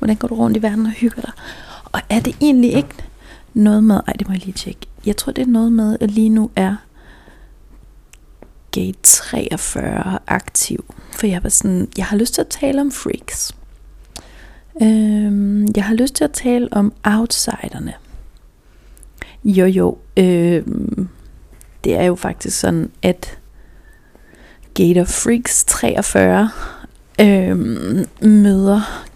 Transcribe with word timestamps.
Hvordan 0.00 0.16
går 0.16 0.28
du 0.28 0.34
rundt 0.34 0.56
i 0.56 0.62
verden 0.62 0.86
og 0.86 0.92
hygger 0.92 1.22
dig? 1.22 1.32
Og 1.84 2.00
er 2.08 2.20
det 2.20 2.36
egentlig 2.40 2.72
ikke 2.72 2.94
noget 3.54 3.84
med, 3.84 4.00
ej 4.06 4.12
det 4.12 4.28
må 4.28 4.34
jeg 4.34 4.44
lige 4.44 4.52
tjekke, 4.52 4.80
jeg 5.06 5.16
tror 5.16 5.32
det 5.32 5.42
er 5.42 5.46
noget 5.46 5.72
med, 5.72 5.96
at 6.00 6.10
lige 6.10 6.28
nu 6.28 6.50
er 6.56 6.76
gate 8.72 8.98
43 9.02 10.18
aktiv. 10.26 10.84
For 11.12 11.26
jeg 11.26 11.42
var 11.42 11.48
sådan, 11.48 11.88
jeg 11.96 12.06
har 12.06 12.16
lyst 12.16 12.34
til 12.34 12.40
at 12.40 12.48
tale 12.48 12.80
om 12.80 12.90
freaks. 12.90 13.54
Øhm, 14.82 15.66
jeg 15.76 15.84
har 15.84 15.94
lyst 15.94 16.14
til 16.14 16.24
at 16.24 16.32
tale 16.32 16.68
om 16.72 16.92
outsiderne. 17.04 17.94
Jo 19.44 19.66
jo, 19.66 19.98
øhm, 20.16 21.08
det 21.84 21.94
er 21.94 22.04
jo 22.04 22.14
faktisk 22.14 22.60
sådan, 22.60 22.90
at 23.02 23.38
Gate 24.74 25.06
Freaks 25.06 25.64
43 25.64 26.50
øhm, 27.20 28.06
møder 28.22 29.09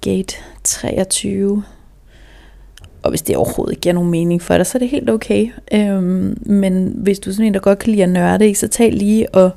Gate 0.00 0.36
23 0.64 1.62
og 3.02 3.10
hvis 3.10 3.22
det 3.22 3.36
overhovedet 3.36 3.72
ikke 3.72 3.80
giver 3.80 3.92
nogen 3.92 4.10
mening 4.10 4.42
for 4.42 4.56
dig, 4.56 4.66
så 4.66 4.78
er 4.78 4.80
det 4.80 4.88
helt 4.88 5.10
okay. 5.10 5.48
Øhm, 5.72 6.38
men 6.46 6.92
hvis 6.96 7.18
du 7.18 7.30
er 7.30 7.34
sådan 7.34 7.46
en, 7.46 7.54
der 7.54 7.60
godt 7.60 7.78
kan 7.78 7.90
lide 7.90 8.02
at 8.02 8.08
nørde, 8.08 8.54
så 8.54 8.68
tag 8.68 8.92
lige 8.92 9.34
og 9.34 9.50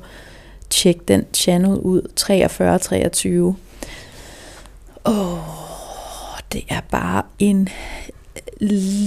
tjek 0.70 1.08
den 1.08 1.24
channel 1.34 1.78
ud, 1.78 2.02
4323. 2.16 3.56
Åh, 5.06 5.38
det 6.52 6.64
er 6.68 6.80
bare 6.90 7.22
en 7.38 7.68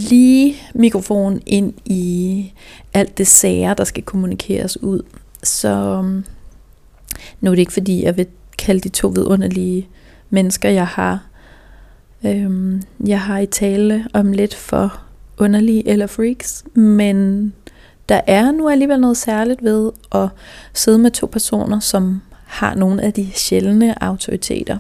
lige 0.10 0.56
mikrofon 0.74 1.42
ind 1.46 1.74
i 1.86 2.54
alt 2.94 3.18
det 3.18 3.28
sager, 3.28 3.74
der 3.74 3.84
skal 3.84 4.04
kommunikeres 4.04 4.84
ud. 4.84 5.02
Så 5.44 5.70
øhm, 5.70 6.26
nu 7.42 7.52
er 7.52 7.56
det 7.56 7.60
ikke 7.60 7.74
fordi, 7.74 8.04
jeg 8.04 8.18
vil 8.18 8.28
kalde 8.58 8.82
de 8.82 8.90
to 8.90 9.08
vidunderlige 9.08 9.88
mennesker, 10.30 10.70
jeg 10.70 10.88
har 10.88 11.27
Øhm, 12.26 12.82
jeg 13.08 13.22
har 13.22 13.40
i 13.40 13.46
tale 13.46 14.08
om 14.14 14.32
lidt 14.32 14.56
for 14.56 15.02
underlige 15.38 15.88
eller 15.88 16.08
freaks, 16.08 16.64
men 16.74 17.54
der 18.10 18.22
er 18.28 18.52
nu 18.52 18.70
alligevel 18.70 19.00
noget 19.00 19.18
særligt 19.18 19.64
ved 19.64 19.92
at 20.12 20.30
sidde 20.74 20.98
med 20.98 21.12
to 21.12 21.26
personer, 21.26 21.80
som 21.80 22.22
har 22.46 22.76
nogle 22.76 23.02
af 23.02 23.14
de 23.14 23.32
sjældne 23.34 24.04
autoriteter. 24.04 24.78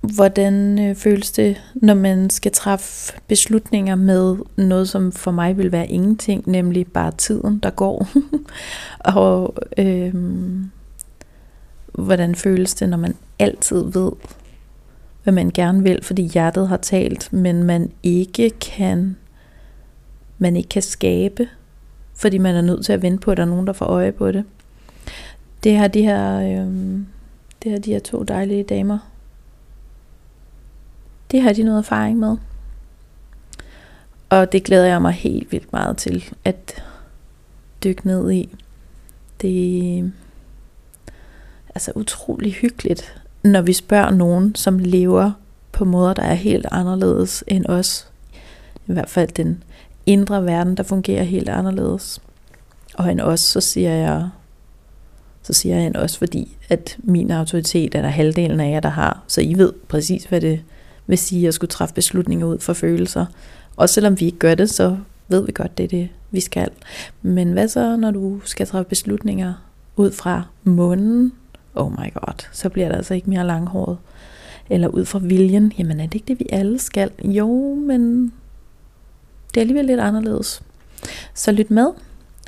Hvordan 0.00 0.78
øh, 0.88 0.96
føles 0.96 1.32
det, 1.32 1.62
når 1.74 1.94
man 1.94 2.30
skal 2.30 2.52
træffe 2.52 3.12
beslutninger 3.26 3.94
med 3.94 4.36
noget, 4.56 4.88
som 4.88 5.12
for 5.12 5.30
mig 5.30 5.58
vil 5.58 5.72
være 5.72 5.88
ingenting, 5.88 6.42
nemlig 6.46 6.86
bare 6.86 7.12
tiden, 7.18 7.58
der 7.58 7.70
går? 7.70 8.08
og 9.18 9.54
øh, 9.78 10.14
hvordan 11.92 12.34
føles 12.34 12.74
det, 12.74 12.88
når 12.88 12.96
man 12.96 13.14
altid 13.38 13.84
ved, 13.92 14.12
hvad 15.24 15.32
man 15.32 15.50
gerne 15.50 15.82
vil, 15.82 16.04
fordi 16.04 16.22
hjertet 16.22 16.68
har 16.68 16.76
talt, 16.76 17.32
men 17.32 17.62
man 17.62 17.92
ikke 18.02 18.50
kan 18.50 19.16
man 20.38 20.56
ikke 20.56 20.68
kan 20.68 20.82
skabe, 20.82 21.48
fordi 22.14 22.38
man 22.38 22.56
er 22.56 22.60
nødt 22.60 22.84
til 22.84 22.92
at 22.92 23.02
vente 23.02 23.20
på, 23.20 23.30
at 23.30 23.36
der 23.36 23.42
er 23.42 23.48
nogen, 23.48 23.66
der 23.66 23.72
får 23.72 23.86
øje 23.86 24.12
på 24.12 24.32
det. 24.32 24.44
Det 25.64 25.76
har 25.76 25.88
de 25.88 26.02
her, 26.02 26.40
øh, 26.40 27.00
det 27.62 27.72
har 27.72 27.78
de 27.78 27.92
her 27.92 28.00
to 28.00 28.22
dejlige 28.22 28.62
damer. 28.62 28.98
Det 31.30 31.42
har 31.42 31.52
de 31.52 31.62
noget 31.62 31.78
erfaring 31.78 32.18
med. 32.18 32.36
Og 34.28 34.52
det 34.52 34.64
glæder 34.64 34.86
jeg 34.86 35.02
mig 35.02 35.12
helt 35.12 35.52
vildt 35.52 35.72
meget 35.72 35.96
til 35.96 36.24
at 36.44 36.82
dykke 37.84 38.06
ned 38.06 38.30
i. 38.30 38.56
Det 39.40 39.98
er 39.98 40.10
altså 41.74 41.92
utrolig 41.94 42.52
hyggeligt 42.52 43.23
når 43.44 43.62
vi 43.62 43.72
spørger 43.72 44.10
nogen, 44.10 44.54
som 44.54 44.78
lever 44.78 45.32
på 45.72 45.84
måder, 45.84 46.14
der 46.14 46.22
er 46.22 46.34
helt 46.34 46.66
anderledes 46.70 47.44
end 47.46 47.66
os. 47.66 48.08
I 48.86 48.92
hvert 48.92 49.10
fald 49.10 49.28
den 49.28 49.62
indre 50.06 50.44
verden, 50.44 50.76
der 50.76 50.82
fungerer 50.82 51.22
helt 51.22 51.48
anderledes. 51.48 52.20
Og 52.94 53.10
end 53.10 53.20
os, 53.20 53.40
så 53.40 53.60
siger 53.60 53.92
jeg, 53.92 54.28
så 55.42 55.52
siger 55.52 55.76
jeg 55.76 55.86
end 55.86 55.96
os, 55.96 56.18
fordi 56.18 56.56
at 56.68 56.96
min 56.98 57.30
autoritet 57.30 57.94
er 57.94 58.02
der 58.02 58.08
halvdelen 58.08 58.60
af 58.60 58.70
jer, 58.70 58.80
der 58.80 58.88
har. 58.88 59.22
Så 59.26 59.40
I 59.40 59.54
ved 59.54 59.72
præcis, 59.88 60.24
hvad 60.24 60.40
det 60.40 60.62
vil 61.06 61.18
sige 61.18 61.48
at 61.48 61.54
skulle 61.54 61.70
træffe 61.70 61.94
beslutninger 61.94 62.46
ud 62.46 62.58
fra 62.58 62.72
følelser. 62.72 63.26
Og 63.76 63.88
selvom 63.88 64.20
vi 64.20 64.24
ikke 64.24 64.38
gør 64.38 64.54
det, 64.54 64.70
så 64.70 64.96
ved 65.28 65.46
vi 65.46 65.52
godt, 65.52 65.78
det 65.78 65.84
er 65.84 65.88
det, 65.88 66.08
vi 66.30 66.40
skal. 66.40 66.68
Men 67.22 67.52
hvad 67.52 67.68
så, 67.68 67.96
når 67.96 68.10
du 68.10 68.40
skal 68.44 68.66
træffe 68.66 68.88
beslutninger 68.88 69.54
ud 69.96 70.12
fra 70.12 70.42
månen, 70.64 71.32
oh 71.74 71.92
my 71.92 72.12
god, 72.14 72.46
så 72.52 72.68
bliver 72.68 72.88
det 72.88 72.96
altså 72.96 73.14
ikke 73.14 73.30
mere 73.30 73.46
langhåret. 73.46 73.98
Eller 74.70 74.88
ud 74.88 75.04
fra 75.04 75.18
viljen, 75.18 75.72
jamen 75.78 76.00
er 76.00 76.04
det 76.04 76.14
ikke 76.14 76.26
det, 76.28 76.40
vi 76.40 76.46
alle 76.52 76.78
skal? 76.78 77.10
Jo, 77.24 77.74
men 77.74 78.24
det 79.48 79.56
er 79.56 79.60
alligevel 79.60 79.84
lidt 79.84 80.00
anderledes. 80.00 80.62
Så 81.34 81.52
lyt 81.52 81.70
med 81.70 81.86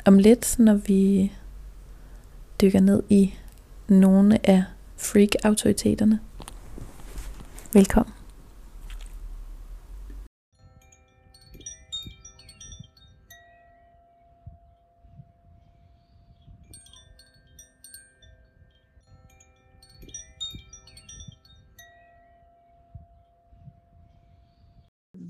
om 0.05 0.17
lidt, 0.17 0.55
når 0.59 0.73
vi 0.73 1.31
dykker 2.61 2.79
ned 2.79 3.03
i 3.09 3.33
nogle 3.87 4.49
af 4.49 4.63
freak-autoriteterne. 4.97 6.19
Velkommen. 7.73 8.16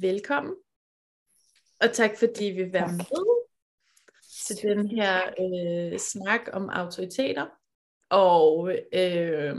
Velkommen. 0.01 0.55
Og 1.81 1.93
tak 1.93 2.11
fordi 2.19 2.45
vi 2.45 2.63
vil 2.63 2.73
være 2.73 2.91
med 2.91 3.05
til 4.47 4.69
den 4.69 4.87
her 4.87 5.21
øh, 5.39 5.99
snak 5.99 6.41
om 6.53 6.69
autoriteter. 6.69 7.45
Og 8.09 8.71
øh, 8.93 9.55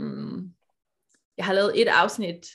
jeg 1.37 1.45
har 1.45 1.53
lavet 1.53 1.81
et 1.81 1.87
afsnit 1.87 2.47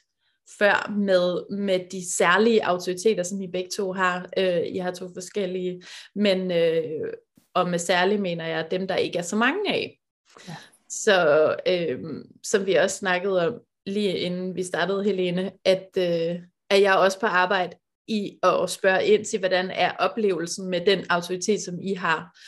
før 0.59 0.91
med, 0.91 1.56
med 1.56 1.81
de 1.91 2.12
særlige 2.15 2.67
autoriteter, 2.67 3.22
som 3.22 3.41
I 3.41 3.47
begge 3.47 3.71
to 3.71 3.93
har. 3.93 4.28
Øh, 4.39 4.77
jeg 4.77 4.84
har 4.84 4.91
to 4.91 5.09
forskellige, 5.15 5.83
men 6.15 6.51
øh, 6.51 7.12
og 7.55 7.69
med 7.69 7.78
særlige 7.78 8.21
mener 8.21 8.47
jeg 8.47 8.71
dem, 8.71 8.89
der 8.89 8.97
ikke 8.97 9.19
er 9.19 9.22
så 9.22 9.37
mange 9.37 9.72
af. 9.72 10.01
Ja. 10.49 10.56
Så 10.89 11.49
øh, 11.69 12.01
som 12.43 12.66
vi 12.66 12.75
også 12.75 12.97
snakkede 12.97 13.47
om 13.47 13.61
lige 13.87 14.19
inden 14.19 14.56
vi 14.56 14.62
startede, 14.62 15.05
Helene, 15.05 15.53
at, 15.65 15.89
øh, 15.99 16.41
er 16.75 16.81
jeg 16.81 16.97
også 16.97 17.21
på 17.21 17.27
arbejde 17.27 17.77
i 18.09 18.39
at 18.43 18.71
spørge 18.71 19.07
ind 19.07 19.25
til, 19.25 19.39
hvordan 19.39 19.71
er 19.71 19.93
oplevelsen 19.93 20.71
med 20.71 20.87
den 20.87 21.05
autoritet, 21.11 21.62
som 21.62 21.81
I 21.83 21.95
har. 21.95 22.39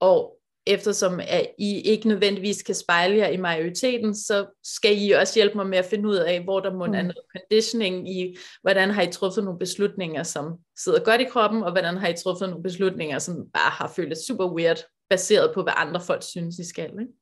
Og 0.00 0.38
eftersom 0.66 1.20
at 1.20 1.50
I 1.58 1.80
ikke 1.80 2.08
nødvendigvis 2.08 2.62
kan 2.62 2.74
spejle 2.74 3.16
jer 3.16 3.28
i 3.28 3.36
majoriteten, 3.36 4.14
så 4.14 4.46
skal 4.64 5.02
I 5.02 5.10
også 5.10 5.34
hjælpe 5.34 5.56
mig 5.56 5.66
med 5.66 5.78
at 5.78 5.84
finde 5.84 6.08
ud 6.08 6.16
af, 6.16 6.44
hvor 6.44 6.60
der 6.60 6.72
må 6.74 6.86
mm. 6.86 6.94
er 6.94 7.02
noget 7.02 7.24
conditioning 7.36 8.10
i, 8.10 8.36
hvordan 8.62 8.90
har 8.90 9.02
I 9.02 9.12
truffet 9.12 9.44
nogle 9.44 9.58
beslutninger, 9.58 10.22
som 10.22 10.58
sidder 10.78 11.04
godt 11.04 11.20
i 11.20 11.24
kroppen, 11.24 11.62
og 11.62 11.72
hvordan 11.72 11.96
har 11.96 12.08
I 12.08 12.16
truffet 12.16 12.48
nogle 12.48 12.62
beslutninger, 12.62 13.18
som 13.18 13.34
bare 13.34 13.70
har 13.70 13.92
følt 13.96 14.18
super 14.26 14.54
weird, 14.54 14.84
baseret 15.10 15.54
på, 15.54 15.62
hvad 15.62 15.72
andre 15.76 16.00
folk 16.00 16.22
synes, 16.22 16.58
I 16.58 16.68
skal. 16.68 16.90
Ikke? 17.00 17.12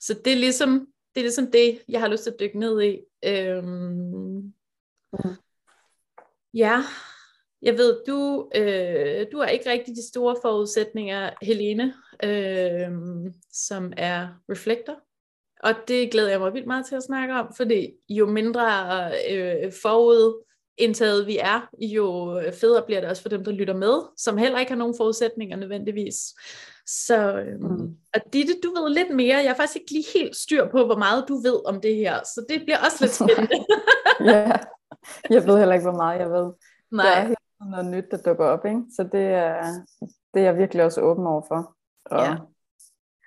Så 0.00 0.14
det 0.24 0.32
er 0.32 0.36
ligesom 0.36 0.86
det, 1.14 1.20
er 1.20 1.24
ligesom 1.24 1.50
det 1.50 1.80
jeg 1.88 2.00
har 2.00 2.08
lyst 2.08 2.22
til 2.22 2.30
at 2.30 2.40
dykke 2.40 2.58
ned 2.58 2.82
i. 2.82 2.98
Øhm, 3.24 4.52
mm. 5.12 5.34
Ja, 6.54 6.82
jeg 7.62 7.78
ved, 7.78 7.96
du, 8.06 8.50
øh, 8.54 9.26
du 9.32 9.38
har 9.38 9.46
ikke 9.46 9.70
rigtig 9.70 9.96
de 9.96 10.08
store 10.08 10.36
forudsætninger, 10.42 11.30
Helene, 11.42 11.94
øh, 12.24 12.90
som 13.52 13.92
er 13.96 14.28
reflektor. 14.50 14.94
Og 15.62 15.74
det 15.88 16.10
glæder 16.10 16.30
jeg 16.30 16.40
mig 16.40 16.54
vildt 16.54 16.66
meget 16.66 16.86
til 16.86 16.96
at 16.96 17.02
snakke 17.02 17.34
om, 17.34 17.54
fordi 17.56 17.90
jo 18.08 18.26
mindre 18.26 18.62
øh, 19.30 19.72
forudindtaget 19.82 21.26
vi 21.26 21.38
er, 21.38 21.68
jo 21.80 22.40
federe 22.60 22.82
bliver 22.86 23.00
det 23.00 23.10
også 23.10 23.22
for 23.22 23.28
dem, 23.28 23.44
der 23.44 23.52
lytter 23.52 23.74
med, 23.74 24.02
som 24.16 24.36
heller 24.36 24.58
ikke 24.58 24.72
har 24.72 24.78
nogen 24.78 24.94
forudsætninger 24.96 25.56
nødvendigvis. 25.56 26.16
Så, 26.86 27.38
øh, 27.38 27.60
mm. 27.60 27.96
og 28.14 28.20
Ditte, 28.32 28.54
du 28.62 28.70
ved 28.70 28.94
lidt 28.94 29.16
mere. 29.16 29.36
Jeg 29.36 29.50
har 29.50 29.56
faktisk 29.56 29.76
ikke 29.76 29.92
lige 29.92 30.06
helt 30.14 30.36
styr 30.36 30.70
på, 30.70 30.84
hvor 30.84 30.96
meget 30.96 31.24
du 31.28 31.34
ved 31.34 31.66
om 31.66 31.80
det 31.80 31.96
her, 31.96 32.20
så 32.24 32.44
det 32.48 32.62
bliver 32.62 32.78
også 32.78 32.96
lidt 33.00 33.14
spændende. 33.20 33.64
ja, 34.20 34.52
jeg 35.30 35.46
ved 35.46 35.58
heller 35.58 35.74
ikke, 35.74 35.88
hvor 35.90 35.96
meget 35.96 36.20
jeg 36.20 36.30
ved. 36.30 36.52
Nej. 36.90 37.06
Der 37.06 37.12
er 37.12 37.26
helt 37.26 37.38
noget 37.60 37.86
nyt, 37.86 38.04
der 38.10 38.22
dukker 38.22 38.46
op, 38.46 38.64
ikke? 38.64 38.82
så 38.96 39.08
det 39.12 39.24
er, 39.24 39.62
det 40.34 40.40
er 40.40 40.44
jeg 40.44 40.58
virkelig 40.58 40.84
også 40.84 41.00
åben 41.00 41.26
over 41.26 41.42
for. 41.48 41.76
Og, 42.04 42.24
ja. 42.24 42.36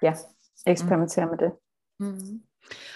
ja, 0.01 0.13
eksperimentere 0.67 1.25
mm. 1.25 1.31
med 1.31 1.37
det. 1.37 1.51
Mm. 1.99 2.41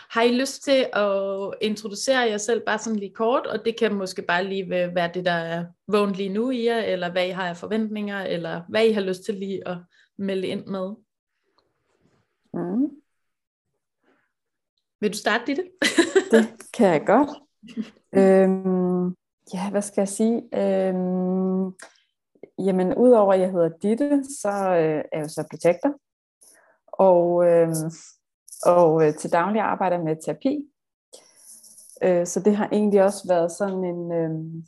Har 0.10 0.22
I 0.22 0.32
lyst 0.32 0.64
til 0.64 0.88
at 0.94 1.54
introducere 1.62 2.20
jer 2.20 2.38
selv 2.38 2.66
bare 2.66 2.80
sådan 2.80 3.00
lige 3.00 3.14
kort, 3.14 3.48
og 3.48 3.66
det 3.66 3.80
kan 3.80 3.94
måske 3.94 4.22
bare 4.22 4.44
lige 4.44 4.70
være 4.70 5.12
det, 5.14 5.26
der 5.26 5.32
er 5.32 5.66
vågent 5.88 6.16
lige 6.16 6.30
nu 6.30 6.50
i 6.50 6.66
jer, 6.66 6.80
eller 6.80 7.12
hvad 7.12 7.28
I 7.28 7.30
har 7.30 7.50
af 7.50 7.58
forventninger, 7.58 8.22
eller 8.22 8.62
hvad 8.70 8.86
I 8.86 8.92
har 8.92 9.02
lyst 9.02 9.24
til 9.24 9.36
lige 9.36 9.68
at 9.68 9.78
melde 10.18 10.48
ind 10.48 10.66
med? 10.66 10.96
Mm. 12.54 12.90
Vil 15.00 15.14
du 15.14 15.18
starte 15.18 15.56
det? 15.56 15.64
det 16.32 16.72
kan 16.74 16.88
jeg 16.88 17.04
godt. 17.06 17.30
øhm, 18.18 19.16
ja, 19.54 19.72
hvad 19.72 19.82
skal 19.82 20.02
jeg 20.02 20.08
sige? 20.08 20.36
Øhm, 20.54 21.74
jamen, 22.60 22.96
udover 22.96 23.34
at 23.34 23.40
jeg 23.40 23.52
hedder 23.52 23.70
Ditte, 23.82 24.24
så 24.42 24.50
øh, 24.50 25.04
er 25.12 25.20
jeg 25.20 25.30
så 25.30 25.48
protektor. 25.52 25.94
Og, 26.88 27.46
øh, 27.46 27.70
og 28.66 29.08
øh, 29.08 29.16
til 29.16 29.32
daglig 29.32 29.62
arbejder 29.62 30.04
med 30.04 30.16
terapi. 30.26 30.72
Øh, 32.04 32.26
så 32.26 32.40
det 32.40 32.56
har 32.56 32.70
egentlig 32.72 33.04
også 33.04 33.28
været 33.28 33.52
sådan 33.52 33.84
en, 33.84 34.12
øh, 34.12 34.64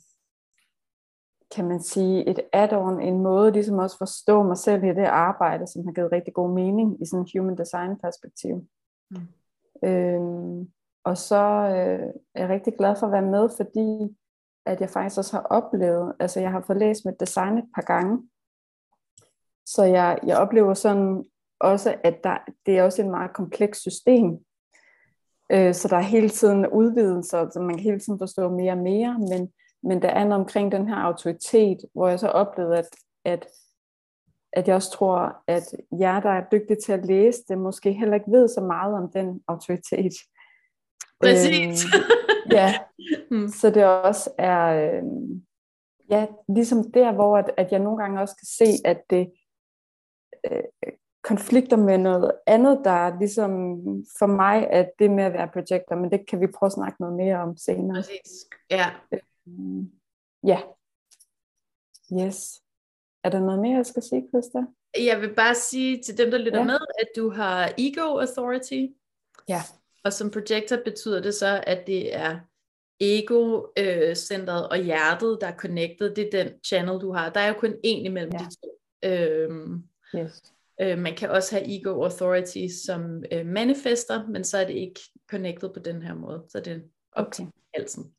kan 1.54 1.68
man 1.68 1.82
sige, 1.82 2.28
et 2.28 2.40
add-on, 2.52 3.00
en 3.00 3.22
måde 3.22 3.52
ligesom 3.52 3.78
også 3.78 3.98
forstå 3.98 4.42
mig 4.42 4.56
selv 4.56 4.84
i 4.84 4.88
det 4.88 5.04
arbejde, 5.04 5.66
som 5.66 5.84
har 5.84 5.92
givet 5.92 6.12
rigtig 6.12 6.34
god 6.34 6.50
mening 6.50 7.02
i 7.02 7.06
sådan 7.06 7.24
en 7.24 7.40
human 7.40 7.58
design 7.58 7.98
perspektiv. 7.98 8.68
Mm. 9.10 9.16
Øhm, 9.84 10.70
og 11.08 11.18
så 11.18 11.42
øh, 11.76 12.08
er 12.34 12.40
jeg 12.40 12.48
rigtig 12.48 12.74
glad 12.78 12.96
for 12.96 13.06
at 13.06 13.12
være 13.12 13.30
med, 13.30 13.48
fordi 13.56 14.16
at 14.66 14.80
jeg 14.80 14.90
faktisk 14.90 15.18
også 15.18 15.32
har 15.32 15.42
oplevet, 15.42 16.14
altså 16.20 16.40
jeg 16.40 16.50
har 16.50 16.64
fået 16.66 16.78
læst 16.78 17.04
mit 17.04 17.20
design 17.20 17.58
et 17.58 17.68
par 17.74 17.82
gange, 17.82 18.28
så 19.66 19.84
jeg, 19.84 20.18
jeg 20.26 20.38
oplever 20.38 20.74
sådan 20.74 21.24
også, 21.60 21.94
at 22.04 22.24
der, 22.24 22.38
det 22.66 22.78
er 22.78 22.82
også 22.82 23.02
et 23.02 23.08
meget 23.08 23.32
komplekst 23.32 23.80
system, 23.80 24.38
øh, 25.52 25.74
så 25.74 25.88
der 25.88 25.96
er 25.96 26.12
hele 26.14 26.28
tiden 26.28 26.66
udvidelser, 26.66 27.50
så 27.50 27.60
man 27.60 27.74
kan 27.74 27.84
hele 27.84 28.00
tiden 28.00 28.18
forstå 28.18 28.48
mere 28.48 28.72
og 28.72 28.78
mere, 28.78 29.18
men, 29.18 29.52
men 29.82 30.02
der 30.02 30.08
er 30.08 30.24
noget 30.24 30.40
omkring 30.40 30.72
den 30.72 30.88
her 30.88 30.96
autoritet, 30.96 31.78
hvor 31.94 32.08
jeg 32.08 32.20
så 32.20 32.28
oplevede, 32.28 32.78
at, 32.78 32.88
at, 33.24 33.48
at 34.52 34.68
jeg 34.68 34.76
også 34.76 34.90
tror, 34.90 35.42
at 35.46 35.74
jer, 36.00 36.20
der 36.20 36.30
er 36.30 36.48
dygtige 36.52 36.80
til 36.84 36.92
at 36.92 37.06
læse 37.06 37.38
det, 37.48 37.58
måske 37.58 37.92
heller 37.92 38.14
ikke 38.14 38.32
ved 38.32 38.48
så 38.48 38.60
meget 38.60 38.94
om 38.94 39.10
den 39.12 39.42
autoritet. 39.48 40.12
Præcis. 41.20 41.84
Øh, 41.84 42.52
ja, 42.52 42.74
mm. 43.30 43.48
så 43.48 43.70
det 43.70 43.84
også 43.84 44.30
er, 44.38 44.64
øh, 44.66 45.02
ja, 46.10 46.26
ligesom 46.48 46.92
der, 46.92 47.12
hvor 47.12 47.36
at, 47.36 47.50
at 47.56 47.72
jeg 47.72 47.78
nogle 47.78 47.98
gange 47.98 48.20
også 48.20 48.36
kan 48.36 48.46
se, 48.46 48.86
at 48.88 49.02
det 49.10 49.32
øh, 50.50 50.92
konflikter 51.22 51.76
med 51.76 51.98
noget 51.98 52.32
andet, 52.46 52.80
der 52.84 52.90
er 52.90 53.18
ligesom 53.18 53.52
for 54.18 54.26
mig, 54.26 54.70
at 54.70 54.90
det 54.98 55.10
med 55.10 55.24
at 55.24 55.32
være 55.32 55.48
projector, 55.52 55.96
men 55.96 56.10
det 56.10 56.28
kan 56.28 56.40
vi 56.40 56.46
prøve 56.46 56.68
at 56.68 56.72
snakke 56.72 57.00
noget 57.00 57.16
mere 57.16 57.36
om 57.36 57.56
senere. 57.56 57.96
Præcis, 57.96 58.32
ja. 58.70 58.86
Øh, 59.12 59.20
ja. 60.46 60.60
Yes. 62.12 62.62
Er 63.24 63.30
der 63.30 63.40
noget 63.40 63.60
mere, 63.60 63.76
jeg 63.76 63.86
skal 63.86 64.02
sige, 64.02 64.28
Christa? 64.28 64.58
Jeg 64.98 65.20
vil 65.20 65.34
bare 65.34 65.54
sige 65.54 66.02
til 66.02 66.18
dem, 66.18 66.30
der 66.30 66.38
lytter 66.38 66.58
ja. 66.58 66.64
med, 66.64 66.78
at 67.00 67.08
du 67.16 67.30
har 67.30 67.72
ego 67.78 68.18
authority. 68.18 68.86
Ja. 69.48 69.60
Og 70.04 70.12
som 70.12 70.30
projector 70.30 70.76
betyder 70.84 71.22
det 71.22 71.34
så, 71.34 71.64
at 71.66 71.86
det 71.86 72.14
er 72.14 72.38
ego-centret 73.00 74.68
og 74.68 74.78
hjertet, 74.78 75.38
der 75.40 75.46
er 75.46 75.56
connected. 75.56 76.14
Det 76.14 76.34
er 76.34 76.44
den 76.44 76.52
channel, 76.66 77.00
du 77.00 77.12
har. 77.12 77.30
Der 77.30 77.40
er 77.40 77.48
jo 77.48 77.54
kun 77.54 77.72
én 77.72 78.04
imellem 78.04 78.32
ja. 78.32 78.38
de 78.38 78.44
to. 78.44 78.78
Øhm, 79.04 79.82
yes. 80.16 80.42
øh, 80.80 80.98
man 80.98 81.16
kan 81.16 81.30
også 81.30 81.54
have 81.54 81.78
ego 81.78 82.02
authority 82.02 82.66
som 82.86 83.24
øh, 83.32 83.46
manifester, 83.46 84.26
men 84.26 84.44
så 84.44 84.58
er 84.58 84.64
det 84.64 84.74
ikke 84.74 85.00
connected 85.30 85.68
på 85.68 85.80
den 85.80 86.02
her 86.02 86.14
måde. 86.14 86.44
Så 86.48 86.60
det 86.60 86.72
er 86.72 86.80
op 87.12 87.26
okay. 87.26 87.36
til 87.36 87.46
halsen. 87.74 88.12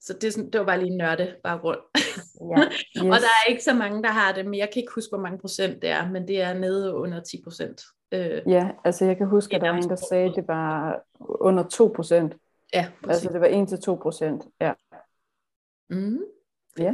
Så 0.00 0.12
det, 0.12 0.24
er 0.24 0.30
sådan, 0.30 0.50
det 0.50 0.60
var 0.60 0.66
bare 0.66 0.84
lige 0.84 0.96
nørde 0.96 1.36
baggrund. 1.42 1.80
Ja, 2.40 2.62
yes. 2.96 3.02
og 3.02 3.20
der 3.20 3.32
er 3.44 3.50
ikke 3.50 3.64
så 3.64 3.74
mange, 3.74 4.02
der 4.02 4.10
har 4.10 4.32
det, 4.32 4.44
men 4.44 4.54
jeg 4.54 4.70
kan 4.72 4.80
ikke 4.80 4.92
huske, 4.94 5.10
hvor 5.10 5.18
mange 5.18 5.38
procent 5.38 5.82
det 5.82 5.90
er, 5.90 6.10
men 6.10 6.28
det 6.28 6.40
er 6.40 6.54
nede 6.54 6.94
under 6.94 7.20
10 7.20 7.42
procent. 7.44 7.82
Øh, 8.12 8.42
ja, 8.46 8.70
altså 8.84 9.04
jeg 9.04 9.16
kan 9.16 9.26
huske, 9.26 9.56
at 9.56 9.62
der 9.62 9.70
var 9.70 9.76
en, 9.76 9.88
der 9.88 9.96
sagde, 9.96 10.28
at 10.28 10.36
det 10.36 10.48
var 10.48 11.02
under 11.20 11.68
2 11.68 11.92
procent. 11.96 12.34
Ja, 12.74 12.86
præcis. 13.02 13.24
Altså 13.24 13.32
det 13.32 13.40
var 13.40 13.62
1 13.62 13.68
til 13.68 13.80
2 13.80 13.94
procent, 13.94 14.44
ja. 14.60 14.72
Mm. 15.90 16.20
Ja. 16.78 16.92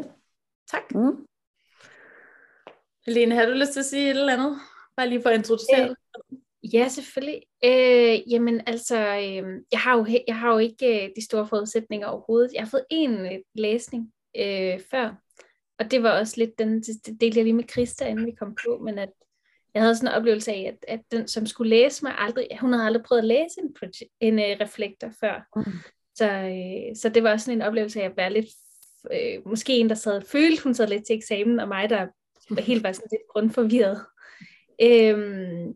Tak. 0.71 0.95
Mm. 0.95 1.27
Helene, 3.07 3.35
har 3.35 3.47
du 3.47 3.53
lyst 3.53 3.73
til 3.73 3.81
at 3.81 3.87
sige 3.87 4.05
et 4.05 4.11
eller 4.11 4.33
andet? 4.33 4.57
Bare 4.97 5.09
lige 5.09 5.23
for 5.23 5.29
at 5.29 5.37
introducere 5.37 5.89
øh, 5.89 6.39
Ja, 6.73 6.89
selvfølgelig. 6.89 7.43
Øh, 7.65 8.33
jamen 8.33 8.61
altså, 8.67 8.97
øh, 8.97 9.61
jeg, 9.73 9.81
har 9.81 9.99
jo, 9.99 10.07
jeg 10.27 10.39
har 10.39 10.53
jo 10.53 10.59
ikke 10.59 11.05
øh, 11.05 11.11
de 11.17 11.25
store 11.25 11.47
forudsætninger 11.47 12.07
overhovedet. 12.07 12.53
Jeg 12.53 12.63
har 12.63 12.69
fået 12.69 12.85
en 12.91 13.13
øh, 13.13 13.39
læsning 13.55 14.13
øh, 14.37 14.81
før, 14.91 15.15
og 15.79 15.91
det 15.91 16.03
var 16.03 16.19
også 16.19 16.35
lidt 16.37 16.59
den, 16.59 16.83
det 16.83 17.21
delte 17.21 17.39
jeg 17.39 17.45
lige 17.45 17.55
med 17.55 17.69
Christa, 17.71 18.09
inden 18.09 18.27
vi 18.27 18.33
kom 18.39 18.57
på, 18.67 18.79
men 18.79 18.99
at 18.99 19.11
jeg 19.75 19.83
havde 19.83 19.97
sådan 19.97 20.09
en 20.09 20.15
oplevelse 20.15 20.53
af, 20.53 20.75
at, 20.75 20.97
at 20.97 21.01
den, 21.11 21.29
som 21.29 21.47
skulle 21.47 21.71
læse 21.71 22.05
mig, 22.05 22.15
aldrig, 22.19 22.49
hun 22.61 22.73
havde 22.73 22.87
aldrig 22.87 23.03
prøvet 23.03 23.23
at 23.23 23.29
læse 23.29 23.61
en, 23.61 23.93
en 24.21 24.35
uh, 24.39 24.61
reflektor 24.61 25.11
før. 25.21 25.49
Mm. 25.57 25.73
Så, 26.15 26.31
øh, 26.31 26.97
så 26.97 27.09
det 27.09 27.23
var 27.23 27.33
også 27.33 27.45
sådan 27.45 27.59
en 27.59 27.67
oplevelse 27.67 28.03
af 28.03 28.05
at 28.05 28.17
være 28.17 28.33
lidt, 28.33 28.47
øh, 29.13 29.49
måske 29.49 29.73
en, 29.73 29.89
der 29.89 29.95
sad 29.95 30.17
og 30.17 30.23
følte, 30.23 30.63
hun 30.63 30.75
sad 30.75 30.89
lidt 30.89 31.07
til 31.07 31.17
eksamen, 31.17 31.61
og 31.61 31.69
mig, 31.69 31.91
der 31.91 32.07
helt 32.69 32.83
var 32.83 32.93
sådan 32.93 33.09
lidt 33.13 33.29
grundforvirret. 33.29 34.05
Øhm, 34.83 35.75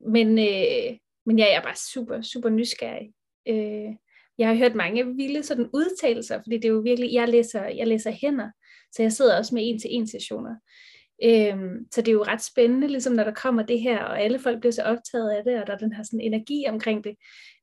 men, 0.00 0.38
øh, 0.38 0.98
men 1.26 1.38
ja, 1.38 1.44
jeg 1.44 1.54
er 1.54 1.62
bare 1.62 1.76
super, 1.92 2.22
super 2.22 2.48
nysgerrig. 2.48 3.12
Øh, 3.48 3.94
jeg 4.38 4.48
har 4.48 4.54
hørt 4.54 4.74
mange 4.74 5.16
vilde 5.16 5.42
sådan 5.42 5.70
udtalelser, 5.72 6.38
fordi 6.42 6.56
det 6.56 6.64
er 6.64 6.72
jo 6.72 6.80
virkelig, 6.80 7.12
jeg 7.12 7.28
læser, 7.28 7.64
jeg 7.64 7.86
læser 7.86 8.10
hænder, 8.10 8.50
så 8.92 9.02
jeg 9.02 9.12
sidder 9.12 9.38
også 9.38 9.54
med 9.54 9.62
en-til-en 9.64 10.06
sessioner. 10.06 10.56
Øhm, 11.24 11.86
så 11.92 12.00
det 12.00 12.08
er 12.08 12.12
jo 12.12 12.22
ret 12.22 12.42
spændende, 12.42 12.88
ligesom 12.88 13.12
når 13.12 13.24
der 13.24 13.34
kommer 13.34 13.62
det 13.62 13.80
her, 13.80 13.98
og 13.98 14.20
alle 14.20 14.38
folk 14.38 14.60
bliver 14.60 14.72
så 14.72 14.82
optaget 14.82 15.30
af 15.30 15.44
det, 15.44 15.60
og 15.60 15.66
der 15.66 15.72
er 15.72 15.78
den 15.78 15.92
her 15.92 16.02
sådan 16.02 16.20
energi 16.20 16.64
omkring 16.68 17.04
det. 17.04 17.16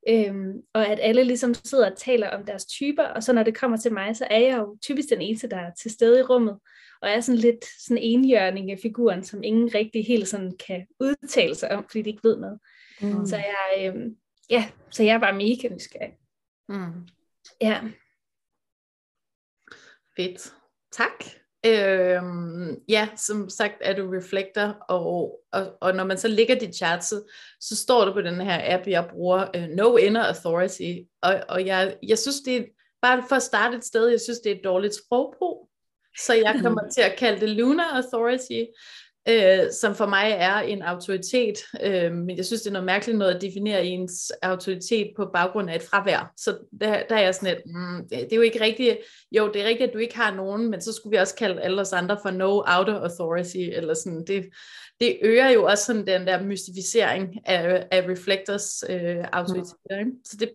Øhm, 0.10 0.54
og 0.74 0.88
at 0.88 1.00
alle 1.02 1.24
ligesom 1.24 1.54
sidder 1.54 1.92
og 1.92 1.98
taler 1.98 2.30
om 2.30 2.46
deres 2.46 2.66
typer, 2.66 3.04
og 3.04 3.24
så 3.24 3.34
når 3.34 3.44
det 3.44 3.58
kommer 3.58 3.78
til 3.78 3.94
mig, 3.94 4.16
så 4.16 4.28
er 4.30 4.40
jeg 4.40 4.58
jo 4.58 4.78
typisk 4.82 5.10
den 5.10 5.22
eneste, 5.22 5.50
der 5.50 5.58
er 5.58 5.72
til 5.82 5.92
stede 5.92 6.20
i 6.20 6.24
rummet, 6.24 6.60
og 7.02 7.10
er 7.10 7.20
sådan 7.20 7.40
lidt 7.40 7.66
sådan 7.86 8.04
enhjørning 8.04 8.72
af 8.72 8.80
figuren, 8.82 9.24
som 9.24 9.44
ingen 9.44 9.76
rigtig 9.76 10.08
helt 10.08 10.28
sådan 10.28 10.58
kan 10.68 10.88
udtale 11.00 11.56
sig 11.56 11.72
om, 11.72 11.86
fordi 11.90 12.02
de 12.02 12.10
ikke 12.10 12.24
ved 12.24 12.38
noget. 12.38 12.60
Mm. 13.02 13.26
Så 13.26 13.36
jeg, 13.36 13.94
øhm, 13.96 14.18
ja, 14.50 14.70
så 14.92 15.04
jeg 15.04 15.16
er 15.16 15.20
bare 15.20 15.36
mega 15.36 15.76
nysgerrig. 15.76 16.14
Mm. 16.70 17.08
Ja. 17.62 17.82
Fedt. 20.16 20.54
Tak. 20.92 21.47
Øhm, 21.66 22.76
ja, 22.90 23.08
som 23.16 23.50
sagt 23.50 23.76
er 23.82 23.94
du 23.94 24.12
reflektor, 24.12 24.78
og, 24.90 25.40
og, 25.52 25.78
og 25.82 25.96
når 25.96 26.04
man 26.04 26.18
så 26.18 26.28
ligger 26.28 26.60
dit 26.60 26.76
chart, 26.76 27.04
så, 27.04 27.22
står 27.60 28.06
det 28.06 28.14
på 28.14 28.22
den 28.22 28.42
her 28.42 28.78
app, 28.78 28.88
jeg 28.88 29.08
bruger, 29.12 29.46
uh, 29.58 29.64
No 29.64 29.96
Inner 29.96 30.24
Authority, 30.24 30.94
og, 31.22 31.36
og 31.50 31.66
jeg, 31.66 31.96
jeg 32.04 32.18
synes 32.18 32.38
det 32.46 32.58
er, 32.58 32.64
bare 33.02 33.24
for 33.30 33.36
at 33.36 33.44
starte 33.44 33.78
et 33.78 33.86
sted, 33.86 34.08
jeg 34.08 34.22
synes 34.22 34.40
det 34.40 34.52
er 34.52 34.56
et 34.56 34.64
dårligt 34.64 34.96
sprogbrug, 34.96 35.70
så 36.20 36.34
jeg 36.34 36.60
kommer 36.62 36.90
til 36.96 37.02
at 37.02 37.16
kalde 37.18 37.40
det 37.40 37.50
Lunar 37.50 38.04
Authority, 38.04 38.64
øh, 39.30 39.72
som 39.72 39.96
for 39.96 40.06
mig 40.06 40.32
er 40.38 40.60
en 40.60 40.82
autoritet, 40.82 41.58
øh, 41.84 42.12
men 42.14 42.38
jeg 42.38 42.46
synes, 42.46 42.62
det 42.62 42.70
er 42.70 42.74
noget 42.74 42.86
mærkeligt 42.86 43.18
noget 43.18 43.36
at 43.36 43.42
definere 43.42 43.86
ens 43.86 44.32
autoritet 44.42 45.12
på 45.16 45.26
baggrund 45.34 45.70
af 45.70 45.76
et 45.76 45.82
fravær. 45.82 46.34
Så 46.38 46.58
der, 46.82 47.04
der 47.10 47.16
er 47.16 47.22
jeg 47.22 47.36
sådan 47.36 47.56
lidt, 47.56 47.66
mm, 47.66 48.10
det, 48.10 48.10
det 48.10 48.32
er 48.32 48.36
jo 48.36 48.42
ikke 48.42 48.62
rigtigt, 48.62 48.98
jo, 49.32 49.52
det 49.54 49.62
er 49.62 49.68
rigtigt, 49.68 49.88
at 49.88 49.94
du 49.94 50.00
ikke 50.00 50.18
har 50.18 50.36
nogen, 50.36 50.72
men 50.72 50.82
så 50.82 50.94
skulle 50.94 51.12
vi 51.12 51.22
også 51.22 51.36
kalde 51.36 51.62
alle 51.62 51.82
os 51.82 51.94
andre 51.94 52.18
for 52.22 52.32
no 52.32 52.58
outer 52.58 53.00
authority, 53.00 53.58
eller 53.58 53.94
sådan, 53.94 54.24
det, 54.28 54.46
det 55.00 55.18
øger 55.22 55.50
jo 55.50 55.66
også 55.66 55.86
sådan 55.86 56.08
den 56.08 56.28
der 56.28 56.44
mystificering 56.44 57.36
af, 57.46 57.88
af 57.92 58.08
reflectors 58.10 58.84
øh, 58.90 59.26
autoritet. 59.34 59.76
Mm. 59.90 60.12
Så 60.26 60.38
det, 60.40 60.50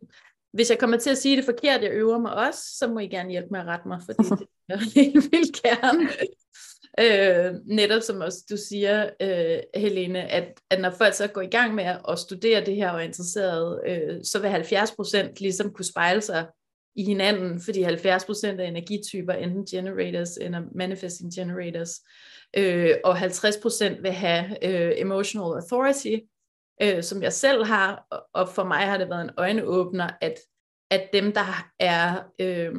hvis 0.53 0.71
jeg 0.71 0.79
kommer 0.79 0.97
til 0.97 1.11
at 1.11 1.19
sige 1.19 1.37
det 1.37 1.45
forkert, 1.45 1.83
jeg 1.83 1.91
øver 1.93 2.19
mig 2.19 2.35
også, 2.35 2.61
så 2.79 2.87
må 2.89 2.99
I 2.99 3.07
gerne 3.07 3.31
hjælpe 3.31 3.49
med 3.51 3.61
at 3.61 3.67
rette 3.67 3.89
mig, 3.89 4.01
fordi 4.05 4.29
det 4.41 4.49
er 4.69 4.79
helt 4.95 5.33
vildt 5.33 5.63
gerne. 5.63 6.09
Øh, 7.01 7.55
netop 7.67 8.03
som 8.03 8.21
også 8.21 8.39
du 8.51 8.57
siger, 8.57 9.11
øh, 9.21 9.59
Helene, 9.83 10.31
at, 10.31 10.61
at 10.71 10.81
når 10.81 10.91
folk 10.91 11.15
så 11.15 11.27
går 11.27 11.41
i 11.41 11.47
gang 11.47 11.75
med 11.75 11.97
at 12.09 12.19
studere 12.19 12.65
det 12.65 12.77
her 12.77 12.91
og 12.91 12.99
er 12.99 13.05
interesseret, 13.05 13.81
øh, 13.87 14.25
så 14.25 14.39
vil 14.39 14.49
70% 14.49 15.33
ligesom 15.41 15.73
kunne 15.73 15.85
spejle 15.85 16.21
sig 16.21 16.47
i 16.97 17.05
hinanden, 17.05 17.61
fordi 17.61 17.83
70% 17.83 17.89
af 18.47 18.69
energityper 18.69 19.33
enten 19.33 19.67
generators 19.67 20.37
eller 20.37 20.63
manifesting 20.75 21.35
generators, 21.35 21.91
øh, 22.57 22.95
og 23.05 23.19
50% 23.19 24.03
vil 24.03 24.13
have 24.13 24.65
øh, 24.65 24.93
emotional 24.97 25.63
authority, 25.63 26.17
øh, 26.83 27.03
som 27.03 27.23
jeg 27.23 27.33
selv 27.33 27.65
har, 27.65 28.07
og 28.35 28.49
for 28.49 28.65
mig 28.65 28.87
har 28.87 28.99
det 28.99 29.09
været 29.09 29.25
en 29.25 29.31
øjenåbner, 29.37 30.11
at, 30.21 30.35
at 30.91 31.09
dem, 31.13 31.33
der 31.33 31.69
er 31.79 32.23
øh, 32.41 32.73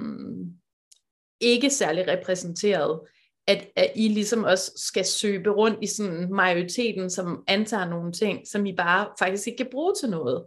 ikke 1.41 1.69
særlig 1.69 2.07
repræsenteret, 2.07 2.99
at, 3.47 3.67
at 3.75 3.91
I 3.95 4.07
ligesom 4.07 4.43
også 4.43 4.71
skal 4.75 5.05
søge 5.05 5.49
rundt 5.49 5.77
i 5.81 5.87
sådan 5.87 6.27
majoriteten, 6.31 7.09
som 7.09 7.43
antager 7.47 7.89
nogle 7.89 8.11
ting, 8.11 8.47
som 8.47 8.65
I 8.65 8.75
bare 8.75 9.07
faktisk 9.19 9.47
ikke 9.47 9.57
kan 9.57 9.71
bruge 9.71 9.93
til 9.99 10.09
noget. 10.09 10.43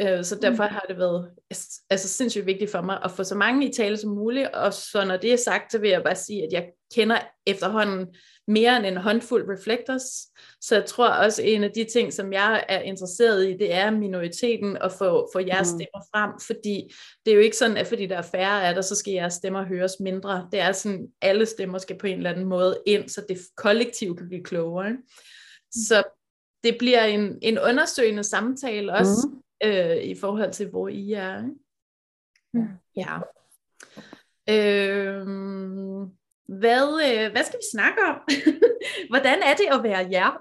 Øh, 0.00 0.24
så 0.24 0.38
derfor 0.42 0.64
mm. 0.64 0.70
har 0.70 0.84
det 0.88 0.98
været 0.98 1.30
altså, 1.90 2.08
sindssygt 2.08 2.46
vigtigt 2.46 2.70
for 2.70 2.80
mig 2.80 2.98
at 3.04 3.10
få 3.10 3.24
så 3.24 3.34
mange 3.34 3.68
i 3.68 3.72
tale 3.72 3.96
som 3.96 4.10
muligt, 4.10 4.48
og 4.48 4.72
så 4.72 5.04
når 5.04 5.16
det 5.16 5.32
er 5.32 5.36
sagt, 5.36 5.72
så 5.72 5.78
vil 5.78 5.90
jeg 5.90 6.02
bare 6.02 6.16
sige, 6.16 6.42
at 6.42 6.52
jeg 6.52 6.66
kender 6.94 7.18
efterhånden 7.46 8.06
mere 8.48 8.76
end 8.76 8.86
en 8.86 8.96
håndfuld 8.96 9.48
reflectors. 9.48 10.02
Så 10.60 10.74
jeg 10.74 10.84
tror 10.84 11.08
også, 11.08 11.42
en 11.42 11.64
af 11.64 11.70
de 11.70 11.84
ting, 11.92 12.12
som 12.12 12.32
jeg 12.32 12.64
er 12.68 12.80
interesseret 12.80 13.48
i, 13.48 13.52
det 13.52 13.74
er 13.74 13.90
minoriteten 13.90 14.76
og 14.76 14.92
få, 14.92 15.30
få 15.32 15.38
jeres 15.38 15.72
mm. 15.72 15.78
stemmer 15.78 16.04
frem, 16.14 16.30
fordi 16.46 16.92
det 17.24 17.30
er 17.30 17.34
jo 17.34 17.40
ikke 17.40 17.56
sådan, 17.56 17.76
at 17.76 17.86
fordi 17.86 18.06
der 18.06 18.16
er 18.16 18.22
færre 18.22 18.68
af 18.68 18.74
der, 18.74 18.82
så 18.82 18.94
skal 18.94 19.12
jeres 19.12 19.34
stemmer 19.34 19.64
høres 19.64 19.92
mindre. 20.00 20.48
Det 20.52 20.60
er 20.60 20.72
sådan, 20.72 21.08
alle 21.22 21.46
stemmer 21.46 21.78
skal 21.78 21.98
på 21.98 22.06
en 22.06 22.16
eller 22.16 22.30
anden 22.30 22.46
måde 22.46 22.82
ind, 22.86 23.08
så 23.08 23.24
det 23.28 23.38
kollektivt 23.56 24.18
kan 24.18 24.28
blive 24.28 24.44
klogere. 24.44 24.86
Ikke? 24.86 24.98
Mm. 24.98 25.72
Så 25.72 26.02
det 26.64 26.76
bliver 26.78 27.04
en, 27.04 27.38
en 27.42 27.58
undersøgende 27.58 28.24
samtale 28.24 28.92
også, 28.92 29.28
mm. 29.32 29.68
øh, 29.68 29.96
i 29.96 30.14
forhold 30.14 30.52
til, 30.52 30.68
hvor 30.68 30.88
I 30.88 31.12
er. 31.12 31.38
Ikke? 31.38 31.54
Mm. 32.54 32.68
Ja. 32.96 33.18
Øh, 34.48 35.26
hvad, 36.58 37.00
øh, 37.06 37.32
hvad 37.32 37.44
skal 37.44 37.58
vi 37.58 37.64
snakke 37.72 37.98
om? 38.08 38.16
hvordan 39.10 39.38
er 39.42 39.54
det 39.54 39.66
at 39.72 39.82
være 39.82 40.08
jer? 40.10 40.30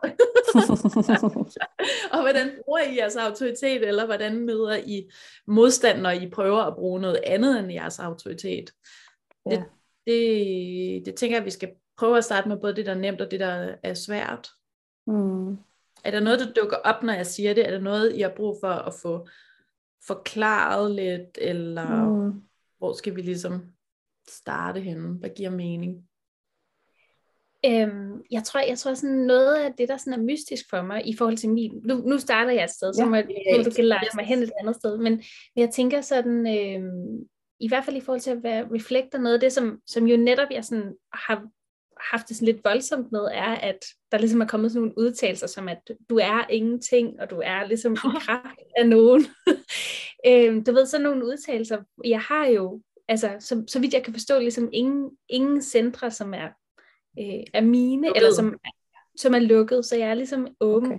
og 2.14 2.22
hvordan 2.22 2.52
bruger 2.66 2.80
I 2.80 2.98
jeres 2.98 3.16
autoritet, 3.16 3.88
eller 3.88 4.06
hvordan 4.06 4.46
møder 4.46 4.76
I 4.76 5.10
modstand, 5.48 6.02
når 6.02 6.12
I 6.12 6.30
prøver 6.30 6.62
at 6.62 6.76
bruge 6.76 7.02
noget 7.02 7.20
andet 7.26 7.60
end 7.60 7.72
jeres 7.72 8.00
autoritet? 8.00 8.72
Ja. 9.50 9.56
Det, 9.56 9.66
det, 10.08 11.06
det 11.06 11.16
tænker 11.16 11.38
jeg, 11.38 11.46
vi 11.46 11.52
skal 11.52 11.70
prøve 11.98 12.18
at 12.18 12.24
starte 12.24 12.50
med 12.50 12.58
både 12.58 12.76
det, 12.76 12.86
der 12.86 12.92
er 12.92 13.00
nemt, 13.00 13.22
og 13.22 13.32
det, 13.32 13.40
der 13.40 13.76
er 13.84 13.94
svært. 13.94 14.50
Mm. 15.08 15.58
Er 16.04 16.12
der 16.12 16.20
noget, 16.20 16.40
der 16.40 16.54
dukker 16.54 16.78
op, 16.78 17.04
når 17.04 17.14
jeg 17.14 17.26
siger 17.26 17.54
det? 17.54 17.68
Er 17.68 17.72
der 17.72 17.80
noget, 17.80 18.16
I 18.16 18.22
har 18.22 18.34
brug 18.36 18.58
for 18.62 18.70
at 18.70 18.94
få 19.02 19.28
forklaret 20.08 20.92
lidt, 20.92 21.38
eller 21.42 22.06
mm. 22.06 22.42
hvor 22.78 22.94
skal 22.94 23.16
vi 23.16 23.22
ligesom 23.22 23.62
starte 24.30 24.82
henne? 24.82 25.18
Hvad 25.20 25.30
giver 25.38 25.50
mening? 25.50 26.10
Øhm, 27.66 28.22
jeg 28.32 28.44
tror, 28.44 28.60
jeg 28.60 28.78
tror 28.78 28.94
sådan 28.94 29.16
noget 29.16 29.56
af 29.56 29.74
det, 29.78 29.90
der 29.90 29.98
sådan 29.98 30.20
er 30.20 30.24
mystisk 30.24 30.66
for 30.70 30.82
mig 30.82 31.08
i 31.08 31.16
forhold 31.16 31.38
til 31.38 31.50
min, 31.50 31.82
nu, 31.86 31.96
nu 31.96 32.18
starter 32.18 32.52
jeg 32.52 32.64
et 32.64 32.70
sted, 32.70 32.94
så 32.94 33.02
ja, 33.02 33.10
må, 33.10 33.16
må 33.58 33.64
du 33.64 33.72
kan 33.76 33.86
lege 33.86 34.08
mig 34.16 34.26
hen 34.26 34.44
et 34.44 34.52
andet 34.60 34.76
sted, 34.76 34.98
men, 34.98 35.14
men 35.56 35.64
jeg 35.64 35.70
tænker 35.70 36.02
sådan, 36.02 36.48
øhm, 36.48 37.28
i 37.60 37.68
hvert 37.68 37.86
fald 37.86 37.98
i 37.98 38.02
forhold 38.02 38.22
til 38.22 38.32
at 38.32 38.44
være 38.44 38.68
reflekter 38.74 39.20
noget 39.20 39.34
af 39.34 39.40
det, 39.40 39.52
som, 39.52 39.82
som 39.88 40.08
jo 40.08 40.18
netop 40.18 40.48
jeg 40.52 40.66
sådan 40.66 40.96
har 41.14 41.48
haft 42.12 42.30
det 42.30 42.36
sådan 42.38 42.54
lidt 42.54 42.64
voldsomt 42.64 43.12
med, 43.12 43.20
er, 43.32 43.56
at 43.56 43.86
der 44.12 44.18
ligesom 44.18 44.42
er 44.42 44.48
kommet 44.48 44.72
sådan 44.72 44.82
nogle 44.82 44.98
udtalelser, 44.98 45.48
som 45.48 45.70
at 45.70 45.92
du 46.10 46.18
er 46.18 46.48
ingenting, 46.50 47.22
og 47.22 47.30
du 47.30 47.42
er 47.44 47.68
ligesom 47.68 47.94
i 47.94 47.98
kraft 48.26 48.60
af 48.78 48.90
nogen. 48.90 49.26
øhm, 50.28 50.64
du 50.64 50.72
ved, 50.72 50.86
sådan 50.86 51.04
nogle 51.04 51.26
udtalelser, 51.26 51.84
jeg 52.06 52.22
har 52.22 52.48
jo, 52.48 52.82
altså, 53.10 53.36
så, 53.40 53.64
så 53.68 53.80
vidt 53.80 53.94
jeg 53.94 54.04
kan 54.04 54.14
forstå, 54.14 54.40
ligesom 54.40 54.70
ingen, 54.74 55.18
ingen 55.30 55.62
centre, 55.62 56.12
som 56.12 56.34
er 56.34 56.48
øh, 57.20 57.44
er 57.54 57.62
mine, 57.62 58.08
lukket. 58.08 58.18
eller 58.18 58.34
som, 58.34 58.58
som 59.18 59.34
er 59.34 59.40
lukket, 59.40 59.86
så 59.86 59.96
jeg 59.96 60.10
er 60.10 60.14
ligesom 60.14 60.48
åben. 60.60 60.94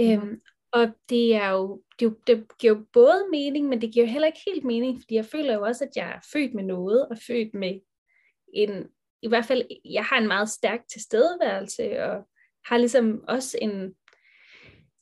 Okay. 0.00 0.18
Øhm. 0.18 0.40
Og 0.72 0.88
det 1.08 1.34
er 1.34 1.50
jo, 1.50 1.82
det, 2.00 2.16
det 2.26 2.46
giver 2.58 2.74
jo 2.74 2.84
både 2.92 3.26
mening, 3.30 3.68
men 3.68 3.80
det 3.80 3.92
giver 3.92 4.06
jo 4.06 4.12
heller 4.12 4.26
ikke 4.26 4.42
helt 4.46 4.64
mening, 4.64 4.98
fordi 5.00 5.14
jeg 5.14 5.24
føler 5.24 5.54
jo 5.54 5.62
også, 5.62 5.84
at 5.84 5.96
jeg 5.96 6.08
er 6.08 6.26
født 6.32 6.54
med 6.54 6.64
noget, 6.64 7.08
og 7.08 7.16
født 7.26 7.54
med 7.54 7.80
en, 8.54 8.86
i 9.22 9.28
hvert 9.28 9.44
fald, 9.44 9.62
jeg 9.84 10.04
har 10.04 10.18
en 10.18 10.26
meget 10.26 10.48
stærk 10.48 10.80
tilstedeværelse, 10.92 12.04
og 12.04 12.28
har 12.66 12.78
ligesom 12.78 13.24
også 13.28 13.58
en, 13.62 13.94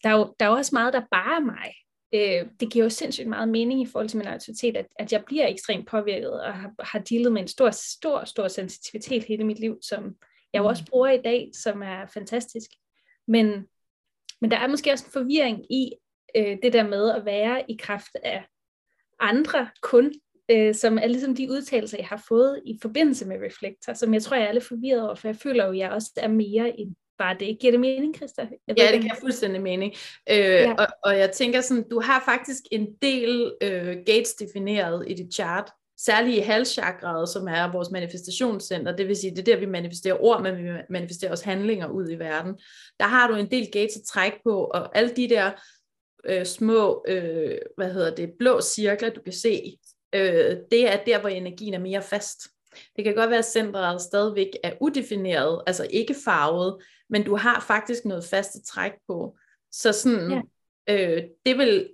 der 0.03 0.11
er 0.11 0.19
jo, 0.19 0.35
der 0.41 0.47
er 0.47 0.51
også 0.51 0.71
meget, 0.75 0.93
der 0.93 1.03
bare 1.11 1.37
er 1.37 1.41
mig. 1.41 1.73
Øh, 2.15 2.47
det 2.61 2.73
giver 2.73 2.85
jo 2.85 2.91
sindssygt 2.91 3.29
meget 3.29 3.49
mening 3.49 3.83
i 3.83 3.87
forhold 3.87 4.09
til 4.09 4.19
min 4.19 4.27
autoritet, 4.27 4.77
at, 4.77 4.87
at 4.99 5.13
jeg 5.13 5.25
bliver 5.25 5.47
ekstremt 5.47 5.87
påvirket, 5.89 6.41
og 6.41 6.55
har, 6.55 6.73
har 6.81 6.99
dealet 6.99 7.33
med 7.33 7.43
en 7.43 7.49
stor, 7.49 7.71
stor, 7.71 8.25
stor 8.25 8.49
sensitivitet 8.49 9.25
hele 9.25 9.45
mit 9.45 9.59
liv, 9.59 9.79
som, 9.83 10.17
jeg 10.55 10.61
jo 10.61 10.67
også 10.67 10.83
mm. 10.83 10.91
bruger 10.91 11.09
i 11.09 11.23
dag, 11.23 11.51
som 11.55 11.83
er 11.83 12.07
fantastisk. 12.07 12.71
Men, 13.29 13.47
men 14.41 14.51
der 14.51 14.57
er 14.57 14.69
måske 14.69 14.93
også 14.93 15.05
en 15.05 15.13
forvirring 15.13 15.73
i 15.73 15.93
øh, 16.37 16.59
det 16.63 16.73
der 16.73 16.89
med 16.89 17.11
at 17.11 17.25
være 17.25 17.71
i 17.71 17.77
kraft 17.81 18.17
af 18.23 18.45
andre 19.21 19.69
kun, 19.83 20.13
øh, 20.51 20.75
som 20.75 20.99
er 20.99 21.07
ligesom 21.07 21.35
de 21.35 21.51
udtalelser, 21.51 21.99
jeg 21.99 22.07
har 22.07 22.25
fået 22.29 22.63
i 22.67 22.79
forbindelse 22.83 23.27
med 23.27 23.37
Reflektor, 23.47 23.93
som 23.93 24.15
jeg 24.15 24.23
tror, 24.23 24.37
jeg 24.37 24.49
er 24.49 24.53
lidt 24.53 24.65
forvirret 24.65 25.03
over, 25.03 25.15
for 25.15 25.29
jeg 25.29 25.37
føler 25.37 25.65
jo, 25.65 25.71
at 25.71 25.79
jeg 25.79 25.91
også 25.91 26.11
er 26.17 26.29
mere 26.29 26.81
end 26.81 26.95
bare 27.19 27.37
det. 27.41 27.59
Giver 27.59 27.71
det 27.71 27.81
mening, 27.81 28.17
Christa? 28.17 28.49
Jeg 28.69 28.79
ja, 28.79 28.93
det 28.93 29.03
kan 29.03 29.17
fuldstændig 29.21 29.63
mening. 29.63 29.93
Øh, 30.31 30.37
ja. 30.39 30.75
og, 30.75 30.87
og 31.05 31.19
jeg 31.19 31.31
tænker 31.31 31.61
sådan, 31.61 31.89
du 31.89 32.01
har 32.01 32.23
faktisk 32.25 32.63
en 32.71 32.87
del 33.03 33.55
øh, 33.61 33.97
gates 34.07 34.35
defineret 34.35 35.05
i 35.11 35.15
dit 35.15 35.35
chart, 35.35 35.71
særligt 35.99 36.37
i 36.37 36.41
halschakraet, 36.41 37.29
som 37.29 37.49
er 37.49 37.73
vores 37.73 37.91
manifestationscenter, 37.91 38.97
det 38.97 39.09
vil 39.09 39.17
sige, 39.17 39.31
det 39.31 39.39
er 39.39 39.43
der, 39.43 39.57
vi 39.57 39.67
manifesterer 39.67 40.25
ord, 40.25 40.43
men 40.43 40.57
vi 40.57 40.71
manifesterer 40.91 41.31
også 41.31 41.45
handlinger 41.45 41.89
ud 41.89 42.11
i 42.11 42.19
verden. 42.19 42.59
Der 43.01 43.07
har 43.07 43.29
du 43.29 43.35
en 43.35 43.51
del 43.51 43.71
gates 43.73 43.97
at 43.97 44.03
trække 44.03 44.41
på, 44.45 44.65
og 44.65 44.97
alle 44.97 45.11
de 45.17 45.29
der 45.29 45.51
øh, 46.25 46.47
små, 46.47 47.05
øh, 47.09 47.59
hvad 47.77 47.93
hedder 47.93 48.15
det, 48.15 48.33
blå 48.39 48.61
cirkler, 48.61 49.11
du 49.11 49.21
kan 49.23 49.33
se, 49.33 49.79
øh, 50.15 50.57
det 50.71 50.93
er 50.93 51.05
der, 51.07 51.21
hvor 51.21 51.29
energien 51.29 51.75
er 51.75 51.79
mere 51.79 52.03
fast. 52.03 52.41
Det 52.97 53.05
kan 53.05 53.15
godt 53.15 53.31
være, 53.31 53.39
at 53.39 53.45
centret 53.45 54.01
stadigvæk 54.01 54.49
er 54.63 54.73
udefineret, 54.81 55.63
altså 55.67 55.87
ikke 55.91 56.15
farvet, 56.25 56.83
men 57.11 57.25
du 57.25 57.37
har 57.37 57.61
faktisk 57.61 58.05
noget 58.05 58.25
fast 58.25 58.55
at 58.57 58.63
trække 58.67 58.97
på. 59.07 59.37
Så 59.73 59.93
sådan, 59.93 60.31
ja. 60.31 60.41
Øh, 60.89 61.23
det 61.47 61.59
vil 61.59 61.89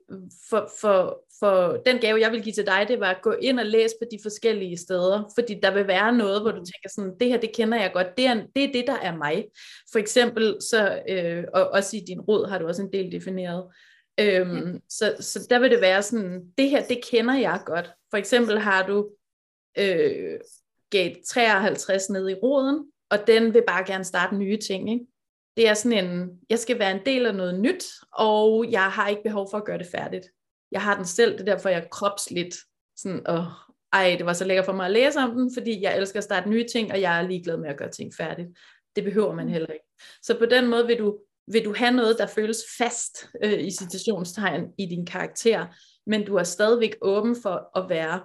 for, 0.50 0.70
for, 0.80 1.24
for 1.40 1.82
den 1.86 1.98
gave, 1.98 2.20
jeg 2.20 2.32
vil 2.32 2.42
give 2.42 2.52
til 2.52 2.66
dig, 2.66 2.84
det 2.88 3.00
var 3.00 3.10
at 3.10 3.22
gå 3.22 3.32
ind 3.32 3.60
og 3.60 3.66
læse 3.66 3.94
på 4.02 4.08
de 4.10 4.18
forskellige 4.22 4.76
steder, 4.76 5.32
fordi 5.38 5.60
der 5.62 5.74
vil 5.74 5.86
være 5.86 6.12
noget, 6.12 6.42
hvor 6.42 6.50
du 6.50 6.58
tænker 6.58 6.88
sådan, 6.88 7.18
det 7.20 7.28
her, 7.28 7.40
det 7.40 7.54
kender 7.54 7.80
jeg 7.80 7.90
godt, 7.92 8.16
det 8.16 8.26
er 8.26 8.34
det, 8.56 8.64
er 8.64 8.72
det 8.72 8.86
der 8.86 8.98
er 8.98 9.16
mig. 9.16 9.46
For 9.92 9.98
eksempel, 9.98 10.56
så, 10.60 11.02
øh, 11.08 11.44
og 11.54 11.70
også 11.70 11.96
i 11.96 12.00
din 12.00 12.20
råd 12.20 12.48
har 12.48 12.58
du 12.58 12.66
også 12.66 12.82
en 12.82 12.92
del 12.92 13.12
defineret. 13.12 13.64
Øhm, 14.20 14.72
ja. 14.72 14.78
så, 14.88 15.16
så 15.20 15.46
der 15.50 15.58
vil 15.58 15.70
det 15.70 15.80
være 15.80 16.02
sådan, 16.02 16.42
det 16.58 16.70
her, 16.70 16.86
det 16.86 17.04
kender 17.04 17.34
jeg 17.34 17.62
godt. 17.66 17.90
For 18.10 18.16
eksempel 18.16 18.58
har 18.58 18.86
du 18.86 19.10
øh, 19.78 20.38
gate 20.90 21.20
53 21.28 22.10
nede 22.10 22.32
i 22.32 22.34
roden, 22.34 22.84
og 23.10 23.18
den 23.26 23.54
vil 23.54 23.62
bare 23.66 23.84
gerne 23.86 24.04
starte 24.04 24.36
nye 24.36 24.58
ting, 24.58 24.92
ikke? 24.92 25.06
det 25.56 25.68
er 25.68 25.74
sådan 25.74 26.04
en, 26.04 26.30
jeg 26.50 26.58
skal 26.58 26.78
være 26.78 26.90
en 26.90 27.06
del 27.06 27.26
af 27.26 27.34
noget 27.34 27.60
nyt, 27.60 27.84
og 28.12 28.70
jeg 28.70 28.92
har 28.92 29.08
ikke 29.08 29.22
behov 29.22 29.48
for 29.50 29.58
at 29.58 29.64
gøre 29.64 29.78
det 29.78 29.86
færdigt. 29.86 30.26
Jeg 30.72 30.82
har 30.82 30.96
den 30.96 31.04
selv, 31.04 31.32
det 31.32 31.40
er 31.40 31.54
derfor, 31.54 31.68
jeg 31.68 31.88
kropsligt 31.90 32.56
sådan, 32.96 33.22
åh, 33.28 33.44
ej, 33.92 34.14
det 34.18 34.26
var 34.26 34.32
så 34.32 34.44
lækkert 34.44 34.64
for 34.64 34.72
mig 34.72 34.86
at 34.86 34.92
læse 34.92 35.18
om 35.18 35.30
den, 35.30 35.50
fordi 35.54 35.82
jeg 35.82 35.98
elsker 35.98 36.18
at 36.18 36.24
starte 36.24 36.50
nye 36.50 36.66
ting, 36.72 36.92
og 36.92 37.00
jeg 37.00 37.18
er 37.18 37.28
ligeglad 37.28 37.56
med 37.56 37.68
at 37.68 37.76
gøre 37.76 37.90
ting 37.90 38.14
færdigt. 38.14 38.48
Det 38.96 39.04
behøver 39.04 39.34
man 39.34 39.46
mm. 39.46 39.52
heller 39.52 39.68
ikke. 39.68 39.84
Så 40.22 40.38
på 40.38 40.46
den 40.46 40.66
måde 40.66 40.86
vil 40.86 40.98
du, 40.98 41.18
vil 41.46 41.64
du 41.64 41.74
have 41.76 41.92
noget, 41.92 42.18
der 42.18 42.26
føles 42.26 42.58
fast 42.78 43.28
øh, 43.44 43.60
i 43.60 43.70
citationstegn 43.70 44.64
i 44.78 44.86
din 44.86 45.06
karakter, 45.06 45.66
men 46.06 46.26
du 46.26 46.34
er 46.34 46.42
stadigvæk 46.42 46.96
åben 47.02 47.36
for 47.42 47.78
at 47.78 47.88
være 47.88 48.20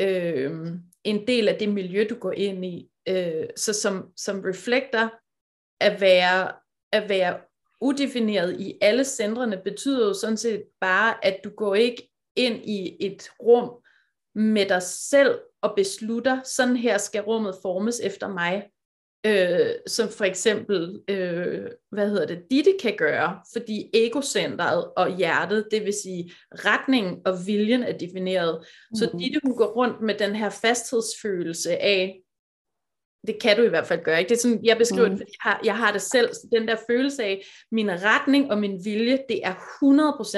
øh, 0.00 0.68
en 1.04 1.26
del 1.26 1.48
af 1.48 1.58
det 1.58 1.68
miljø, 1.68 2.06
du 2.10 2.14
går 2.14 2.32
ind 2.32 2.64
i. 2.64 2.90
Øh, 3.08 3.46
så 3.56 3.72
som, 3.72 4.12
som 4.16 4.40
reflekter 4.40 5.08
at 5.80 6.00
være 6.00 6.52
at 6.92 7.08
være 7.08 7.40
udefineret 7.80 8.60
i 8.60 8.78
alle 8.80 9.04
centrene 9.04 9.60
betyder 9.64 10.06
jo 10.06 10.14
sådan 10.14 10.36
set 10.36 10.64
bare, 10.80 11.24
at 11.24 11.40
du 11.44 11.50
går 11.50 11.74
ikke 11.74 12.10
ind 12.36 12.68
i 12.68 12.96
et 13.06 13.28
rum 13.42 13.70
med 14.34 14.68
dig 14.68 14.82
selv 14.82 15.40
og 15.62 15.72
beslutter, 15.76 16.42
sådan 16.42 16.76
her 16.76 16.98
skal 16.98 17.22
rummet 17.22 17.54
formes 17.62 18.00
efter 18.00 18.28
mig, 18.28 18.70
øh, 19.26 19.70
som 19.86 20.08
for 20.08 20.24
eksempel, 20.24 21.00
øh, 21.08 21.66
hvad 21.92 22.08
hedder 22.08 22.26
det, 22.26 22.42
Ditte 22.50 22.74
kan 22.82 22.94
gøre, 22.98 23.40
fordi 23.52 23.90
egocentret 23.94 24.84
og 24.96 25.16
hjertet, 25.16 25.68
det 25.70 25.84
vil 25.84 25.94
sige 26.02 26.32
retningen 26.50 27.20
og 27.24 27.46
viljen 27.46 27.82
er 27.82 27.98
defineret. 27.98 28.58
Mm. 28.58 28.96
Så 28.96 29.10
Ditte 29.18 29.40
hun 29.44 29.56
går 29.56 29.66
rundt 29.66 30.00
med 30.00 30.14
den 30.14 30.36
her 30.36 30.50
fasthedsfølelse 30.50 31.82
af, 31.82 32.20
det 33.26 33.42
kan 33.42 33.56
du 33.56 33.62
i 33.62 33.68
hvert 33.68 33.86
fald 33.86 34.04
gøre. 34.04 34.18
Ikke? 34.18 34.28
Det 34.28 34.34
er 34.34 34.40
sådan, 34.40 34.64
jeg 34.64 34.78
beskriver 34.78 35.08
mm. 35.08 35.10
det, 35.10 35.18
fordi 35.18 35.32
jeg 35.44 35.50
har, 35.50 35.60
jeg 35.64 35.76
har 35.76 35.92
det 35.92 36.02
selv. 36.02 36.34
Så 36.34 36.48
den 36.52 36.68
der 36.68 36.76
følelse 36.90 37.24
af, 37.24 37.46
min 37.72 37.90
retning 37.90 38.50
og 38.50 38.58
min 38.58 38.84
vilje, 38.84 39.18
det 39.28 39.40
er 39.44 39.54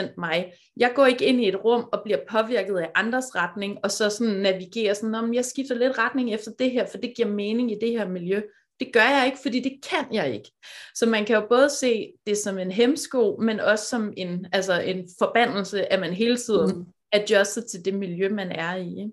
100% 0.07 0.15
mig. 0.19 0.53
Jeg 0.77 0.93
går 0.95 1.07
ikke 1.07 1.25
ind 1.25 1.41
i 1.41 1.49
et 1.49 1.65
rum 1.65 1.89
og 1.93 2.01
bliver 2.05 2.19
påvirket 2.31 2.79
af 2.79 2.91
andres 2.95 3.37
retning, 3.37 3.79
og 3.83 3.91
så 3.91 4.11
sådan 4.11 4.35
navigerer 4.35 4.95
sådan, 4.95 5.15
om 5.15 5.35
jeg 5.35 5.45
skifter 5.45 5.75
lidt 5.75 5.99
retning 5.99 6.35
efter 6.35 6.51
det 6.59 6.71
her, 6.71 6.87
for 6.87 6.99
det 6.99 7.13
giver 7.17 7.29
mening 7.29 7.73
i 7.73 7.79
det 7.81 7.91
her 7.91 8.09
miljø. 8.09 8.41
Det 8.81 8.93
gør 8.93 9.01
jeg 9.01 9.27
ikke, 9.27 9.39
fordi 9.43 9.61
det 9.61 9.81
kan 9.91 10.15
jeg 10.15 10.35
ikke. 10.35 10.51
Så 10.95 11.07
man 11.07 11.25
kan 11.25 11.37
jo 11.37 11.47
både 11.49 11.71
se 11.71 12.13
det 12.27 12.39
som 12.39 12.59
en 12.59 12.73
hemsko, 12.73 13.37
men 13.41 13.61
også 13.61 13.85
som 13.85 14.13
en, 14.17 14.47
altså 14.53 14.81
en 14.81 15.09
forbandelse, 15.19 15.93
at 15.93 16.01
man 16.01 16.13
hele 16.13 16.37
tiden 16.37 16.79
mm. 16.79 16.87
adjuster 17.13 17.63
til 17.71 17.85
det 17.85 17.95
miljø, 17.95 18.29
man 18.29 18.53
er 18.53 18.75
i. 18.75 18.89
Ikke? 18.89 19.13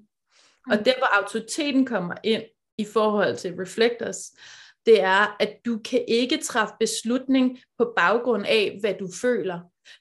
Og 0.72 0.78
mm. 0.78 0.84
der, 0.84 0.94
hvor 0.98 1.20
autoriteten 1.22 1.86
kommer 1.86 2.16
ind, 2.24 2.44
i 2.78 2.86
forhold 2.86 3.36
til 3.36 3.56
reflectors, 3.60 4.32
det 4.86 5.02
er, 5.02 5.36
at 5.40 5.58
du 5.66 5.80
kan 5.86 6.06
ikke 6.08 6.38
træffe 6.38 6.74
beslutning 6.80 7.60
på 7.78 7.94
baggrund 7.96 8.46
af, 8.48 8.78
hvad 8.80 8.94
du 8.94 9.10
føler. 9.22 9.60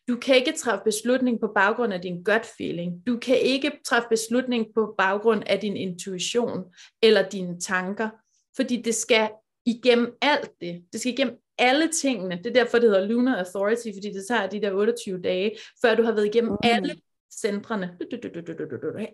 Du 0.09 0.17
kan 0.17 0.37
ikke 0.37 0.53
træffe 0.53 0.85
beslutning 0.85 1.41
på 1.41 1.53
baggrund 1.55 1.93
af 1.93 2.01
din 2.01 2.25
gut 2.25 2.47
feeling. 2.57 3.07
Du 3.07 3.19
kan 3.19 3.41
ikke 3.41 3.73
træffe 3.87 4.09
beslutning 4.11 4.67
på 4.75 4.95
baggrund 4.99 5.43
af 5.47 5.61
din 5.61 5.77
intuition 5.77 6.65
eller 7.03 7.29
dine 7.29 7.61
tanker, 7.61 8.11
fordi 8.57 8.83
det 8.83 8.95
skal 8.95 9.31
igennem 9.67 10.17
alt 10.23 10.51
det. 10.61 10.85
Det 10.93 11.01
skal 11.01 11.13
igennem 11.13 11.39
alle 11.59 11.89
tingene. 11.89 12.39
Det 12.39 12.47
er 12.47 12.65
derfor, 12.65 12.79
det 12.79 12.91
hedder 12.91 13.07
Lunar 13.07 13.37
Authority, 13.37 13.89
fordi 13.95 14.13
det 14.13 14.27
tager 14.29 14.47
de 14.47 14.61
der 14.61 14.73
28 14.73 15.23
dage, 15.23 15.57
før 15.83 15.95
du 15.95 16.03
har 16.03 16.13
været 16.13 16.27
igennem 16.27 16.51
mm. 16.51 16.59
alle 16.63 16.97
centrene, 17.41 17.99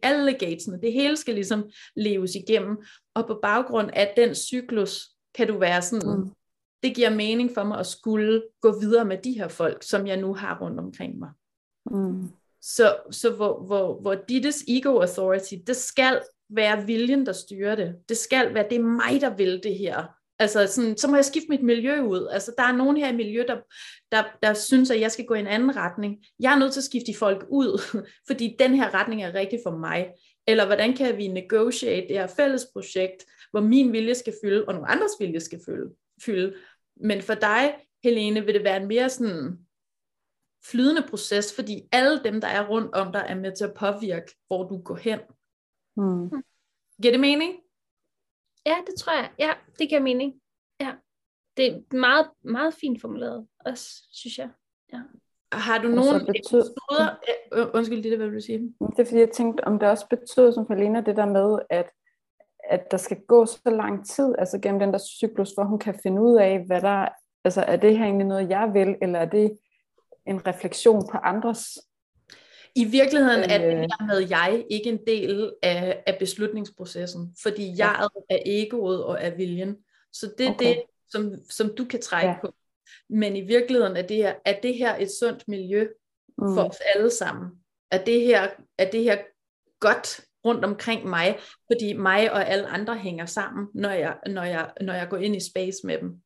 alle 0.02 0.32
gatesene. 0.32 0.80
Det 0.82 0.92
hele 0.92 1.16
skal 1.16 1.34
ligesom 1.34 1.70
leves 1.96 2.34
igennem. 2.34 2.76
Og 3.14 3.26
på 3.26 3.38
baggrund 3.42 3.90
af 3.92 4.12
den 4.16 4.34
cyklus, 4.34 5.08
kan 5.34 5.46
du 5.46 5.58
være 5.58 5.82
sådan, 5.82 6.18
mm. 6.18 6.30
det 6.82 6.94
giver 6.94 7.10
mening 7.10 7.50
for 7.54 7.64
mig 7.64 7.78
at 7.78 7.86
skulle 7.86 8.42
gå 8.60 8.80
videre 8.80 9.04
med 9.04 9.18
de 9.18 9.32
her 9.32 9.48
folk, 9.48 9.82
som 9.82 10.06
jeg 10.06 10.16
nu 10.16 10.34
har 10.34 10.58
rundt 10.60 10.80
omkring 10.80 11.18
mig. 11.18 11.30
Mm. 11.90 12.28
Så, 12.62 12.96
så 13.10 13.30
hvor, 13.30 13.62
hvor, 13.66 14.00
hvor 14.00 14.14
dittes 14.14 14.64
ego 14.68 14.98
authority, 14.98 15.54
det 15.66 15.76
skal 15.76 16.20
være 16.50 16.86
viljen, 16.86 17.26
der 17.26 17.32
styrer 17.32 17.74
det. 17.74 17.96
Det 18.08 18.16
skal 18.16 18.54
være, 18.54 18.66
det 18.70 18.78
er 18.78 18.82
mig, 18.82 19.20
der 19.20 19.36
vil 19.36 19.60
det 19.62 19.78
her. 19.78 20.19
Altså 20.40 20.66
sådan, 20.66 20.96
så 20.96 21.08
må 21.08 21.16
jeg 21.16 21.24
skifte 21.24 21.48
mit 21.48 21.62
miljø 21.62 22.00
ud. 22.00 22.28
Altså 22.32 22.54
der 22.58 22.62
er 22.62 22.72
nogen 22.72 22.96
her 22.96 23.12
i 23.12 23.16
miljø, 23.16 23.44
der, 23.48 23.56
der, 24.12 24.24
der 24.42 24.54
synes, 24.54 24.90
at 24.90 25.00
jeg 25.00 25.12
skal 25.12 25.24
gå 25.24 25.34
i 25.34 25.40
en 25.40 25.46
anden 25.46 25.76
retning. 25.76 26.24
Jeg 26.38 26.54
er 26.54 26.58
nødt 26.58 26.72
til 26.72 26.80
at 26.80 26.84
skifte 26.84 27.14
folk 27.18 27.46
ud, 27.48 28.00
fordi 28.28 28.56
den 28.58 28.74
her 28.74 28.94
retning 28.94 29.22
er 29.22 29.34
rigtig 29.34 29.60
for 29.66 29.76
mig. 29.76 30.08
Eller 30.46 30.66
hvordan 30.66 30.96
kan 30.96 31.16
vi 31.16 31.28
negotiate 31.28 32.08
det 32.08 32.16
her 32.16 32.26
fælles 32.26 32.66
projekt, 32.72 33.24
hvor 33.50 33.60
min 33.60 33.92
vilje 33.92 34.14
skal 34.14 34.34
fylde, 34.44 34.64
og 34.68 34.74
nogle 34.74 34.90
andres 34.90 35.12
vilje 35.20 35.40
skal 35.40 35.60
fylde. 35.66 35.94
fylde. 36.24 36.54
Men 36.96 37.22
for 37.22 37.34
dig, 37.34 37.74
Helene, 38.04 38.44
vil 38.44 38.54
det 38.54 38.64
være 38.64 38.76
en 38.76 38.88
mere 38.88 39.08
sådan 39.08 39.58
flydende 40.64 41.02
proces, 41.10 41.54
fordi 41.54 41.82
alle 41.92 42.20
dem, 42.24 42.40
der 42.40 42.48
er 42.48 42.68
rundt 42.68 42.94
om 42.94 43.12
dig, 43.12 43.24
er 43.28 43.34
med 43.34 43.56
til 43.56 43.64
at 43.64 43.74
påvirke, 43.74 44.36
hvor 44.46 44.68
du 44.68 44.82
går 44.82 44.96
hen. 44.96 45.18
Mm. 45.96 46.42
Giver 47.02 47.12
det 47.12 47.20
mening? 47.20 47.54
Ja, 48.66 48.76
det 48.86 48.94
tror 48.98 49.12
jeg. 49.12 49.30
Ja, 49.38 49.50
det 49.78 49.88
giver 49.88 50.00
mening. 50.00 50.40
Ja. 50.80 50.92
Det 51.56 51.66
er 51.66 51.96
meget, 51.96 52.30
meget 52.42 52.74
fint 52.74 53.00
formuleret 53.00 53.46
også, 53.66 53.84
synes 54.12 54.38
jeg. 54.38 54.50
Ja. 54.92 55.00
Har 55.52 55.78
du 55.78 55.88
nogen 55.88 56.26
betød... 56.26 56.60
episoder? 56.60 57.16
Undskyld, 57.74 58.02
det 58.02 58.12
er 58.12 58.16
hvad 58.16 58.26
vil 58.26 58.36
du 58.36 58.44
sige? 58.44 58.58
Det 58.96 58.98
er 58.98 59.04
fordi, 59.04 59.20
jeg 59.20 59.30
tænkte, 59.30 59.64
om 59.64 59.78
det 59.78 59.88
også 59.88 60.06
betyder, 60.08 60.50
som 60.50 60.66
Falena, 60.66 61.00
det 61.00 61.16
der 61.16 61.26
med, 61.26 61.58
at, 61.70 61.90
at 62.64 62.90
der 62.90 62.96
skal 62.96 63.20
gå 63.28 63.46
så 63.46 63.60
lang 63.70 64.06
tid, 64.06 64.34
altså 64.38 64.58
gennem 64.58 64.80
den 64.80 64.92
der 64.92 64.98
cyklus, 64.98 65.52
hvor 65.54 65.64
hun 65.64 65.78
kan 65.78 66.00
finde 66.02 66.22
ud 66.22 66.36
af, 66.36 66.64
hvad 66.66 66.80
der, 66.80 67.08
altså 67.44 67.62
er 67.62 67.76
det 67.76 67.98
her 67.98 68.04
egentlig 68.04 68.26
noget, 68.26 68.50
jeg 68.50 68.70
vil, 68.74 68.96
eller 69.02 69.18
er 69.18 69.24
det 69.24 69.58
en 70.26 70.46
refleksion 70.46 71.08
på 71.10 71.16
andres 71.16 71.78
i 72.74 72.84
virkeligheden 72.84 73.50
er 73.50 73.58
det 73.58 73.74
øh. 73.74 73.80
her 73.80 74.06
med 74.06 74.28
jeg 74.28 74.64
ikke 74.70 74.88
en 74.88 74.98
del 75.06 75.52
af, 75.62 76.02
af 76.06 76.16
beslutningsprocessen, 76.18 77.36
fordi 77.42 77.68
jeg 77.78 78.08
ja. 78.30 78.34
er 78.36 78.38
egoet 78.46 79.04
og 79.04 79.18
er 79.20 79.36
viljen. 79.36 79.76
Så 80.12 80.32
det 80.38 80.46
er 80.46 80.50
okay. 80.50 80.68
det, 80.68 80.82
som, 81.08 81.34
som 81.50 81.74
du 81.76 81.84
kan 81.84 82.02
trække 82.02 82.30
ja. 82.30 82.40
på. 82.40 82.54
Men 83.10 83.36
i 83.36 83.40
virkeligheden 83.40 83.96
er 83.96 84.02
det 84.02 84.16
her, 84.16 84.34
er 84.44 84.60
det 84.60 84.74
her 84.74 84.96
et 84.96 85.10
sundt 85.10 85.48
miljø 85.48 85.86
mm. 86.38 86.54
for 86.54 86.62
os 86.62 86.76
alle 86.94 87.10
sammen. 87.10 87.50
Er 87.90 88.04
det 88.04 88.20
her, 88.20 88.48
er 88.78 88.90
det 88.90 89.02
her 89.02 89.18
godt 89.80 90.20
rundt 90.44 90.64
omkring 90.64 91.08
mig, 91.08 91.38
fordi 91.66 91.92
mig 91.92 92.32
og 92.32 92.48
alle 92.48 92.66
andre 92.66 92.98
hænger 92.98 93.26
sammen, 93.26 93.66
når 93.74 93.90
jeg, 93.90 94.16
når 94.26 94.42
jeg, 94.42 94.72
når 94.80 94.92
jeg 94.92 95.08
går 95.10 95.16
ind 95.16 95.36
i 95.36 95.50
space 95.50 95.78
med 95.84 95.98
dem. 95.98 96.22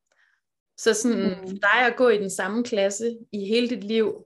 Så 0.77 0.93
sådan, 0.93 1.23
mm. 1.23 1.47
for 1.47 1.55
dig 1.55 1.85
at 1.87 1.95
gå 1.95 2.09
i 2.09 2.17
den 2.17 2.29
samme 2.29 2.63
klasse 2.63 3.17
i 3.31 3.45
hele 3.45 3.69
dit 3.69 3.83
liv, 3.83 4.25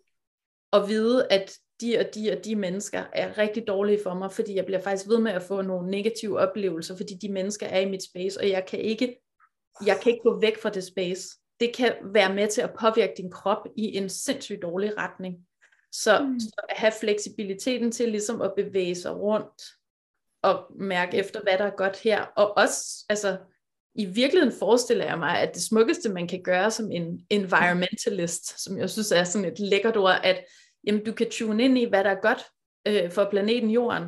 og 0.72 0.90
vide, 0.90 1.28
at 1.32 1.58
de 1.82 1.98
og 1.98 2.16
de 2.16 2.32
og 2.32 2.46
de 2.46 2.56
mennesker 2.56 3.04
er 3.14 3.38
rigtig 3.38 3.68
dårlige 3.68 4.00
for 4.04 4.14
mig, 4.14 4.32
fordi 4.32 4.56
jeg 4.56 4.66
bliver 4.66 4.82
faktisk 4.82 5.10
ved 5.10 5.20
med 5.20 5.32
at 5.32 5.42
få 5.42 5.62
nogle 5.62 5.92
negative 5.92 6.40
oplevelser, 6.40 6.98
fordi 6.98 7.14
de 7.14 7.32
mennesker 7.32 7.68
er 7.68 7.80
i 7.80 7.90
mit 7.90 8.04
space, 8.04 8.40
og 8.40 8.50
jeg 8.50 8.66
kan 8.66 8.80
ikke, 8.80 9.22
jeg 9.86 10.00
kan 10.04 10.12
ikke 10.12 10.24
gå 10.24 10.40
væk 10.40 10.62
fra 10.62 10.70
det 10.70 10.84
space. 10.84 11.38
Det 11.60 11.76
kan 11.76 11.94
være 12.04 12.36
med 12.36 12.48
til 12.48 12.62
at 12.62 12.74
påvirke 12.80 13.14
din 13.18 13.32
krop 13.32 13.68
i 13.76 13.98
en 13.98 14.10
sindssygt 14.10 14.62
dårlig 14.62 14.98
retning. 14.98 15.36
Så, 15.92 16.20
mm. 16.20 16.40
så 16.40 16.66
at 16.70 16.78
have 16.78 16.94
fleksibiliteten 17.00 17.92
til 17.92 18.10
ligesom 18.10 18.42
at 18.42 18.54
bevæge 18.56 18.96
sig 18.96 19.16
rundt, 19.16 19.64
og 20.44 20.66
mærke 20.80 21.18
efter, 21.18 21.42
hvad 21.42 21.58
der 21.58 21.66
er 21.66 21.76
godt 21.76 22.00
her, 22.00 22.26
og 22.36 22.58
også, 22.58 23.06
altså, 23.10 23.38
i 23.96 24.06
virkeligheden 24.06 24.60
forestiller 24.60 25.06
jeg 25.06 25.20
mig, 25.20 25.39
at 25.39 25.54
det 25.54 25.63
smukkeste, 25.63 26.10
man 26.10 26.28
kan 26.28 26.44
gøre 26.44 26.72
som 26.72 26.92
en 26.92 27.26
environmentalist, 27.30 28.63
som 28.63 28.78
jeg 28.78 28.89
synes 28.89 29.12
er 29.12 29.24
sådan 29.24 29.52
et 29.52 29.60
lækkert 29.60 29.98
ord, 29.98 30.20
at 30.24 30.46
jamen 30.84 31.06
du 31.06 31.13
kan 31.13 31.30
tune 31.32 31.63
ind 31.63 31.78
i, 31.78 31.86
hvad 31.86 32.04
der 32.04 32.10
er 32.10 32.22
godt 32.22 32.42
øh, 32.88 33.12
for 33.12 33.28
planeten 33.30 33.70
Jorden, 33.70 34.04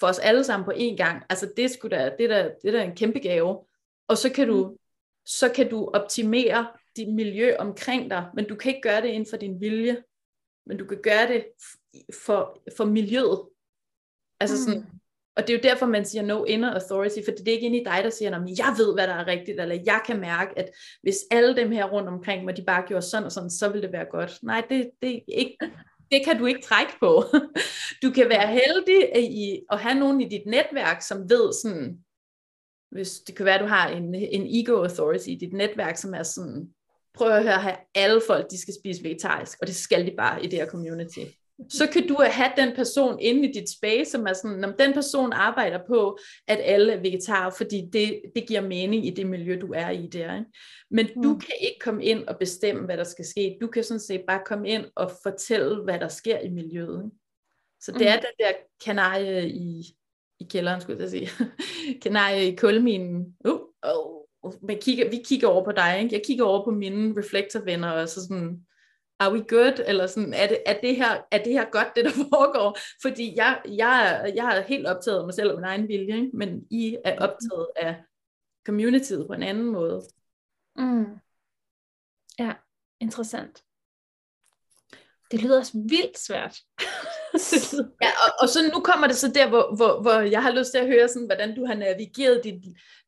for 0.00 0.06
os 0.06 0.18
alle 0.18 0.44
sammen 0.44 0.64
på 0.64 0.70
én 0.70 0.96
gang. 0.96 1.22
Altså 1.30 1.52
det, 1.56 1.70
skulle 1.70 1.96
da, 1.96 2.12
det, 2.18 2.30
der, 2.30 2.50
det 2.62 2.72
der 2.72 2.80
er 2.80 2.84
en 2.84 2.96
kæmpe 2.96 3.18
gave. 3.18 3.64
Og 4.08 4.18
så 4.18 4.32
kan 4.32 4.48
du, 4.48 4.68
mm. 4.68 4.76
så 5.24 5.48
kan 5.48 5.70
du 5.70 5.90
optimere 5.94 6.66
dit 6.96 7.14
miljø 7.14 7.56
omkring 7.58 8.10
dig, 8.10 8.26
men 8.34 8.48
du 8.48 8.54
kan 8.54 8.68
ikke 8.68 8.88
gøre 8.88 9.02
det 9.02 9.08
inden 9.08 9.30
for 9.30 9.36
din 9.36 9.60
vilje, 9.60 10.02
men 10.66 10.76
du 10.76 10.84
kan 10.84 10.98
gøre 11.02 11.28
det 11.28 11.46
for, 12.24 12.62
for 12.76 12.84
miljøet. 12.84 13.40
Altså 14.40 14.64
sådan, 14.64 14.80
mm. 14.80 14.86
Og 15.36 15.42
det 15.42 15.50
er 15.50 15.58
jo 15.58 15.62
derfor, 15.62 15.86
man 15.86 16.04
siger 16.04 16.22
no 16.22 16.44
inner 16.44 16.74
authority, 16.74 17.18
for 17.24 17.32
det 17.32 17.48
er 17.48 17.52
ikke 17.52 17.66
inde 17.66 17.80
i 17.80 17.84
dig, 17.84 18.00
der 18.04 18.10
siger, 18.10 18.30
at 18.30 18.58
jeg 18.58 18.74
ved, 18.78 18.94
hvad 18.94 19.06
der 19.06 19.14
er 19.14 19.26
rigtigt, 19.26 19.60
eller 19.60 19.78
jeg 19.86 20.00
kan 20.06 20.20
mærke, 20.20 20.58
at 20.58 20.70
hvis 21.02 21.16
alle 21.30 21.56
dem 21.56 21.72
her 21.72 21.84
rundt 21.84 22.08
omkring 22.08 22.44
mig, 22.44 22.56
de 22.56 22.64
bare 22.64 22.84
gjorde 22.88 23.02
sådan 23.02 23.24
og 23.24 23.32
sådan, 23.32 23.50
så 23.50 23.68
vil 23.68 23.82
det 23.82 23.92
være 23.92 24.06
godt. 24.10 24.38
Nej, 24.42 24.66
det, 24.70 24.90
det 25.02 25.14
er 25.14 25.20
ikke, 25.28 25.56
det 26.10 26.24
kan 26.24 26.38
du 26.38 26.46
ikke 26.46 26.62
trække 26.62 26.92
på. 27.00 27.22
Du 28.02 28.10
kan 28.10 28.28
være 28.28 28.46
heldig 28.46 29.30
i 29.30 29.60
at 29.72 29.80
have 29.80 29.98
nogen 29.98 30.20
i 30.20 30.28
dit 30.28 30.46
netværk, 30.46 31.02
som 31.02 31.30
ved 31.30 31.52
sådan, 31.62 31.98
hvis 32.90 33.18
det 33.18 33.36
kan 33.36 33.46
være, 33.46 33.54
at 33.54 33.60
du 33.60 33.66
har 33.66 33.88
en, 33.88 34.14
en 34.14 34.46
ego 34.46 34.82
authority 34.82 35.28
i 35.28 35.34
dit 35.34 35.52
netværk, 35.52 35.96
som 35.96 36.14
er 36.14 36.22
sådan, 36.22 36.70
prøv 37.14 37.30
at 37.30 37.42
høre 37.42 37.62
her, 37.62 37.76
alle 37.94 38.22
folk, 38.26 38.50
de 38.50 38.60
skal 38.60 38.74
spise 38.74 39.04
vegetarisk, 39.04 39.58
og 39.60 39.66
det 39.66 39.76
skal 39.76 40.06
de 40.06 40.14
bare 40.16 40.44
i 40.44 40.46
det 40.46 40.58
her 40.58 40.66
community 40.66 41.24
så 41.68 41.86
kan 41.92 42.08
du 42.08 42.16
have 42.30 42.52
den 42.56 42.76
person 42.76 43.18
inde 43.20 43.48
i 43.48 43.52
dit 43.52 43.70
space, 43.70 44.10
som 44.10 44.26
er 44.26 44.32
sådan, 44.32 44.56
når 44.56 44.72
den 44.72 44.92
person 44.92 45.32
arbejder 45.32 45.78
på, 45.88 46.18
at 46.48 46.60
alle 46.62 46.92
er 46.92 47.00
vegetarer, 47.00 47.50
fordi 47.50 47.88
det, 47.92 48.22
det 48.34 48.48
giver 48.48 48.60
mening 48.60 49.06
i 49.06 49.10
det 49.10 49.26
miljø, 49.26 49.58
du 49.60 49.72
er 49.72 49.90
i 49.90 50.06
der. 50.06 50.34
Ikke? 50.34 50.50
Men 50.90 51.08
mm. 51.16 51.22
du 51.22 51.34
kan 51.34 51.54
ikke 51.60 51.78
komme 51.80 52.04
ind 52.04 52.26
og 52.28 52.36
bestemme, 52.38 52.84
hvad 52.84 52.96
der 52.96 53.04
skal 53.04 53.24
ske. 53.24 53.58
Du 53.60 53.66
kan 53.66 53.84
sådan 53.84 54.00
set 54.00 54.22
bare 54.28 54.42
komme 54.46 54.68
ind 54.68 54.84
og 54.94 55.10
fortælle, 55.22 55.82
hvad 55.82 56.00
der 56.00 56.08
sker 56.08 56.38
i 56.38 56.48
miljøet. 56.48 57.04
Ikke? 57.04 57.16
Så 57.80 57.92
det 57.92 58.00
mm. 58.00 58.06
er 58.06 58.16
den 58.16 58.34
der 58.38 58.52
kanarie 58.84 59.48
i, 59.48 59.84
i 60.40 60.44
kælderen, 60.50 60.80
skulle 60.80 61.02
jeg 61.02 61.10
sige. 61.10 61.30
kanarie 62.02 62.52
i 62.52 62.56
kulminen. 62.56 63.36
Uh, 63.48 63.60
oh. 63.82 64.22
Men 64.62 64.78
kigger, 64.78 65.10
vi 65.10 65.22
kigger 65.24 65.48
over 65.48 65.64
på 65.64 65.72
dig, 65.72 66.00
ikke? 66.02 66.14
Jeg 66.14 66.22
kigger 66.26 66.44
over 66.44 66.64
på 66.64 66.70
mine 66.70 67.14
reflektorvenner, 67.18 67.90
og 67.90 68.08
så 68.08 68.22
sådan, 68.22 68.66
are 69.18 69.32
we 69.32 69.44
good, 69.48 69.80
eller 69.86 70.06
sådan, 70.06 70.34
er 70.34 70.46
det, 70.46 70.62
er 70.66 70.80
det, 70.80 70.96
her, 70.96 71.20
er 71.30 71.42
det 71.44 71.52
her 71.52 71.70
godt, 71.70 71.96
det 71.96 72.04
der 72.04 72.10
foregår? 72.34 72.78
Fordi 73.02 73.36
jeg, 73.36 73.60
jeg, 73.68 74.32
jeg 74.36 74.58
er 74.58 74.60
helt 74.60 74.86
optaget 74.86 75.18
af 75.18 75.24
mig 75.24 75.34
selv 75.34 75.50
og 75.50 75.56
min 75.56 75.64
egen 75.64 75.88
vilje, 75.88 76.16
ikke? 76.16 76.30
men 76.34 76.66
I 76.70 76.96
er 77.04 77.18
optaget 77.18 77.66
af 77.76 77.96
communityet 78.66 79.26
på 79.26 79.32
en 79.32 79.42
anden 79.42 79.66
måde. 79.66 80.02
Mm. 80.76 81.06
Ja, 82.38 82.52
interessant. 83.00 83.62
Det 85.30 85.42
lyder 85.42 85.58
også 85.58 85.72
vildt 85.88 86.18
svært. 86.18 86.58
ja, 88.02 88.08
og, 88.08 88.32
og 88.40 88.48
så 88.48 88.58
nu 88.74 88.80
kommer 88.80 89.06
det 89.06 89.16
så 89.16 89.32
der, 89.34 89.48
hvor, 89.48 89.76
hvor, 89.76 90.02
hvor 90.02 90.20
jeg 90.20 90.42
har 90.42 90.52
lyst 90.52 90.70
til 90.70 90.78
at 90.78 90.86
høre, 90.86 91.08
sådan, 91.08 91.26
hvordan 91.26 91.56
du 91.56 91.66
har 91.66 91.74
navigeret 91.74 92.40
dit, 92.44 92.64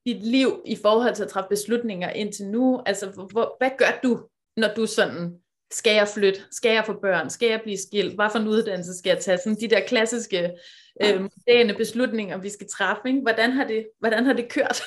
dit 0.07 0.23
liv 0.23 0.63
i 0.67 0.77
forhold 0.77 1.15
til 1.15 1.23
at 1.23 1.29
træffe 1.29 1.49
beslutninger 1.49 2.11
indtil 2.11 2.47
nu. 2.47 2.83
Altså, 2.87 3.11
hvor, 3.11 3.57
hvad 3.59 3.71
gør 3.79 4.01
du, 4.03 4.29
når 4.57 4.75
du 4.75 4.87
sådan 4.87 5.41
skal 5.71 5.95
jeg 5.95 6.09
flytte? 6.09 6.41
Skal 6.51 6.73
jeg 6.73 6.87
få 6.87 6.93
børn? 7.01 7.31
Skal 7.31 7.49
jeg 7.49 7.61
blive 7.63 7.79
skilt? 7.79 8.15
Hvad 8.15 8.31
for 8.33 8.39
en 8.39 8.49
uddannelse 8.49 8.99
skal 8.99 9.11
jeg 9.11 9.19
tage? 9.19 9.39
Sådan 9.39 9.61
de 9.61 9.69
der 9.69 9.81
klassiske 9.87 10.51
øh, 11.03 11.21
moderne 11.21 11.75
beslutninger, 11.75 12.39
vi 12.39 12.49
skal 12.49 12.69
træffe. 12.69 13.09
Ikke? 13.09 13.21
Hvordan, 13.21 13.51
har 13.51 13.67
det, 13.67 13.89
hvordan 13.99 14.27
har 14.27 14.33
det 14.33 14.53
kørt? 14.53 14.83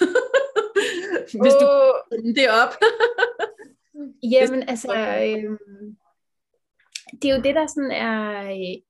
Hvis 1.41 1.53
du 1.53 1.67
oh. 1.67 2.33
det 2.35 2.49
op. 2.49 2.73
Jamen 4.33 4.69
altså, 4.69 4.93
øh, 4.93 5.57
det 7.21 7.31
er 7.31 7.35
jo 7.35 7.41
det, 7.41 7.55
der 7.55 7.67
sådan 7.67 7.91
er... 7.91 8.43
Øh, 8.43 8.81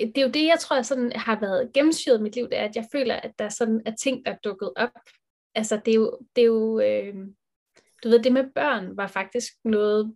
det 0.00 0.18
er 0.18 0.22
jo 0.22 0.30
det, 0.30 0.46
jeg 0.46 0.58
tror, 0.60 0.82
sådan 0.82 1.12
har 1.12 1.40
været 1.40 1.72
gennemsyret 1.74 2.18
i 2.18 2.22
mit 2.22 2.34
liv, 2.34 2.44
det 2.44 2.58
er, 2.58 2.64
at 2.64 2.76
jeg 2.76 2.86
føler, 2.92 3.14
at 3.14 3.32
der 3.38 3.48
sådan 3.48 3.82
er 3.86 3.92
ting, 3.94 4.26
der 4.26 4.32
er 4.32 4.36
dukket 4.44 4.72
op. 4.76 4.90
Altså, 5.54 5.80
det 5.84 5.90
er 5.90 5.94
jo, 5.94 6.18
det 6.36 6.42
er 6.42 6.46
jo 6.46 6.80
øh, 6.80 7.14
du 8.02 8.08
ved, 8.08 8.22
det 8.22 8.32
med 8.32 8.44
børn 8.54 8.96
var 8.96 9.06
faktisk 9.06 9.52
noget, 9.64 10.14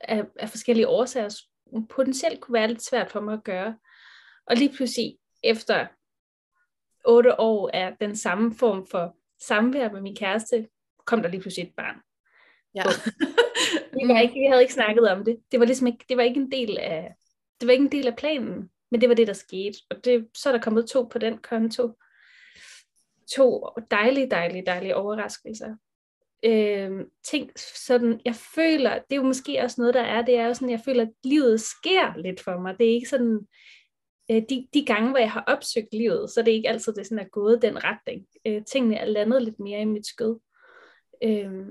af, 0.00 0.24
af 0.36 0.50
forskellige 0.50 0.88
årsager 0.88 1.42
potentielt 1.88 2.40
kunne 2.40 2.52
være 2.52 2.68
lidt 2.68 2.82
svært 2.84 3.10
for 3.10 3.20
mig 3.20 3.34
at 3.34 3.44
gøre. 3.44 3.78
Og 4.46 4.56
lige 4.56 4.72
pludselig 4.76 5.18
efter 5.42 5.86
otte 7.04 7.40
år 7.40 7.70
af 7.74 7.96
den 8.00 8.16
samme 8.16 8.54
form 8.54 8.86
for 8.86 9.16
samvær 9.40 9.92
med 9.92 10.00
min 10.00 10.16
kæreste, 10.16 10.68
kom 11.06 11.22
der 11.22 11.28
lige 11.28 11.40
pludselig 11.40 11.66
et 11.66 11.74
barn. 11.76 11.96
Ja. 12.74 12.82
vi, 13.96 14.08
var 14.08 14.20
ikke, 14.20 14.34
vi 14.34 14.46
havde 14.48 14.62
ikke 14.62 14.74
snakket 14.74 15.10
om 15.10 15.24
det. 15.24 15.40
Det 15.52 15.60
var 15.60 15.66
ligesom 15.66 15.86
ikke, 15.86 16.04
det 16.08 16.16
var 16.16 16.22
ikke 16.22 16.40
en 16.40 16.52
del 16.52 16.78
af, 16.78 17.14
det 17.60 17.66
var 17.66 17.72
ikke 17.72 17.84
en 17.84 17.92
del 17.92 18.06
af 18.06 18.16
planen, 18.16 18.70
men 18.90 19.00
det 19.00 19.08
var 19.08 19.14
det, 19.14 19.26
der 19.26 19.32
skete. 19.32 19.78
Og 19.90 20.04
det, 20.04 20.28
så 20.36 20.48
er 20.48 20.52
der 20.52 20.62
kommet 20.62 20.88
to 20.88 21.02
på 21.02 21.18
den 21.18 21.38
konto. 21.38 21.98
To 23.32 23.68
dejlige, 23.90 24.30
dejlige, 24.30 24.66
dejlige 24.66 24.96
overraskelser 24.96 25.76
øh, 26.44 27.06
ting 27.24 27.50
sådan, 27.58 28.20
jeg 28.24 28.34
føler, 28.34 28.94
det 28.94 29.12
er 29.12 29.16
jo 29.16 29.22
måske 29.22 29.60
også 29.62 29.80
noget, 29.80 29.94
der 29.94 30.02
er, 30.02 30.22
det 30.22 30.36
er 30.36 30.46
jo 30.46 30.54
sådan, 30.54 30.70
jeg 30.70 30.82
føler, 30.84 31.02
at 31.02 31.12
livet 31.24 31.60
sker 31.60 32.16
lidt 32.16 32.40
for 32.40 32.60
mig. 32.60 32.78
Det 32.78 32.86
er 32.86 32.94
ikke 32.94 33.08
sådan, 33.08 33.48
øh, 34.30 34.42
de, 34.48 34.68
de 34.74 34.84
gange, 34.84 35.10
hvor 35.10 35.18
jeg 35.18 35.32
har 35.32 35.44
opsøgt 35.46 35.94
livet, 35.94 36.30
så 36.30 36.42
det 36.42 36.50
er 36.50 36.56
ikke 36.56 36.68
altid, 36.68 36.92
det 36.92 37.06
sådan 37.06 37.26
er 37.26 37.28
gået 37.28 37.62
den 37.62 37.84
retning. 37.84 38.26
Øh, 38.46 38.64
tingene 38.64 38.96
er 38.96 39.04
landet 39.04 39.42
lidt 39.42 39.60
mere 39.60 39.80
i 39.80 39.84
mit 39.84 40.06
skød. 40.06 40.40
Øh, 41.22 41.66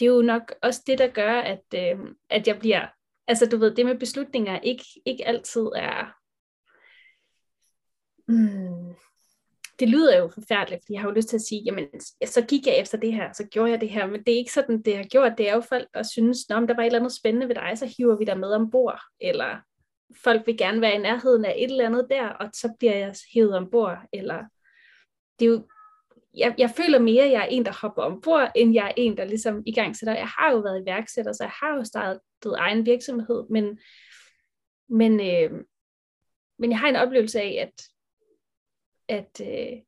det 0.00 0.06
er 0.06 0.14
jo 0.14 0.22
nok 0.22 0.54
også 0.62 0.82
det, 0.86 0.98
der 0.98 1.08
gør, 1.08 1.40
at, 1.40 1.64
øh, 1.74 1.98
at 2.30 2.48
jeg 2.48 2.58
bliver, 2.58 2.86
altså 3.28 3.46
du 3.46 3.56
ved, 3.56 3.74
det 3.74 3.86
med 3.86 3.98
beslutninger 3.98 4.60
ikke, 4.60 4.84
ikke 5.04 5.26
altid 5.26 5.66
er, 5.76 6.16
mm, 8.28 8.94
det 9.78 9.88
lyder 9.88 10.18
jo 10.18 10.28
forfærdeligt, 10.28 10.82
fordi 10.82 10.92
jeg 10.92 11.00
har 11.00 11.08
jo 11.08 11.14
lyst 11.14 11.28
til 11.28 11.36
at 11.36 11.42
sige, 11.42 11.62
jamen, 11.66 11.88
så 12.24 12.44
gik 12.48 12.66
jeg 12.66 12.78
efter 12.78 12.98
det 12.98 13.12
her, 13.12 13.32
så 13.32 13.46
gjorde 13.46 13.70
jeg 13.70 13.80
det 13.80 13.88
her, 13.88 14.06
men 14.06 14.22
det 14.22 14.34
er 14.34 14.38
ikke 14.38 14.52
sådan, 14.52 14.82
det 14.82 14.96
har 14.96 15.04
gjort. 15.04 15.32
Det 15.38 15.48
er 15.48 15.54
jo 15.54 15.60
folk, 15.60 15.88
der 15.94 16.02
synes, 16.02 16.38
om 16.50 16.66
der 16.66 16.74
var 16.74 16.82
et 16.82 16.86
eller 16.86 16.98
andet 16.98 17.12
spændende 17.12 17.48
ved 17.48 17.54
dig, 17.54 17.78
så 17.78 17.94
hiver 17.98 18.16
vi 18.16 18.24
dig 18.24 18.38
med 18.38 18.48
ombord, 18.48 19.00
eller 19.20 19.56
folk 20.24 20.46
vil 20.46 20.58
gerne 20.58 20.80
være 20.80 20.94
i 20.94 20.98
nærheden 20.98 21.44
af 21.44 21.54
et 21.58 21.70
eller 21.70 21.86
andet 21.86 22.06
der, 22.10 22.28
og 22.28 22.50
så 22.52 22.72
bliver 22.78 22.96
jeg 22.96 23.14
hivet 23.34 23.56
ombord, 23.56 23.98
eller 24.12 24.44
det 25.38 25.46
er 25.46 25.50
jo, 25.50 25.66
jeg, 26.36 26.54
jeg 26.58 26.70
føler 26.70 26.98
mere, 26.98 27.24
at 27.24 27.30
jeg 27.30 27.42
er 27.42 27.46
en, 27.46 27.64
der 27.64 27.72
hopper 27.80 28.02
ombord, 28.02 28.52
end 28.54 28.74
jeg 28.74 28.86
er 28.86 28.92
en, 28.96 29.16
der 29.16 29.24
ligesom 29.24 29.62
i 29.66 29.72
gang 29.72 29.96
sætter. 29.96 30.14
Jeg 30.14 30.28
har 30.28 30.52
jo 30.52 30.58
været 30.58 30.82
iværksætter, 30.82 31.32
så 31.32 31.44
jeg 31.44 31.52
har 31.60 31.76
jo 31.76 31.84
startet 31.84 32.20
egen 32.56 32.86
virksomhed, 32.86 33.44
men, 33.50 33.78
men, 34.88 35.12
øh, 35.20 35.50
men 36.58 36.70
jeg 36.70 36.78
har 36.78 36.88
en 36.88 36.96
oplevelse 36.96 37.40
af, 37.40 37.58
at 37.68 37.82
at 39.08 39.40
øh, 39.40 39.80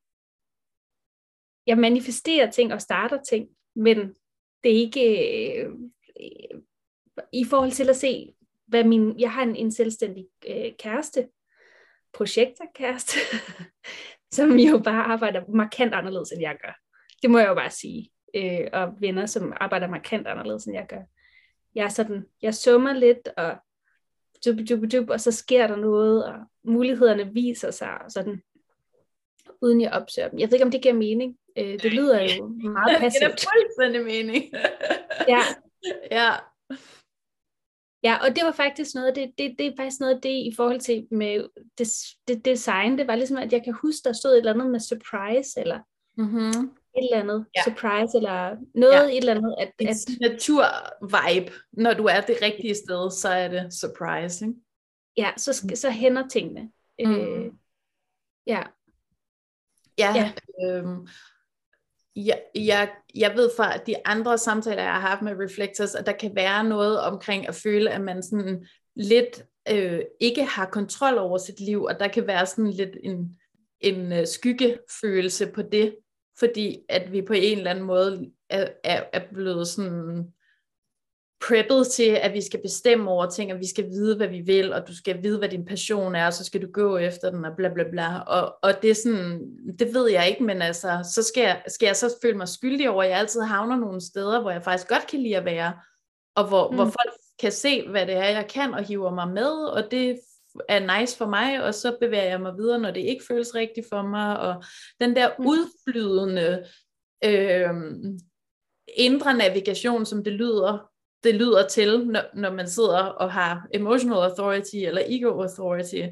jeg 1.66 1.78
manifesterer 1.78 2.50
ting 2.50 2.72
og 2.72 2.80
starter 2.80 3.22
ting, 3.22 3.48
men 3.76 3.98
det 4.62 4.72
er 4.72 4.76
ikke 4.76 5.62
øh, 5.62 5.70
i 7.32 7.44
forhold 7.44 7.70
til 7.70 7.88
at 7.88 7.96
se, 7.96 8.34
hvad 8.66 8.84
min, 8.84 9.20
jeg 9.20 9.32
har 9.32 9.42
en, 9.42 9.56
en 9.56 9.72
selvstændig 9.72 10.26
øh, 10.48 10.72
kæreste, 10.78 11.28
projekterkæreste, 12.12 13.18
som 14.36 14.50
jo 14.50 14.78
bare 14.78 15.04
arbejder 15.04 15.42
markant 15.48 15.94
anderledes, 15.94 16.32
end 16.32 16.42
jeg 16.42 16.56
gør. 16.64 16.72
Det 17.22 17.30
må 17.30 17.38
jeg 17.38 17.48
jo 17.48 17.54
bare 17.54 17.70
sige. 17.70 18.10
Øh, 18.34 18.68
og 18.72 19.00
venner, 19.00 19.26
som 19.26 19.52
arbejder 19.60 19.88
markant 19.88 20.26
anderledes, 20.26 20.64
end 20.64 20.76
jeg 20.76 20.86
gør. 20.88 21.02
Jeg 21.74 21.84
er 21.84 21.88
sådan, 21.88 22.26
jeg 22.42 22.54
summer 22.54 22.92
lidt, 22.92 23.28
og 23.36 23.56
dup, 24.46 24.56
dup, 24.68 24.92
dup, 24.92 25.10
og 25.10 25.20
så 25.20 25.32
sker 25.32 25.66
der 25.66 25.76
noget, 25.76 26.24
og 26.24 26.34
mulighederne 26.64 27.32
viser 27.32 27.70
sig, 27.70 28.02
og 28.02 28.10
sådan 28.10 28.42
uden 29.62 29.80
jeg 29.80 29.92
opsøger 29.92 30.28
dem. 30.28 30.38
Jeg 30.38 30.48
ved 30.48 30.54
ikke, 30.54 30.64
om 30.64 30.70
det 30.70 30.82
giver 30.82 30.94
mening. 30.94 31.36
Øh, 31.58 31.82
det 31.82 31.92
lyder 31.92 32.22
jo 32.22 32.46
meget 32.48 32.98
passivt. 33.00 33.22
det 33.32 33.44
er 33.44 33.50
fuldstændig 33.50 34.04
mening. 34.04 34.44
ja. 35.28 35.42
ja. 36.18 36.30
Ja, 38.02 38.16
og 38.24 38.36
det 38.36 38.44
var 38.44 38.52
faktisk 38.52 38.94
noget, 38.94 39.16
det, 39.16 39.32
det, 39.38 39.54
det 39.58 39.66
er 39.66 39.72
faktisk 39.76 40.00
noget 40.00 40.14
af 40.14 40.20
det 40.20 40.28
i 40.28 40.52
forhold 40.56 40.80
til 40.80 41.08
med 41.10 41.48
det, 41.78 41.88
det 42.28 42.44
design, 42.44 42.98
det 42.98 43.06
var 43.06 43.16
ligesom, 43.16 43.36
at 43.36 43.52
jeg 43.52 43.64
kan 43.64 43.74
huske, 43.82 44.04
der 44.04 44.12
stod 44.12 44.32
et 44.32 44.38
eller 44.38 44.52
andet 44.52 44.70
med 44.70 44.80
surprise, 44.80 45.60
eller 45.60 45.80
mm-hmm. 46.16 46.64
et 46.96 47.04
eller 47.04 47.20
andet 47.20 47.46
ja. 47.56 47.62
surprise, 47.64 48.16
eller 48.16 48.56
noget, 48.74 49.08
ja. 49.08 49.16
et 49.16 49.16
eller 49.16 49.34
andet. 49.34 49.54
At, 49.58 49.72
at, 49.88 49.96
natur-vibe, 50.20 51.52
når 51.72 51.94
du 51.94 52.04
er 52.04 52.20
det 52.20 52.36
rigtige 52.42 52.74
sted, 52.74 53.10
så 53.10 53.28
er 53.28 53.48
det 53.48 53.74
surprise, 53.74 54.46
ikke? 54.46 54.58
Ja, 55.16 55.30
så, 55.36 55.70
så 55.74 55.90
hænder 55.90 56.28
tingene. 56.28 56.70
Mm. 57.04 57.14
Øh, 57.14 57.52
ja, 58.46 58.62
Ja, 59.98 60.14
ja. 60.16 60.32
Øhm, 60.64 61.06
jeg, 62.16 62.42
jeg, 62.54 62.90
jeg 63.14 63.32
ved 63.36 63.50
fra 63.56 63.76
de 63.76 63.94
andre 64.04 64.38
samtaler, 64.38 64.82
jeg 64.82 64.92
har 64.92 65.00
haft 65.00 65.22
med 65.22 65.32
Reflectors, 65.44 65.94
at 65.94 66.06
der 66.06 66.12
kan 66.12 66.34
være 66.34 66.64
noget 66.64 67.00
omkring 67.00 67.48
at 67.48 67.54
føle, 67.54 67.90
at 67.90 68.00
man 68.00 68.22
sådan 68.22 68.66
lidt 68.96 69.44
øh, 69.70 70.00
ikke 70.20 70.44
har 70.44 70.66
kontrol 70.66 71.18
over 71.18 71.38
sit 71.38 71.60
liv, 71.60 71.82
og 71.82 72.00
der 72.00 72.08
kan 72.08 72.26
være 72.26 72.46
sådan 72.46 72.70
lidt 72.70 72.96
en, 73.02 73.38
en 73.80 74.12
øh, 74.12 74.26
skyggefølelse 74.26 75.46
på 75.46 75.62
det, 75.62 75.96
fordi 76.38 76.78
at 76.88 77.12
vi 77.12 77.22
på 77.22 77.32
en 77.32 77.58
eller 77.58 77.70
anden 77.70 77.84
måde 77.84 78.30
er, 78.50 78.68
er, 78.84 79.04
er 79.12 79.20
blevet 79.32 79.68
sådan 79.68 80.32
preppet 81.40 81.86
til, 81.86 82.10
at 82.22 82.32
vi 82.32 82.40
skal 82.40 82.60
bestemme 82.62 83.10
over 83.10 83.30
ting, 83.30 83.52
og 83.52 83.58
vi 83.58 83.66
skal 83.66 83.84
vide, 83.90 84.16
hvad 84.16 84.28
vi 84.28 84.40
vil, 84.40 84.72
og 84.72 84.88
du 84.88 84.96
skal 84.96 85.22
vide, 85.22 85.38
hvad 85.38 85.48
din 85.48 85.64
passion 85.64 86.14
er, 86.14 86.26
og 86.26 86.32
så 86.32 86.44
skal 86.44 86.62
du 86.62 86.66
gå 86.72 86.96
efter 86.96 87.30
den, 87.30 87.44
og 87.44 87.52
bla 87.56 87.68
bla 87.68 87.84
bla. 87.90 88.20
Og, 88.20 88.54
og 88.62 88.82
det 88.82 88.90
er 88.90 88.94
sådan, 88.94 89.40
det 89.78 89.94
ved 89.94 90.10
jeg 90.10 90.28
ikke, 90.28 90.44
men 90.44 90.62
altså, 90.62 91.10
så 91.14 91.22
skal 91.22 91.42
jeg, 91.42 91.62
skal 91.68 91.86
jeg 91.86 91.96
så 91.96 92.14
føle 92.22 92.36
mig 92.36 92.48
skyldig 92.48 92.90
over, 92.90 93.02
at 93.02 93.10
jeg 93.10 93.18
altid 93.18 93.40
havner 93.40 93.76
nogle 93.76 94.00
steder, 94.00 94.40
hvor 94.40 94.50
jeg 94.50 94.64
faktisk 94.64 94.88
godt 94.88 95.06
kan 95.06 95.20
lide 95.20 95.36
at 95.36 95.44
være, 95.44 95.72
og 96.36 96.48
hvor, 96.48 96.70
mm. 96.70 96.74
hvor 96.74 96.84
folk 96.84 97.12
kan 97.40 97.52
se, 97.52 97.88
hvad 97.88 98.06
det 98.06 98.16
er, 98.16 98.28
jeg 98.28 98.46
kan, 98.48 98.74
og 98.74 98.84
hiver 98.84 99.14
mig 99.14 99.28
med, 99.28 99.52
og 99.52 99.90
det 99.90 100.20
er 100.68 101.00
nice 101.00 101.16
for 101.16 101.26
mig, 101.26 101.64
og 101.64 101.74
så 101.74 101.96
bevæger 102.00 102.24
jeg 102.24 102.40
mig 102.40 102.56
videre, 102.56 102.78
når 102.78 102.90
det 102.90 103.00
ikke 103.00 103.24
føles 103.28 103.54
rigtigt 103.54 103.86
for 103.88 104.02
mig, 104.02 104.40
og 104.40 104.64
den 105.00 105.16
der 105.16 105.30
mm. 105.38 105.46
udflydende 105.46 106.64
øh, 107.24 107.70
indre 108.96 109.34
navigation, 109.34 110.06
som 110.06 110.24
det 110.24 110.32
lyder, 110.32 110.87
det 111.24 111.34
lyder 111.34 111.68
til, 111.68 112.06
når, 112.06 112.22
når 112.34 112.52
man 112.52 112.68
sidder 112.68 113.02
og 113.02 113.32
har 113.32 113.66
emotional 113.74 114.18
authority 114.18 114.76
eller 114.76 115.02
ego 115.06 115.42
authority. 115.42 116.02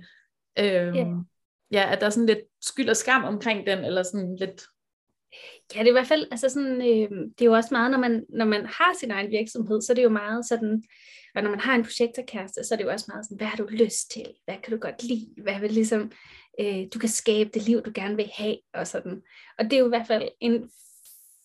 Øhm, 0.58 0.96
yeah. 0.96 1.06
Ja, 1.72 1.92
at 1.92 2.00
der 2.00 2.06
er 2.06 2.10
sådan 2.10 2.26
lidt 2.26 2.44
skyld 2.60 2.88
og 2.88 2.96
skam 2.96 3.24
omkring 3.24 3.66
den, 3.66 3.84
eller 3.84 4.02
sådan 4.02 4.36
lidt... 4.36 4.62
Ja, 5.74 5.78
det 5.78 5.86
er 5.86 5.90
i 5.90 5.92
hvert 5.92 6.06
fald, 6.06 6.26
altså 6.30 6.48
sådan, 6.48 6.76
øh, 6.76 7.10
det 7.10 7.40
er 7.40 7.44
jo 7.44 7.52
også 7.52 7.68
meget, 7.72 7.90
når 7.90 7.98
man, 7.98 8.24
når 8.28 8.44
man 8.44 8.66
har 8.66 8.94
sin 9.00 9.10
egen 9.10 9.30
virksomhed, 9.30 9.80
så 9.80 9.92
er 9.92 9.94
det 9.94 10.02
jo 10.02 10.08
meget 10.08 10.46
sådan, 10.46 10.82
og 11.34 11.42
når 11.42 11.50
man 11.50 11.60
har 11.60 11.74
en 11.74 11.82
projekterkæreste, 11.84 12.64
så 12.64 12.74
er 12.74 12.76
det 12.76 12.84
jo 12.84 12.90
også 12.90 13.04
meget 13.08 13.24
sådan, 13.24 13.36
hvad 13.36 13.46
har 13.46 13.56
du 13.56 13.66
lyst 13.70 14.10
til? 14.10 14.26
Hvad 14.44 14.54
kan 14.64 14.72
du 14.72 14.78
godt 14.78 15.02
lide? 15.02 15.28
Hvad 15.42 15.60
vil 15.60 15.70
ligesom, 15.70 16.12
øh, 16.60 16.86
du 16.94 16.98
kan 16.98 17.08
skabe 17.08 17.50
det 17.54 17.62
liv, 17.62 17.82
du 17.82 17.90
gerne 17.94 18.16
vil 18.16 18.30
have, 18.34 18.56
og 18.74 18.86
sådan. 18.86 19.22
Og 19.58 19.64
det 19.64 19.72
er 19.72 19.78
jo 19.78 19.86
i 19.86 19.88
hvert 19.88 20.06
fald 20.06 20.28
en 20.40 20.70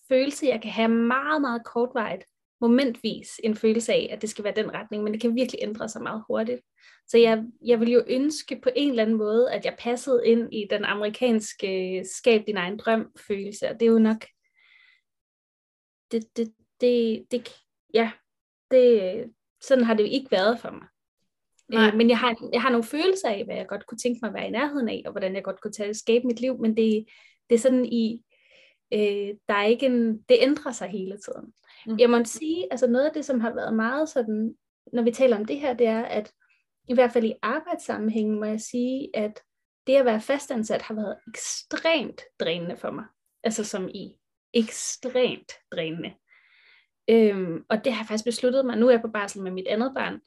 følelse, 0.08 0.46
jeg 0.46 0.62
kan 0.62 0.70
have 0.70 0.88
meget, 0.88 1.40
meget 1.40 1.64
kortvarigt, 1.64 2.24
momentvis 2.62 3.40
en 3.44 3.54
følelse 3.54 3.92
af, 3.92 4.08
at 4.12 4.22
det 4.22 4.30
skal 4.30 4.44
være 4.44 4.54
den 4.56 4.74
retning, 4.74 5.02
men 5.02 5.12
det 5.12 5.20
kan 5.20 5.34
virkelig 5.34 5.58
ændre 5.62 5.88
sig 5.88 6.02
meget 6.02 6.24
hurtigt. 6.28 6.60
Så 7.06 7.18
jeg, 7.18 7.44
jeg 7.64 7.80
vil 7.80 7.92
jo 7.92 8.04
ønske 8.06 8.60
på 8.62 8.70
en 8.76 8.90
eller 8.90 9.02
anden 9.02 9.16
måde, 9.16 9.52
at 9.52 9.64
jeg 9.64 9.76
passede 9.78 10.26
ind 10.26 10.54
i 10.54 10.66
den 10.70 10.84
amerikanske 10.84 12.04
skab 12.16 12.46
din 12.46 12.56
egen 12.56 12.76
drøm 12.76 13.12
følelse, 13.26 13.68
og 13.70 13.80
det 13.80 13.86
er 13.86 13.92
jo 13.92 13.98
nok, 13.98 14.26
det, 16.12 16.36
det, 16.36 16.54
det, 16.80 17.24
det 17.30 17.56
ja, 17.94 18.10
det, 18.70 19.24
sådan 19.60 19.84
har 19.84 19.94
det 19.94 20.02
jo 20.02 20.08
ikke 20.08 20.30
været 20.30 20.60
for 20.60 20.70
mig. 20.70 20.86
Nej. 21.68 21.88
Øh, 21.88 21.96
men 21.96 22.08
jeg 22.10 22.18
har, 22.18 22.48
jeg 22.52 22.62
har 22.62 22.70
nogle 22.70 22.84
følelser 22.84 23.28
af, 23.28 23.44
hvad 23.44 23.56
jeg 23.56 23.66
godt 23.68 23.86
kunne 23.86 23.98
tænke 23.98 24.18
mig 24.22 24.28
at 24.28 24.34
være 24.34 24.48
i 24.48 24.50
nærheden 24.50 24.88
af, 24.88 25.02
og 25.06 25.12
hvordan 25.12 25.34
jeg 25.34 25.44
godt 25.44 25.60
kunne 25.60 25.72
tage, 25.72 25.94
skabe 25.94 26.26
mit 26.26 26.40
liv, 26.40 26.58
men 26.58 26.76
det, 26.76 27.06
det 27.50 27.54
er 27.54 27.58
sådan 27.58 27.86
i, 27.86 28.22
øh, 28.92 29.34
der 29.48 29.54
er 29.54 29.64
ikke 29.64 29.86
en, 29.86 30.22
det 30.28 30.36
ændrer 30.40 30.72
sig 30.72 30.88
hele 30.88 31.16
tiden. 31.16 31.52
Mm. 31.86 31.98
Jeg 31.98 32.10
må 32.10 32.24
sige, 32.24 32.66
altså 32.70 32.86
noget 32.86 33.06
af 33.06 33.12
det, 33.12 33.24
som 33.24 33.40
har 33.40 33.54
været 33.54 33.74
meget 33.74 34.08
sådan, 34.08 34.54
når 34.92 35.02
vi 35.02 35.10
taler 35.10 35.36
om 35.36 35.44
det 35.44 35.60
her, 35.60 35.74
det 35.74 35.86
er, 35.86 36.02
at 36.02 36.32
i 36.88 36.94
hvert 36.94 37.12
fald 37.12 37.24
i 37.24 37.34
arbejdssammenhængen 37.42 38.38
må 38.38 38.44
jeg 38.44 38.60
sige, 38.60 39.10
at 39.14 39.40
det 39.86 39.96
at 39.96 40.04
være 40.04 40.20
fastansat 40.20 40.82
har 40.82 40.94
været 40.94 41.16
ekstremt 41.28 42.22
drænende 42.40 42.76
for 42.76 42.90
mig. 42.90 43.04
Altså 43.44 43.64
som 43.64 43.88
i 43.88 44.12
ekstremt 44.54 45.52
drænende. 45.72 46.12
Øhm, 47.10 47.64
og 47.68 47.84
det 47.84 47.92
har 47.92 48.02
jeg 48.02 48.08
faktisk 48.08 48.24
besluttet 48.24 48.66
mig. 48.66 48.76
Nu 48.76 48.86
er 48.86 48.90
jeg 48.90 49.00
på 49.00 49.10
barsel 49.14 49.42
med 49.42 49.50
mit 49.50 49.68
andet 49.68 49.92
barn. 49.94 50.20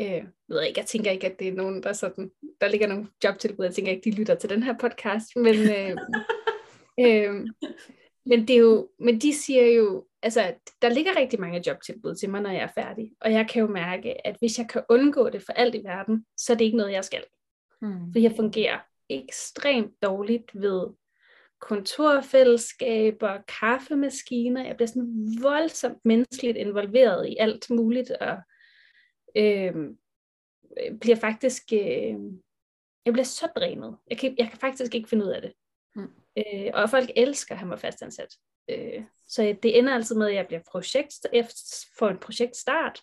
Øh, 0.00 0.24
ved 0.48 0.58
jeg 0.58 0.68
ikke, 0.68 0.80
jeg 0.80 0.86
tænker 0.86 1.10
ikke, 1.10 1.26
at 1.26 1.38
det 1.38 1.48
er 1.48 1.52
nogen, 1.52 1.82
der 1.82 1.92
sådan, 1.92 2.30
der 2.60 2.68
ligger 2.68 2.86
nogle 2.86 3.08
jobtilbud. 3.24 3.64
Jeg 3.64 3.74
tænker 3.74 3.92
ikke, 3.92 4.10
de 4.10 4.16
lytter 4.16 4.34
til 4.34 4.50
den 4.50 4.62
her 4.62 4.74
podcast. 4.78 5.36
Men, 5.36 5.54
øh, 5.54 5.96
øh, 7.00 7.46
men, 8.26 8.48
det 8.48 8.56
er 8.56 8.60
jo, 8.60 8.90
men 8.98 9.20
de 9.20 9.34
siger 9.34 9.66
jo, 9.66 10.06
altså, 10.22 10.54
der 10.82 10.88
ligger 10.88 11.16
rigtig 11.16 11.40
mange 11.40 11.62
jobtilbud 11.66 12.14
til 12.14 12.30
mig, 12.30 12.40
når 12.40 12.50
jeg 12.50 12.62
er 12.62 12.82
færdig. 12.82 13.12
Og 13.20 13.32
jeg 13.32 13.48
kan 13.48 13.62
jo 13.62 13.68
mærke, 13.68 14.26
at 14.26 14.36
hvis 14.38 14.58
jeg 14.58 14.68
kan 14.68 14.82
undgå 14.88 15.30
det 15.30 15.42
for 15.42 15.52
alt 15.52 15.74
i 15.74 15.84
verden, 15.84 16.26
så 16.36 16.52
er 16.52 16.56
det 16.56 16.64
ikke 16.64 16.76
noget, 16.76 16.92
jeg 16.92 17.04
skal. 17.04 17.24
Hmm. 17.80 18.12
For 18.12 18.18
jeg 18.18 18.32
fungerer 18.36 18.78
ekstremt 19.08 20.02
dårligt 20.02 20.60
ved 20.60 20.86
kontorfællesskaber, 21.60 23.38
kaffemaskiner. 23.60 24.66
Jeg 24.66 24.76
bliver 24.76 24.88
sådan 24.88 25.38
voldsomt 25.42 26.04
menneskeligt 26.04 26.56
involveret 26.56 27.28
i 27.28 27.36
alt 27.40 27.70
muligt, 27.70 28.10
og 28.10 28.36
øh, 29.36 29.74
bliver 31.00 31.16
faktisk, 31.16 31.62
øh, 31.72 32.14
jeg 33.04 33.12
bliver 33.12 33.24
så 33.24 33.48
drænet. 33.56 33.96
Jeg 34.10 34.18
kan, 34.18 34.34
jeg 34.38 34.48
kan 34.48 34.58
faktisk 34.58 34.94
ikke 34.94 35.08
finde 35.08 35.24
ud 35.24 35.30
af 35.30 35.42
det. 35.42 35.52
Mm. 35.96 36.23
Øh, 36.36 36.70
og 36.74 36.90
folk 36.90 37.10
elsker 37.16 37.54
at 37.54 37.58
have 37.58 37.68
mig 37.68 37.80
fastansat. 37.80 38.28
Øh, 38.70 39.04
så 39.28 39.56
det 39.62 39.78
ender 39.78 39.94
altid 39.94 40.16
med, 40.16 40.28
at 40.28 40.34
jeg 40.34 40.46
bliver 40.46 40.62
projekt, 40.70 41.14
for 41.98 42.08
en 42.08 42.18
projektstart 42.18 43.00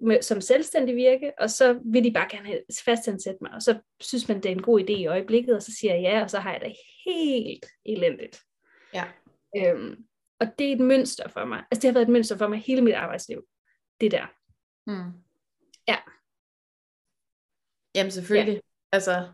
med, 0.00 0.22
som 0.22 0.40
selvstændig 0.40 0.96
virke, 0.96 1.32
og 1.38 1.50
så 1.50 1.80
vil 1.84 2.04
de 2.04 2.12
bare 2.12 2.28
gerne 2.30 2.60
fastansætte 2.84 3.38
mig, 3.40 3.52
og 3.52 3.62
så 3.62 3.80
synes 4.00 4.28
man, 4.28 4.36
det 4.36 4.46
er 4.46 4.52
en 4.52 4.62
god 4.62 4.80
idé 4.80 4.92
i 4.92 5.06
øjeblikket, 5.06 5.56
og 5.56 5.62
så 5.62 5.72
siger 5.80 5.94
jeg 5.94 6.02
ja, 6.02 6.22
og 6.22 6.30
så 6.30 6.38
har 6.38 6.52
jeg 6.52 6.60
det 6.60 6.76
helt 7.06 7.66
elendigt. 7.84 8.42
Ja. 8.94 9.04
Øhm, 9.56 10.04
Og 10.40 10.58
det 10.58 10.68
er 10.68 10.72
et 10.72 10.80
mønster 10.80 11.28
for 11.28 11.44
mig. 11.44 11.64
Altså 11.70 11.80
det 11.80 11.88
har 11.88 11.92
været 11.92 12.06
et 12.06 12.12
mønster 12.12 12.36
for 12.36 12.48
mig 12.48 12.58
hele 12.58 12.82
mit 12.82 12.94
arbejdsliv. 12.94 13.42
Det 14.00 14.10
der. 14.10 14.26
Mm. 14.86 15.12
Ja. 15.88 15.96
Jamen 17.94 18.10
selvfølgelig. 18.10 18.54
Ja. 18.54 18.60
Altså, 18.92 19.32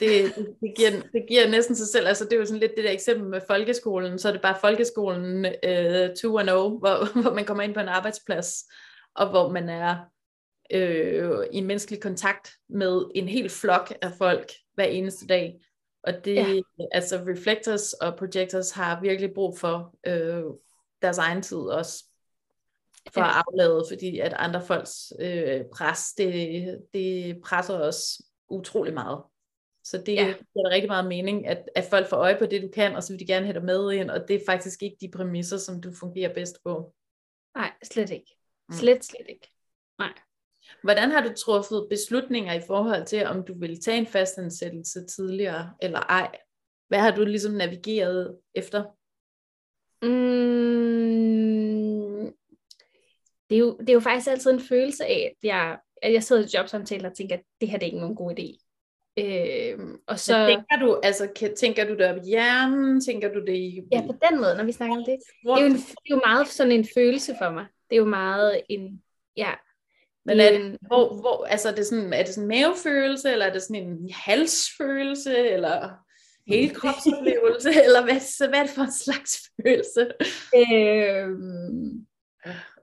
det, 0.00 0.34
det, 0.60 0.74
giver, 0.76 0.90
det 0.90 1.24
giver 1.28 1.48
næsten 1.48 1.76
sig 1.76 1.88
selv. 1.88 2.08
Altså, 2.08 2.24
det 2.24 2.32
er 2.32 2.36
jo 2.36 2.44
sådan 2.44 2.60
lidt 2.60 2.72
det 2.76 2.84
der 2.84 2.90
eksempel 2.90 3.28
med 3.28 3.40
folkeskolen. 3.46 4.18
Så 4.18 4.28
er 4.28 4.32
det 4.32 4.42
bare 4.42 4.56
folkeskolen 4.60 5.46
øh, 5.46 6.08
2.0, 6.08 6.22
hvor, 6.22 7.12
hvor 7.22 7.34
man 7.34 7.44
kommer 7.44 7.62
ind 7.62 7.74
på 7.74 7.80
en 7.80 7.88
arbejdsplads, 7.88 8.64
og 9.14 9.30
hvor 9.30 9.50
man 9.50 9.68
er 9.68 9.96
øh, 10.72 11.46
i 11.52 11.60
menneskelig 11.60 12.02
kontakt 12.02 12.50
med 12.68 13.10
en 13.14 13.28
hel 13.28 13.50
flok 13.50 13.92
af 14.02 14.12
folk 14.18 14.52
hver 14.74 14.84
eneste 14.84 15.26
dag. 15.26 15.60
Og 16.02 16.24
det, 16.24 16.34
ja. 16.34 16.60
altså 16.92 17.16
reflectors 17.16 17.92
og 17.92 18.16
projectors 18.16 18.70
har 18.70 19.00
virkelig 19.00 19.30
brug 19.34 19.58
for 19.58 19.94
øh, 20.06 20.42
deres 21.02 21.18
egen 21.18 21.42
tid 21.42 21.56
også 21.56 22.04
for 23.14 23.20
ja. 23.20 23.28
at 23.28 23.44
aflade, 23.46 23.84
fordi 23.90 24.18
at 24.18 24.32
andre 24.32 24.62
folks 24.62 25.12
øh, 25.20 25.60
pres, 25.74 26.12
det, 26.18 26.78
det 26.94 27.40
presser 27.44 27.80
os 27.80 28.20
utrolig 28.50 28.94
meget. 28.94 29.22
Så 29.84 30.02
det 30.06 30.14
ja. 30.14 30.24
giver 30.24 30.70
rigtig 30.70 30.88
meget 30.88 31.06
mening, 31.06 31.46
at, 31.46 31.68
at 31.74 31.84
folk 31.84 32.08
får 32.08 32.16
øje 32.16 32.38
på 32.38 32.46
det, 32.46 32.62
du 32.62 32.68
kan, 32.68 32.96
og 32.96 33.02
så 33.02 33.12
vil 33.12 33.20
de 33.20 33.26
gerne 33.26 33.46
have 33.46 33.54
dig 33.54 33.64
med 33.64 33.92
ind, 33.92 34.10
og 34.10 34.28
det 34.28 34.36
er 34.36 34.40
faktisk 34.46 34.82
ikke 34.82 34.96
de 35.00 35.10
præmisser, 35.10 35.58
som 35.58 35.80
du 35.80 35.92
fungerer 35.92 36.34
bedst 36.34 36.56
på. 36.64 36.94
Nej, 37.54 37.72
slet 37.84 38.10
ikke. 38.10 38.36
Mm. 38.68 38.74
Slet, 38.74 39.04
slet 39.04 39.26
ikke. 39.28 39.48
Nej. 39.98 40.12
Hvordan 40.82 41.10
har 41.10 41.22
du 41.22 41.34
truffet 41.34 41.86
beslutninger 41.90 42.54
i 42.54 42.60
forhold 42.66 43.06
til, 43.06 43.26
om 43.26 43.44
du 43.44 43.58
vil 43.58 43.80
tage 43.80 43.98
en 43.98 44.06
fastansættelse 44.06 45.06
tidligere 45.06 45.74
eller 45.82 46.00
ej? 46.00 46.38
Hvad 46.88 46.98
har 46.98 47.10
du 47.10 47.24
ligesom 47.24 47.52
navigeret 47.52 48.38
efter? 48.54 48.84
Mm, 50.02 50.88
det, 53.50 53.54
er 53.54 53.58
jo, 53.58 53.76
det 53.78 53.88
er 53.88 53.94
jo 53.94 54.00
faktisk 54.00 54.30
altid 54.30 54.50
en 54.50 54.60
følelse 54.60 55.04
af, 55.04 55.34
at 55.36 55.48
jeg, 55.48 55.78
at 56.02 56.12
jeg 56.12 56.22
sidder 56.22 56.42
i 56.42 56.48
jobsamtaler 56.54 57.10
og 57.10 57.16
tænker, 57.16 57.36
at 57.36 57.42
det 57.60 57.68
her 57.68 57.78
det 57.78 57.86
er 57.86 57.86
ikke 57.86 58.00
nogen 58.00 58.16
god 58.16 58.38
idé. 58.38 58.67
Øh, 59.18 59.78
og 60.06 60.18
så... 60.18 60.38
Men 60.38 60.46
tænker 60.48 60.86
du, 60.86 61.00
altså, 61.02 61.52
tænker 61.56 61.84
du 61.84 61.94
det 61.94 62.06
op 62.06 62.16
i 62.16 62.28
hjernen? 62.28 63.00
Tænker 63.00 63.32
du 63.32 63.40
det 63.40 63.54
i... 63.54 63.80
Ja, 63.92 64.00
på 64.06 64.14
den 64.30 64.40
måde, 64.40 64.56
når 64.56 64.64
vi 64.64 64.72
snakker 64.72 64.96
om 64.96 65.04
det. 65.04 65.18
Det 65.42 65.50
er, 65.50 65.60
jo 65.60 65.66
en, 65.66 65.72
det 65.72 66.10
er 66.10 66.14
jo 66.14 66.20
meget 66.26 66.48
sådan 66.48 66.72
en 66.72 66.86
følelse 66.94 67.34
for 67.42 67.50
mig. 67.50 67.66
Det 67.90 67.96
er 67.96 68.00
jo 68.00 68.04
meget 68.04 68.60
en... 68.68 69.02
Ja, 69.36 69.52
men 70.24 70.40
er 70.40 70.50
det, 70.50 70.78
hvor, 70.86 71.20
hvor, 71.20 71.44
altså 71.44 71.68
er 71.68 71.74
det 71.74 71.86
sådan, 71.86 72.12
er 72.12 72.22
det 72.22 72.34
sådan 72.34 72.44
en 72.44 72.48
mavefølelse, 72.48 73.32
eller 73.32 73.46
er 73.46 73.52
det 73.52 73.62
sådan 73.62 73.82
en 73.82 74.10
halsfølelse, 74.12 75.48
eller 75.48 75.90
hele 76.46 76.74
kropsoplevelse, 76.78 77.70
eller 77.84 78.04
hvad, 78.04 78.20
så 78.20 78.48
hvad 78.48 78.58
er 78.58 78.62
det 78.62 78.70
for 78.70 78.82
en 78.82 78.92
slags 78.92 79.50
følelse? 79.62 80.12
Øhm, 80.56 82.06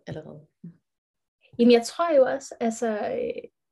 Allerede. 0.08 0.40
Jamen 1.60 1.72
jeg 1.72 1.84
tror 1.84 2.16
jo 2.16 2.24
også, 2.24 2.56
altså, 2.60 2.88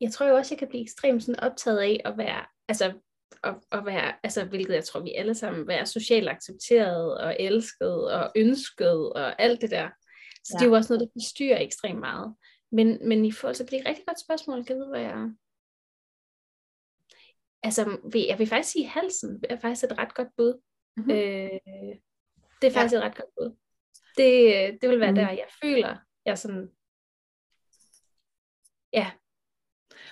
jeg 0.01 0.11
tror 0.11 0.27
jo 0.27 0.35
også, 0.35 0.53
jeg 0.53 0.59
kan 0.59 0.67
blive 0.67 0.83
ekstremt 0.83 1.23
sådan 1.23 1.39
optaget 1.39 1.79
af 1.79 2.01
at 2.05 2.17
være, 2.17 2.45
altså, 2.67 2.93
at, 3.43 3.55
at 3.71 3.85
være, 3.85 4.13
altså, 4.23 4.45
hvilket 4.45 4.73
jeg 4.73 4.83
tror, 4.83 4.99
vi 4.99 5.13
alle 5.13 5.35
sammen, 5.35 5.67
være 5.67 5.85
socialt 5.85 6.29
accepteret 6.29 7.17
og 7.17 7.35
elsket 7.39 8.11
og 8.13 8.31
ønsket 8.35 9.13
og 9.13 9.41
alt 9.41 9.61
det 9.61 9.71
der. 9.71 9.89
Så 10.43 10.53
ja. 10.53 10.57
det 10.57 10.65
er 10.65 10.69
jo 10.69 10.75
også 10.75 10.93
noget, 10.93 11.07
der 11.07 11.21
forstyrrer 11.21 11.61
ekstremt 11.61 11.99
meget. 11.99 12.35
Men, 12.71 13.07
men 13.07 13.25
i 13.25 13.31
forhold 13.31 13.55
til, 13.55 13.65
det 13.65 13.73
er 13.73 13.79
et 13.79 13.85
rigtig 13.87 14.05
godt 14.07 14.19
spørgsmål, 14.19 14.57
jeg 14.57 14.65
kan 14.67 14.75
vide, 14.75 14.89
hvad 14.89 15.01
jeg 15.01 15.29
Altså, 17.65 17.97
jeg 18.29 18.39
vil 18.39 18.47
faktisk 18.47 18.71
sige, 18.71 18.87
halsen 18.87 19.43
er 19.49 19.59
faktisk 19.59 19.83
et 19.83 19.97
ret 19.97 20.13
godt 20.13 20.27
bud. 20.37 20.61
Mm-hmm. 20.97 21.11
Øh, 21.11 21.95
det 22.61 22.67
er 22.67 22.71
faktisk 22.71 22.93
ja. 22.93 22.97
et 22.97 23.03
ret 23.03 23.17
godt 23.17 23.29
bud. 23.37 23.57
Det, 24.17 24.81
det 24.81 24.89
vil 24.89 24.99
være 24.99 25.11
mm. 25.11 25.15
der, 25.15 25.29
jeg 25.29 25.47
føler, 25.63 25.97
jeg 26.25 26.37
sådan, 26.37 26.71
ja, 28.93 29.11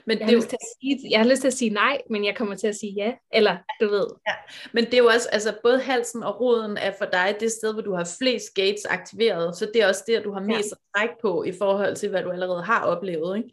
men 0.06 0.20
jeg, 0.20 0.28
det 0.28 0.36
har 0.36 0.42
til 0.42 0.56
at 0.56 0.68
sige, 0.82 1.12
jeg 1.12 1.20
har 1.20 1.30
lyst 1.30 1.42
til 1.42 1.48
at 1.48 1.54
sige 1.54 1.70
nej, 1.70 2.02
men 2.10 2.26
jeg 2.26 2.36
kommer 2.36 2.56
til 2.56 2.68
at 2.68 2.76
sige 2.76 2.94
ja, 2.94 3.14
eller 3.34 3.58
du 3.82 3.90
ved. 3.90 4.08
Ja. 4.28 4.34
Men 4.74 4.86
det 4.86 4.94
er 4.94 4.98
jo 4.98 5.08
også, 5.08 5.30
altså 5.32 5.54
både 5.64 5.80
halsen 5.80 6.24
og 6.24 6.42
roden 6.42 6.78
er 6.78 6.92
for 6.98 7.06
dig 7.06 7.36
det 7.40 7.52
sted, 7.52 7.74
hvor 7.74 7.82
du 7.82 7.94
har 7.94 8.16
flest 8.20 8.54
gates 8.56 8.86
aktiveret, 8.86 9.58
så 9.58 9.70
det 9.74 9.82
er 9.82 9.88
også 9.88 10.04
der, 10.08 10.22
du 10.22 10.34
har 10.34 10.42
mest 10.42 10.74
ja. 10.96 11.00
træk 11.00 11.10
på 11.22 11.44
i 11.44 11.52
forhold 11.52 11.96
til, 11.96 12.10
hvad 12.10 12.24
du 12.24 12.32
allerede 12.32 12.64
har 12.64 12.86
oplevet, 12.86 13.38
ikke? 13.38 13.50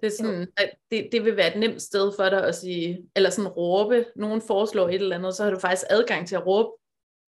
Det, 0.00 0.06
er 0.06 0.16
sådan, 0.16 0.46
at 0.56 0.70
det, 0.90 1.08
det 1.12 1.24
vil 1.24 1.36
være 1.36 1.54
et 1.54 1.60
nemt 1.60 1.82
sted 1.82 2.12
for 2.16 2.28
dig 2.28 2.46
at 2.46 2.54
sige, 2.54 3.08
eller 3.16 3.30
sådan 3.30 3.48
råbe, 3.48 4.04
nogen 4.16 4.42
foreslår 4.42 4.88
et 4.88 4.94
eller 4.94 5.16
andet, 5.16 5.34
så 5.34 5.44
har 5.44 5.50
du 5.50 5.58
faktisk 5.58 5.86
adgang 5.90 6.28
til 6.28 6.36
at 6.36 6.46
råbe, 6.46 6.70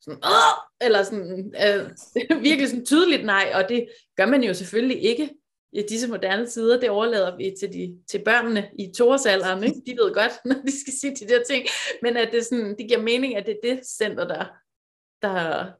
sådan, 0.00 0.20
Åh! 0.24 0.86
eller 0.86 1.02
sådan, 1.02 1.54
øh, 1.66 1.90
virkelig 2.48 2.68
sådan 2.68 2.86
tydeligt 2.86 3.24
nej, 3.24 3.52
og 3.54 3.68
det 3.68 3.88
gør 4.16 4.26
man 4.26 4.42
jo 4.42 4.54
selvfølgelig 4.54 5.02
ikke 5.02 5.30
i 5.72 5.82
disse 5.88 6.08
moderne 6.08 6.46
tider, 6.46 6.80
det 6.80 6.90
overlader 6.90 7.36
vi 7.36 7.54
til, 7.60 7.72
de, 7.72 8.02
til 8.10 8.24
børnene 8.24 8.70
i 8.78 8.92
toårsalderen. 8.96 9.64
Ikke? 9.64 9.82
De 9.86 9.90
ved 9.90 10.14
godt, 10.14 10.32
når 10.44 10.62
de 10.66 10.80
skal 10.80 10.92
sige 10.92 11.16
de 11.16 11.28
der 11.28 11.44
ting, 11.44 11.66
men 12.02 12.16
at 12.16 12.32
det, 12.32 12.44
sådan, 12.44 12.76
det 12.78 12.88
giver 12.88 13.02
mening, 13.02 13.36
at 13.36 13.46
det 13.46 13.58
er 13.62 13.74
det 13.74 13.86
center, 13.86 14.26
der, 14.26 14.44
der, 15.22 15.72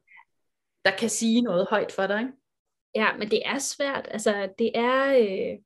der 0.85 0.97
kan 0.97 1.09
sige 1.09 1.41
noget 1.41 1.67
højt 1.69 1.91
for 1.91 2.07
dig. 2.07 2.19
Ikke? 2.19 2.31
Ja, 2.95 3.17
men 3.17 3.31
det 3.31 3.41
er 3.45 3.59
svært. 3.59 4.07
Altså, 4.11 4.53
det 4.59 4.71
er... 4.75 5.13
Øh... 5.13 5.59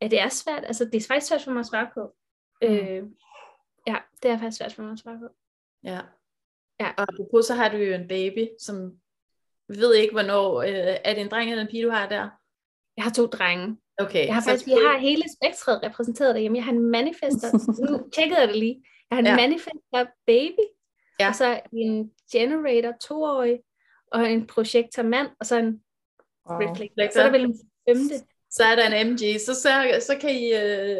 Ja, 0.00 0.08
det 0.08 0.20
er 0.20 0.28
svært. 0.28 0.64
Altså, 0.64 0.84
det 0.84 0.94
er 0.94 1.06
faktisk 1.08 1.28
svært 1.28 1.42
for 1.42 1.50
mig 1.50 1.60
at 1.60 1.66
svare 1.66 1.90
på. 1.94 2.16
Mm. 2.62 2.68
Øh, 2.68 3.02
ja, 3.86 3.96
det 4.22 4.30
er 4.30 4.38
faktisk 4.38 4.58
svært 4.58 4.72
for 4.72 4.82
mig 4.82 4.92
at 4.92 4.98
svare 4.98 5.18
på. 5.18 5.28
Ja. 5.84 6.00
ja. 6.80 6.92
Og 6.98 7.02
apropos, 7.02 7.46
så 7.46 7.54
har 7.54 7.68
du 7.68 7.76
jo 7.76 7.94
en 7.94 8.08
baby, 8.08 8.48
som 8.60 9.00
vi 9.68 9.76
ved 9.76 9.94
ikke, 9.94 10.12
hvornår, 10.12 10.62
øh, 10.62 10.96
er 11.04 11.14
det 11.14 11.20
en 11.20 11.30
dreng 11.30 11.50
eller 11.50 11.64
en 11.64 11.70
pige, 11.70 11.84
du 11.84 11.90
har 11.90 12.08
der? 12.08 12.30
Jeg 12.96 13.04
har 13.04 13.10
to 13.10 13.26
drenge. 13.26 13.76
Okay. 13.98 14.26
Jeg 14.26 14.34
har 14.34 14.42
faktisk, 14.42 14.66
jeg 14.66 14.88
har 14.90 14.98
hele 14.98 15.22
spektret 15.36 15.82
repræsenteret 15.82 16.34
derhjemme. 16.34 16.58
Jeg 16.58 16.64
har 16.64 16.72
en 16.72 16.90
manifester, 16.90 17.48
nu 17.90 18.08
tjekkede 18.14 18.40
jeg 18.40 18.48
det 18.48 18.56
lige. 18.56 18.82
Jeg 19.10 19.16
har 19.16 19.20
en 19.20 19.26
ja. 19.26 19.36
manifester 19.36 20.06
baby, 20.26 20.64
ja. 21.20 21.28
og 21.28 21.34
så 21.34 21.60
en 21.72 22.10
generator 22.32 22.92
toårig, 23.00 23.58
og 24.12 24.32
en 24.32 24.46
projektor 24.46 25.02
mand, 25.02 25.28
og 25.40 25.46
så 25.46 25.56
en 25.56 25.80
wow. 26.50 26.58
reflector. 26.58 27.12
Så 27.12 27.20
er 27.20 27.24
der 27.24 27.30
vel 27.30 27.44
en 27.44 27.58
femte. 27.88 28.14
Så 28.50 28.64
er 28.64 28.76
der 28.76 28.86
en 28.86 29.12
MG, 29.12 29.40
så, 29.40 29.54
så, 29.54 30.00
så, 30.06 30.16
kan 30.20 30.30
I, 30.30 30.44
øh, 30.44 30.96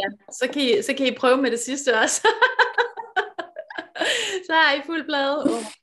ja, 0.00 0.06
så, 0.32 0.48
kan 0.52 0.62
I, 0.62 0.82
så 0.82 0.94
kan 0.96 1.06
I 1.06 1.14
prøve 1.14 1.36
med 1.36 1.50
det 1.50 1.58
sidste 1.58 1.94
også. 1.94 2.20
så 4.46 4.52
har 4.52 4.74
I 4.74 4.82
fuld 4.86 5.04
plade. 5.04 5.44
Oh 5.44 5.64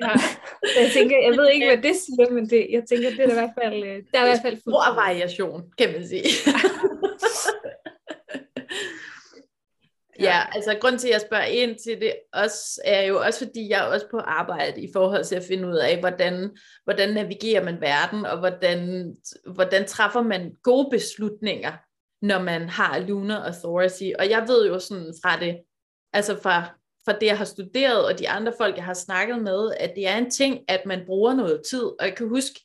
ja. 0.00 0.12
Jeg 0.80 0.90
tænker, 0.92 1.16
jeg 1.28 1.36
ved 1.38 1.50
ikke, 1.50 1.66
hvad 1.66 1.82
det 1.82 1.96
siger, 1.96 2.30
men 2.30 2.50
det, 2.50 2.66
jeg 2.70 2.82
tænker, 2.88 3.10
det 3.10 3.20
er 3.20 3.30
i 3.30 3.32
hvert 3.32 3.56
fald, 3.62 3.84
øh, 3.84 4.02
der 4.12 4.18
er 4.18 4.24
i 4.24 4.28
hvert 4.28 4.42
fald 4.42 4.60
stor 4.60 4.94
variation, 4.94 5.62
kan 5.78 5.92
man 5.92 6.08
sige. 6.08 6.24
Ja, 10.20 10.42
altså 10.54 10.76
grund 10.80 10.98
til, 10.98 11.08
at 11.08 11.12
jeg 11.12 11.20
spørger 11.20 11.44
ind 11.44 11.76
til 11.84 12.00
det 12.00 12.14
også, 12.32 12.80
er 12.84 13.02
jo 13.02 13.20
også, 13.20 13.46
fordi 13.46 13.68
jeg 13.68 13.80
er 13.80 13.92
også 13.92 14.06
på 14.10 14.18
arbejde 14.18 14.80
i 14.80 14.90
forhold 14.92 15.24
til 15.24 15.34
at 15.34 15.44
finde 15.44 15.68
ud 15.68 15.76
af, 15.76 16.00
hvordan, 16.00 16.56
hvordan 16.84 17.14
navigerer 17.14 17.64
man 17.64 17.80
verden, 17.80 18.26
og 18.26 18.38
hvordan, 18.38 19.12
hvordan 19.54 19.86
træffer 19.86 20.22
man 20.22 20.52
gode 20.62 20.88
beslutninger, 20.90 21.72
når 22.22 22.42
man 22.42 22.68
har 22.68 22.98
lunar 22.98 23.44
authority. 23.44 24.10
Og 24.18 24.30
jeg 24.30 24.44
ved 24.48 24.68
jo 24.68 24.78
sådan 24.78 25.14
fra 25.22 25.40
det, 25.40 25.56
altså 26.12 26.42
fra 26.42 26.78
fra 27.06 27.18
det, 27.18 27.26
jeg 27.26 27.38
har 27.38 27.44
studeret, 27.44 28.04
og 28.06 28.18
de 28.18 28.28
andre 28.28 28.52
folk, 28.58 28.76
jeg 28.76 28.84
har 28.84 28.94
snakket 28.94 29.42
med, 29.42 29.72
at 29.80 29.92
det 29.96 30.06
er 30.08 30.16
en 30.16 30.30
ting, 30.30 30.60
at 30.68 30.86
man 30.86 31.02
bruger 31.06 31.34
noget 31.34 31.62
tid. 31.70 31.84
Og 31.84 32.06
jeg 32.06 32.16
kan 32.16 32.28
huske, 32.28 32.60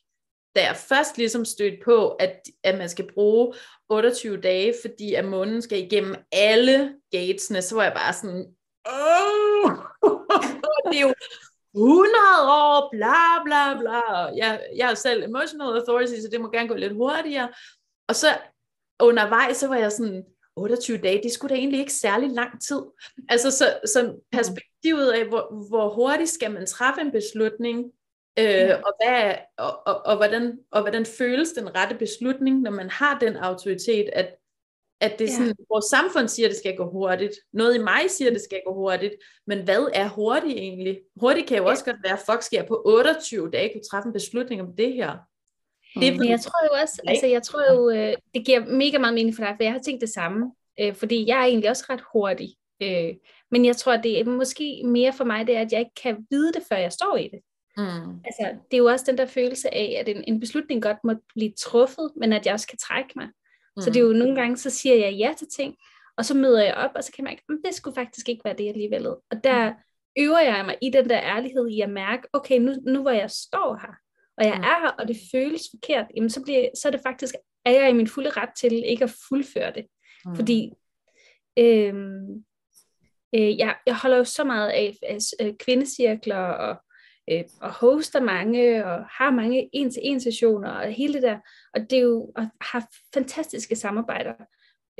da 0.56 0.60
jeg 0.60 0.76
først 0.76 1.18
ligesom 1.18 1.44
stødte 1.44 1.78
på, 1.84 2.08
at, 2.08 2.40
at 2.62 2.78
man 2.78 2.88
skal 2.88 3.12
bruge 3.14 3.54
28 3.88 4.40
dage, 4.40 4.74
fordi 4.82 5.14
at 5.14 5.24
månen 5.24 5.62
skal 5.62 5.78
igennem 5.78 6.14
alle 6.32 6.94
gatesene, 7.10 7.62
så 7.62 7.74
var 7.74 7.82
jeg 7.82 7.92
bare 7.92 8.12
sådan, 8.12 8.46
Åh! 8.86 9.70
det 10.92 10.98
er 10.98 11.02
jo 11.02 11.14
100 11.74 12.14
år, 12.42 12.88
bla 12.92 13.44
bla 13.44 13.80
bla. 13.80 14.00
Jeg, 14.36 14.60
jeg 14.76 14.90
er 14.90 14.94
selv 14.94 15.22
emotional 15.24 15.76
authority, 15.76 16.12
så 16.12 16.28
det 16.32 16.40
må 16.40 16.50
gerne 16.50 16.68
gå 16.68 16.74
lidt 16.74 16.92
hurtigere. 16.92 17.48
Og 18.08 18.14
så 18.16 18.26
undervejs, 19.00 19.56
så 19.56 19.68
var 19.68 19.76
jeg 19.76 19.92
sådan, 19.92 20.24
28 20.56 20.98
dage, 20.98 21.22
det 21.22 21.32
skulle 21.32 21.54
da 21.54 21.58
egentlig 21.58 21.80
ikke 21.80 21.92
særlig 21.92 22.30
lang 22.30 22.62
tid. 22.62 22.82
Altså 23.28 23.50
så, 23.50 23.64
så 23.86 24.14
perspektivet 24.32 25.12
af, 25.12 25.28
hvor, 25.28 25.68
hvor 25.68 25.94
hurtigt 25.94 26.30
skal 26.30 26.50
man 26.50 26.66
træffe 26.66 27.00
en 27.00 27.12
beslutning, 27.12 27.92
øh, 28.38 28.70
og, 28.86 28.92
hvad, 29.04 29.34
og, 29.58 29.86
og, 29.86 30.06
og, 30.06 30.16
hvordan, 30.16 30.58
og 30.70 30.80
hvordan 30.80 31.06
føles 31.06 31.52
den 31.52 31.76
rette 31.76 31.96
beslutning, 31.96 32.60
når 32.60 32.70
man 32.70 32.90
har 32.90 33.18
den 33.18 33.36
autoritet, 33.36 34.10
at, 34.12 34.34
at 35.00 35.18
det 35.18 35.24
er 35.24 35.32
sådan, 35.32 35.46
ja. 35.46 35.64
vores 35.68 35.84
samfund 35.84 36.28
siger, 36.28 36.46
at 36.46 36.50
det 36.50 36.58
skal 36.58 36.76
gå 36.76 36.90
hurtigt. 36.90 37.34
Noget 37.52 37.74
i 37.74 37.82
mig 37.82 38.02
siger, 38.08 38.28
at 38.28 38.34
det 38.34 38.42
skal 38.42 38.60
gå 38.66 38.74
hurtigt. 38.74 39.14
Men 39.46 39.64
hvad 39.64 39.90
er 39.94 40.08
hurtigt 40.08 40.58
egentlig? 40.58 41.00
Hurtigt 41.20 41.48
kan 41.48 41.58
jo 41.58 41.66
også 41.66 41.84
godt 41.84 42.02
være, 42.04 42.12
at 42.12 42.26
folk 42.26 42.42
skal 42.42 42.66
på 42.68 42.82
28 42.84 43.50
dage 43.50 43.72
kunne 43.72 43.88
træffe 43.90 44.06
en 44.06 44.12
beslutning 44.12 44.60
om 44.60 44.76
det 44.76 44.92
her. 44.92 45.18
Det, 46.00 46.18
men 46.18 46.28
jeg 46.28 46.40
tror 46.40 46.64
jo 46.64 46.82
også, 46.82 47.02
altså 47.06 47.26
jeg 47.26 47.42
tror 47.42 47.72
jo, 47.72 47.90
øh, 47.90 48.14
det 48.34 48.46
giver 48.46 48.66
mega 48.66 48.98
meget 48.98 49.14
mening 49.14 49.36
for 49.36 49.44
dig, 49.44 49.54
for 49.56 49.62
jeg 49.62 49.72
har 49.72 49.80
tænkt 49.80 50.00
det 50.00 50.08
samme, 50.08 50.52
øh, 50.80 50.94
fordi 50.94 51.26
jeg 51.28 51.40
er 51.40 51.44
egentlig 51.44 51.70
også 51.70 51.84
ret 51.90 52.02
hurtig, 52.12 52.48
øh, 52.82 53.14
men 53.50 53.64
jeg 53.64 53.76
tror, 53.76 53.96
det 53.96 54.20
er 54.20 54.24
måske 54.24 54.82
mere 54.84 55.12
for 55.12 55.24
mig, 55.24 55.46
det 55.46 55.56
er, 55.56 55.60
at 55.60 55.72
jeg 55.72 55.80
ikke 55.80 56.00
kan 56.02 56.26
vide 56.30 56.52
det, 56.52 56.62
før 56.68 56.76
jeg 56.76 56.92
står 56.92 57.16
i 57.16 57.28
det. 57.32 57.40
Mm. 57.76 58.20
Altså, 58.24 58.58
det 58.70 58.76
er 58.76 58.78
jo 58.78 58.86
også 58.86 59.04
den 59.08 59.18
der 59.18 59.26
følelse 59.26 59.74
af, 59.74 59.96
at 60.00 60.08
en, 60.08 60.24
en 60.26 60.40
beslutning 60.40 60.82
godt 60.82 60.96
må 61.04 61.14
blive 61.34 61.52
truffet, 61.58 62.10
men 62.16 62.32
at 62.32 62.46
jeg 62.46 62.54
også 62.54 62.68
kan 62.68 62.78
trække 62.78 63.12
mig. 63.16 63.26
Mm. 63.76 63.82
Så 63.82 63.90
det 63.90 63.96
er 63.96 64.04
jo 64.04 64.12
nogle 64.12 64.34
gange, 64.34 64.56
så 64.56 64.70
siger 64.70 64.94
jeg 64.94 65.12
ja 65.12 65.34
til 65.38 65.46
ting, 65.56 65.76
og 66.16 66.24
så 66.24 66.34
møder 66.34 66.64
jeg 66.64 66.74
op, 66.74 66.90
og 66.94 67.04
så 67.04 67.12
kan 67.12 67.24
man 67.24 67.32
ikke, 67.32 67.44
det 67.64 67.74
skulle 67.74 67.94
faktisk 67.94 68.28
ikke 68.28 68.44
være 68.44 68.56
det 68.58 68.68
alligevel. 68.68 69.06
Og 69.06 69.44
der 69.44 69.70
mm. 69.70 69.76
øver 70.18 70.40
jeg 70.40 70.64
mig 70.66 70.76
i 70.82 70.90
den 70.90 71.08
der 71.08 71.20
ærlighed 71.22 71.68
i 71.68 71.80
at 71.80 71.90
mærke, 71.90 72.22
okay, 72.32 72.58
nu, 72.58 72.72
nu 72.86 73.02
hvor 73.02 73.10
jeg 73.10 73.30
står 73.30 73.78
her, 73.80 73.94
og 74.38 74.44
jeg 74.44 74.56
er 74.56 74.80
her, 74.80 74.94
og 74.98 75.08
det 75.08 75.16
føles 75.32 75.62
forkert, 75.70 76.06
jamen 76.16 76.30
så, 76.30 76.42
bliver, 76.42 76.68
så 76.82 76.88
er 76.88 76.92
det 76.92 77.00
faktisk, 77.06 77.34
er 77.64 77.70
jeg 77.70 77.90
i 77.90 77.92
min 77.92 78.08
fulde 78.08 78.30
ret 78.30 78.50
til 78.56 78.82
ikke 78.86 79.04
at 79.04 79.14
fuldføre 79.28 79.72
det. 79.72 79.86
Mm. 80.26 80.36
Fordi 80.36 80.72
øh, 81.58 81.94
øh, 83.34 83.58
jeg, 83.58 83.76
jeg 83.86 83.96
holder 83.96 84.16
jo 84.16 84.24
så 84.24 84.44
meget 84.44 84.68
af, 84.68 84.96
af, 85.02 85.18
af 85.40 85.58
kvindecirkler, 85.58 86.36
og, 86.36 86.76
øh, 87.30 87.44
og 87.60 87.72
hoster 87.72 88.20
mange, 88.20 88.86
og 88.86 89.04
har 89.10 89.30
mange 89.30 89.70
en-til-en 89.72 90.20
sessioner, 90.20 90.70
og 90.70 90.88
hele 90.88 91.14
det 91.14 91.22
der, 91.22 91.38
og 91.74 91.80
det 91.90 91.98
er 91.98 92.02
jo, 92.02 92.32
og 92.36 92.48
har 92.60 92.88
fantastiske 93.14 93.76
samarbejder. 93.76 94.34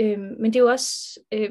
Øh, 0.01 0.18
men 0.18 0.45
det 0.45 0.57
er 0.57 0.61
jo 0.61 0.71
også, 0.71 1.21
øh, 1.33 1.51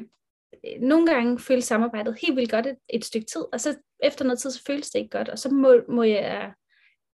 nogle 0.80 1.06
gange 1.06 1.38
føles 1.38 1.64
samarbejdet 1.64 2.18
helt 2.22 2.36
vildt 2.36 2.50
godt 2.50 2.66
et, 2.66 2.76
et 2.88 3.04
stykke 3.04 3.26
tid, 3.26 3.44
og 3.52 3.60
så 3.60 3.76
efter 4.02 4.24
noget 4.24 4.38
tid, 4.38 4.50
så 4.50 4.62
føles 4.66 4.90
det 4.90 4.98
ikke 4.98 5.18
godt, 5.18 5.28
og 5.28 5.38
så 5.38 5.48
må, 5.48 5.74
må 5.88 6.02
jeg, 6.02 6.52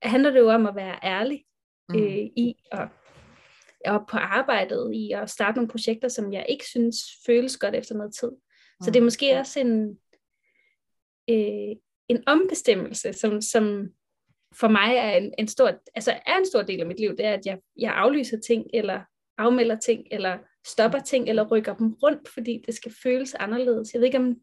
handler 0.02 0.30
det 0.30 0.38
jo 0.38 0.50
om 0.50 0.66
at 0.66 0.76
være 0.76 0.98
ærlig 1.02 1.44
mm. 1.88 1.98
øh, 1.98 2.16
i 2.16 2.54
at 2.72 2.88
og 3.87 4.06
på 4.11 4.16
arbejdet 4.16 4.94
i 4.94 5.12
at 5.12 5.30
starte 5.30 5.56
nogle 5.56 5.68
projekter, 5.68 6.09
som 6.09 6.32
jeg 6.32 6.46
ikke 6.48 6.64
synes 6.66 6.96
føles 7.26 7.56
godt 7.56 7.74
efter 7.74 7.94
noget 7.94 8.14
tid. 8.14 8.30
Så 8.82 8.90
det 8.90 8.96
er 8.96 9.00
mm. 9.00 9.04
måske 9.04 9.38
også 9.38 9.61
en, 9.61 9.98
øh, 11.30 11.76
en 12.09 12.22
ombestemmelse, 12.26 13.12
som, 13.12 13.40
som 13.40 13.88
for 14.61 14.68
mig 14.68 14.96
er 14.96 15.12
en, 15.12 15.35
en 15.38 15.48
stor, 15.48 15.72
altså 15.94 16.12
er 16.26 16.37
en 16.38 16.46
stor 16.46 16.62
del 16.62 16.80
af 16.80 16.87
mit 16.87 17.00
liv, 17.00 17.11
det 17.11 17.24
er, 17.24 17.32
at 17.32 17.46
jeg, 17.46 17.59
jeg 17.78 17.92
aflyser 17.92 18.40
ting, 18.46 18.66
eller 18.74 19.00
afmelder 19.38 19.78
ting, 19.78 20.06
eller 20.11 20.38
stopper 20.66 20.98
ting, 20.98 21.28
eller 21.28 21.46
rykker 21.50 21.74
dem 21.74 21.92
rundt, 22.02 22.28
fordi 22.28 22.62
det 22.66 22.74
skal 22.74 22.92
føles 23.02 23.35
anderledes. 23.35 23.92
Jeg 23.92 24.00
ved 24.00 24.06
ikke, 24.06 24.18
om 24.18 24.37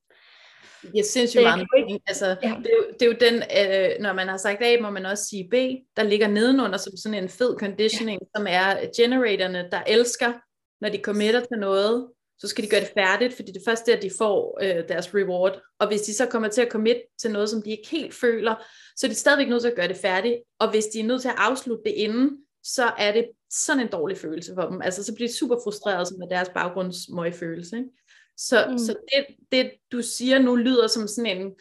jeg 0.95 1.05
synes 1.05 1.35
jo 1.35 1.41
meget, 1.41 1.67
ikke... 1.77 1.99
altså, 2.07 2.25
ja. 2.25 2.55
det, 2.63 2.71
er 2.71 2.77
jo, 2.77 2.85
det 2.93 3.01
er 3.01 3.05
jo 3.05 3.15
den, 3.19 3.35
øh, 3.35 4.01
når 4.01 4.13
man 4.13 4.27
har 4.27 4.37
sagt 4.37 4.61
A, 4.61 4.77
må 4.81 4.89
man 4.89 5.05
også 5.05 5.25
sige 5.25 5.47
B, 5.51 5.53
der 5.97 6.03
ligger 6.03 6.27
nedenunder 6.27 6.77
som 6.77 6.97
sådan 6.97 7.23
en 7.23 7.29
fed 7.29 7.55
conditioning, 7.59 8.21
ja. 8.21 8.27
som 8.35 8.47
er 8.49 8.91
generatorerne, 8.95 9.67
der 9.71 9.83
elsker, 9.87 10.33
når 10.81 10.89
de 10.89 10.97
committer 10.97 11.39
til 11.39 11.59
noget, 11.59 12.07
så 12.37 12.47
skal 12.47 12.63
de 12.63 12.69
gøre 12.69 12.79
det 12.79 12.91
færdigt, 12.93 13.35
fordi 13.35 13.51
det 13.51 13.61
første 13.67 13.91
er, 13.91 13.97
at 13.97 14.03
de 14.03 14.11
får 14.17 14.59
øh, 14.61 14.87
deres 14.87 15.15
reward. 15.15 15.61
Og 15.79 15.87
hvis 15.87 16.01
de 16.01 16.13
så 16.13 16.25
kommer 16.25 16.47
til 16.47 16.61
at 16.61 16.71
commit 16.71 16.97
til 17.21 17.31
noget, 17.31 17.49
som 17.49 17.61
de 17.61 17.71
ikke 17.71 17.89
helt 17.89 18.13
føler, 18.13 18.55
så 18.97 19.07
er 19.07 19.09
de 19.09 19.15
stadigvæk 19.15 19.49
nødt 19.49 19.61
til 19.61 19.69
at 19.69 19.75
gøre 19.75 19.87
det 19.87 19.97
færdigt. 19.97 20.35
Og 20.59 20.71
hvis 20.71 20.85
de 20.85 20.99
er 20.99 21.03
nødt 21.03 21.21
til 21.21 21.29
at 21.29 21.35
afslutte 21.37 21.83
det 21.85 21.93
inden, 21.95 22.37
så 22.63 22.83
er 22.97 23.11
det 23.11 23.25
sådan 23.49 23.81
en 23.81 23.91
dårlig 23.91 24.17
følelse 24.17 24.53
for 24.55 24.69
dem. 24.69 24.81
Altså 24.81 25.03
så 25.03 25.15
bliver 25.15 25.27
de 25.27 25.37
super 25.37 25.55
frustreret 25.63 26.07
med 26.19 26.27
deres 26.29 26.49
baggrundsmøg 26.49 27.33
følelse. 27.33 27.77
Ikke? 27.77 27.89
Så, 28.37 28.67
mm. 28.69 28.77
så 28.77 28.95
det, 29.11 29.25
det, 29.51 29.71
du 29.91 30.01
siger 30.01 30.39
nu, 30.39 30.55
lyder 30.55 30.87
som 30.87 31.07
sådan 31.07 31.37
en, 31.37 31.51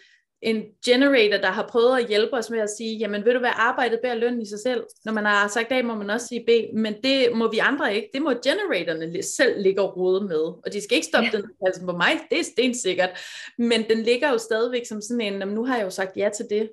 en 0.43 0.65
generator, 0.85 1.37
der 1.37 1.51
har 1.51 1.69
prøvet 1.69 1.99
at 1.99 2.09
hjælpe 2.09 2.37
os 2.37 2.51
med 2.51 2.59
at 2.59 2.71
sige, 2.71 2.97
jamen 2.97 3.25
vil 3.25 3.35
du 3.35 3.41
være 3.41 3.61
arbejdet 3.61 4.01
bærer 4.03 4.15
løn 4.15 4.41
i 4.41 4.47
sig 4.47 4.59
selv? 4.59 4.85
Når 5.05 5.13
man 5.13 5.25
har 5.25 5.49
sagt 5.49 5.73
A, 5.73 5.83
må 5.83 5.95
man 5.95 6.11
også 6.11 6.27
sige 6.27 6.45
B, 6.47 6.77
men 6.77 6.95
det 7.05 7.29
må 7.35 7.51
vi 7.51 7.59
andre 7.59 7.97
ikke. 7.97 8.09
Det 8.15 8.23
må 8.23 8.31
generatorerne 8.31 9.23
selv 9.23 9.63
ligge 9.63 9.83
og 9.83 9.97
rode 9.97 10.25
med, 10.25 10.41
og 10.41 10.73
de 10.73 10.81
skal 10.81 10.97
ikke 10.97 11.07
stoppe 11.07 11.31
ja. 11.33 11.37
den 11.37 11.51
altså 11.67 11.87
på 11.87 11.93
mig, 11.93 12.21
det 12.31 12.41
er 12.41 12.45
stensikkert, 12.45 13.11
men 13.59 13.89
den 13.89 14.03
ligger 14.03 14.31
jo 14.31 14.39
stadigvæk 14.39 14.87
som 14.87 15.01
sådan 15.01 15.21
en, 15.21 15.49
nu 15.49 15.65
har 15.65 15.77
jeg 15.77 15.85
jo 15.85 15.91
sagt 15.91 16.17
ja 16.17 16.31
til 16.37 16.47
det. 16.51 16.71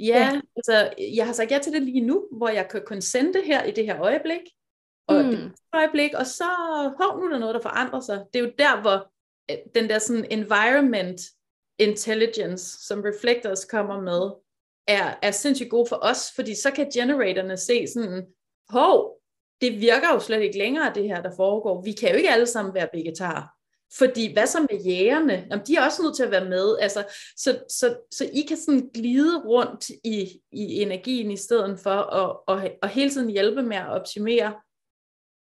Ja, 0.00 0.30
ja. 0.32 0.40
altså 0.56 0.92
jeg 1.16 1.26
har 1.26 1.32
sagt 1.32 1.50
ja 1.50 1.58
til 1.58 1.72
det 1.72 1.82
lige 1.82 2.00
nu, 2.00 2.28
hvor 2.32 2.48
jeg 2.48 2.68
kan 2.68 2.82
konsente 2.86 3.42
her 3.44 3.64
i 3.64 3.70
det 3.70 3.86
her 3.86 4.00
øjeblik, 4.00 4.40
og 5.06 5.24
mm. 5.24 5.30
det 5.30 5.52
øjeblik, 5.74 6.10
og 6.14 6.26
så, 6.26 6.44
hov, 7.00 7.20
nu 7.20 7.26
er 7.26 7.30
der 7.30 7.38
noget, 7.38 7.54
der 7.54 7.60
forandrer 7.60 8.00
sig. 8.00 8.24
Det 8.32 8.40
er 8.40 8.44
jo 8.44 8.52
der, 8.58 8.80
hvor 8.80 9.12
Øh, 9.50 9.56
den 9.74 9.88
der 9.88 9.98
sådan 9.98 10.26
environment 10.30 11.20
intelligence, 11.78 12.86
som 12.86 13.02
reflectors 13.04 13.64
kommer 13.64 14.00
med, 14.00 14.30
er, 14.88 15.14
er 15.22 15.30
sindssygt 15.30 15.70
god 15.70 15.86
for 15.86 15.98
os, 16.02 16.32
fordi 16.34 16.54
så 16.54 16.70
kan 16.70 16.90
generatorerne 16.90 17.56
se 17.56 17.86
sådan, 17.86 18.26
hov, 18.68 19.20
det 19.60 19.80
virker 19.80 20.08
jo 20.14 20.20
slet 20.20 20.42
ikke 20.42 20.58
længere, 20.58 20.92
det 20.94 21.04
her, 21.04 21.22
der 21.22 21.36
foregår. 21.36 21.82
Vi 21.82 21.92
kan 21.92 22.10
jo 22.10 22.16
ikke 22.16 22.30
alle 22.30 22.46
sammen 22.46 22.74
være 22.74 22.88
vegetarer. 22.94 23.46
Fordi 23.98 24.32
hvad 24.32 24.46
så 24.46 24.66
med 24.70 24.80
jægerne? 24.84 25.46
Jamen, 25.50 25.66
de 25.66 25.76
er 25.76 25.84
også 25.84 26.02
nødt 26.02 26.16
til 26.16 26.22
at 26.22 26.30
være 26.30 26.48
med. 26.48 26.78
Altså, 26.80 27.04
så, 27.36 27.58
så, 27.68 27.96
så 28.10 28.30
I 28.32 28.40
kan 28.48 28.56
sådan 28.56 28.90
glide 28.94 29.40
rundt 29.44 29.88
i, 29.88 30.40
i 30.52 30.82
energien 30.82 31.30
i 31.30 31.36
stedet 31.36 31.80
for 31.80 31.90
at, 31.90 32.64
at, 32.64 32.72
at 32.82 32.88
hele 32.88 33.10
tiden 33.10 33.30
hjælpe 33.30 33.62
med 33.62 33.76
at 33.76 33.88
optimere 33.88 34.54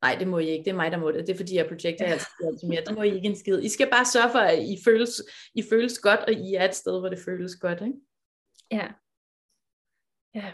nej, 0.01 0.15
det 0.19 0.27
må 0.27 0.39
I 0.39 0.47
ikke, 0.49 0.63
det 0.63 0.71
er 0.71 0.75
mig, 0.75 0.91
der 0.91 0.97
må 0.97 1.11
det, 1.11 1.27
det 1.27 1.33
er 1.33 1.37
fordi, 1.37 1.55
jeg 1.55 1.67
projekter 1.67 2.05
ja. 2.05 2.11
altid 2.47 2.67
mere, 2.67 2.81
det 2.87 2.95
må 2.95 3.01
I 3.01 3.15
ikke 3.15 3.27
en 3.27 3.35
skid. 3.35 3.59
I 3.63 3.69
skal 3.69 3.89
bare 3.89 4.05
sørge 4.05 4.31
for, 4.31 4.39
at 4.39 4.59
I 4.63 4.77
føles, 4.85 5.23
I 5.55 5.63
føles 5.69 5.99
godt, 5.99 6.19
og 6.19 6.33
I 6.33 6.53
er 6.53 6.65
et 6.65 6.75
sted, 6.75 6.99
hvor 6.99 7.09
det 7.09 7.19
føles 7.25 7.55
godt, 7.55 7.81
ikke? 7.81 7.97
Ja. 8.71 8.87
Ja. 10.35 10.51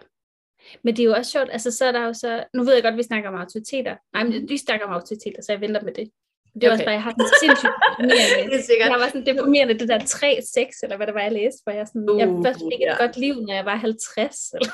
Men 0.83 0.95
det 0.95 1.03
er 1.03 1.07
jo 1.07 1.13
også 1.13 1.31
sjovt, 1.31 1.49
altså 1.51 1.71
så 1.71 1.85
er 1.85 1.91
der 1.91 2.05
jo 2.05 2.13
så, 2.13 2.43
nu 2.53 2.63
ved 2.63 2.73
jeg 2.73 2.83
godt, 2.83 2.93
at 2.93 2.97
vi 2.97 3.03
snakker 3.03 3.29
om 3.29 3.35
autoriteter. 3.35 3.95
Nej, 4.13 4.23
men 4.23 4.49
vi 4.49 4.57
snakker 4.57 4.85
om 4.85 4.93
autoriteter, 4.93 5.41
så 5.41 5.51
jeg 5.51 5.61
venter 5.61 5.83
med 5.83 5.93
det. 5.93 6.09
Det 6.53 6.63
er 6.63 6.67
okay. 6.67 6.73
også 6.73 6.85
bare, 6.85 6.97
jeg 6.99 7.03
har 7.03 7.11
den 7.11 7.27
sindssygt 7.41 7.77
det 8.51 8.59
er 8.59 8.65
sikkert. 8.71 8.89
Jeg 8.89 8.99
var 9.03 9.07
sådan 9.07 9.25
deprimerende, 9.25 9.79
det 9.79 9.87
der 9.89 9.99
3-6, 9.99 10.79
eller 10.83 10.97
hvad 10.97 11.07
det 11.07 11.15
var, 11.15 11.21
jeg 11.21 11.31
læste, 11.31 11.59
hvor 11.63 11.73
jeg 11.79 11.87
sådan, 11.87 12.09
uh, 12.09 12.19
jeg 12.19 12.27
først 12.45 12.61
fik 12.69 12.81
et 12.81 12.91
ja. 12.91 12.97
godt 13.03 13.17
liv, 13.17 13.35
når 13.47 13.53
jeg 13.59 13.65
var 13.65 13.75
50, 13.75 14.51
eller 14.57 14.73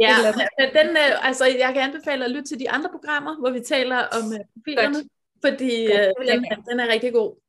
Ja, 0.00 0.14
den, 0.58 0.88
øh, 0.88 1.28
altså, 1.28 1.44
jeg 1.46 1.70
kan 1.74 1.82
anbefale 1.82 2.24
at 2.24 2.30
lytte 2.30 2.48
til 2.48 2.58
de 2.58 2.70
andre 2.70 2.90
programmer, 2.90 3.38
hvor 3.40 3.50
vi 3.50 3.60
taler 3.60 3.96
om 3.96 4.24
uh, 4.26 4.44
profilerne, 4.54 4.94
Godt. 4.94 5.06
fordi 5.46 5.86
uh, 5.86 6.26
den, 6.28 6.44
den 6.70 6.80
er 6.80 6.88
rigtig 6.92 7.12
god. 7.12 7.42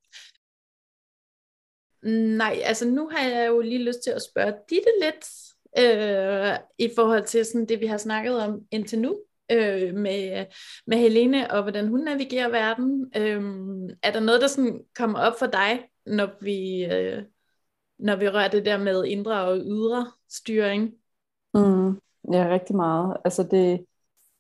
Nej, 2.38 2.62
altså 2.64 2.88
nu 2.88 3.10
har 3.10 3.30
jeg 3.30 3.48
jo 3.48 3.62
lige 3.62 3.84
lyst 3.84 4.00
til 4.04 4.12
at 4.12 4.22
spørge 4.22 4.54
Ditte 4.70 4.92
lidt 5.02 5.26
øh, 5.80 6.58
i 6.78 6.92
forhold 6.96 7.24
til 7.24 7.46
sådan 7.46 7.66
det, 7.66 7.80
vi 7.80 7.86
har 7.86 7.98
snakket 7.98 8.40
om 8.40 8.62
indtil 8.72 9.00
nu 9.00 9.20
øh, 9.52 9.96
med, 9.96 10.46
med 10.88 10.98
Helene 10.98 11.52
og 11.52 11.62
hvordan 11.62 11.88
hun 11.88 12.00
navigerer 12.00 12.50
verden. 12.50 13.12
Øh, 13.18 13.42
er 14.04 14.12
der 14.12 14.20
noget, 14.20 14.42
der 14.42 14.48
sådan 14.48 14.82
kommer 14.96 15.20
op 15.20 15.40
for 15.40 15.48
dig, 15.48 15.90
når 16.06 16.30
vi, 16.42 16.86
øh, 16.86 17.24
når 18.00 18.16
vi 18.16 18.30
rører 18.30 18.48
det 18.48 18.66
der 18.66 18.78
med 18.78 19.06
indre 19.06 19.44
og 19.44 19.58
ydre 19.58 20.12
styring? 20.30 20.94
Mm. 21.54 22.00
Ja, 22.34 22.48
rigtig 22.50 22.76
meget. 22.76 23.18
Altså 23.26 23.44
det, 23.44 23.86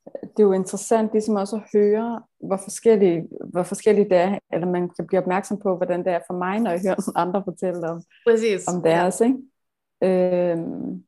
det 0.05 0.39
er 0.39 0.43
jo 0.43 0.51
interessant 0.51 1.11
ligesom 1.11 1.35
også 1.35 1.55
at 1.55 1.63
høre, 1.73 2.23
hvor 2.39 2.57
forskellige, 2.57 3.27
hvor 3.51 3.63
forskellige 3.63 4.09
det 4.09 4.17
er, 4.17 4.39
eller 4.53 4.67
man 4.67 4.89
kan 4.89 5.07
blive 5.07 5.21
opmærksom 5.21 5.59
på, 5.59 5.77
hvordan 5.77 6.05
det 6.05 6.13
er 6.13 6.19
for 6.27 6.33
mig, 6.33 6.59
når 6.59 6.71
jeg 6.71 6.81
hører 6.85 7.17
andre 7.17 7.43
fortælle 7.43 7.89
om, 7.89 8.03
Præcis. 8.27 8.67
om 8.67 8.81
deres. 8.81 9.21
Ikke? 9.21 9.37
Øhm, 10.03 11.03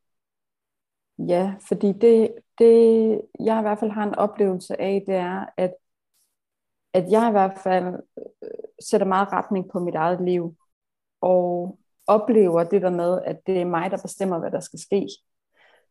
ja, 1.28 1.56
fordi 1.68 1.92
det, 1.92 2.36
det, 2.58 3.22
jeg 3.40 3.60
i 3.60 3.62
hvert 3.62 3.80
fald 3.80 3.92
har 3.92 4.04
en 4.04 4.16
oplevelse 4.16 4.82
af, 4.82 5.04
det 5.08 5.16
er, 5.16 5.46
at, 5.58 5.74
at 6.94 7.12
jeg 7.12 7.28
i 7.30 7.32
hvert 7.32 7.58
fald 7.64 7.86
øh, 8.18 8.50
sætter 8.82 9.08
meget 9.08 9.32
retning 9.32 9.70
på 9.72 9.80
mit 9.80 9.96
eget 9.96 10.22
liv, 10.22 10.56
og 11.22 11.80
oplever 12.08 12.64
det 12.64 12.82
der 12.82 12.90
med, 12.90 13.22
at 13.26 13.48
det 13.48 13.62
er 13.62 13.66
mig, 13.66 13.92
der 13.92 13.98
bestemmer, 14.02 14.40
hvad 14.40 14.52
der 14.52 14.60
skal 14.60 14.80
ske. 14.80 15.08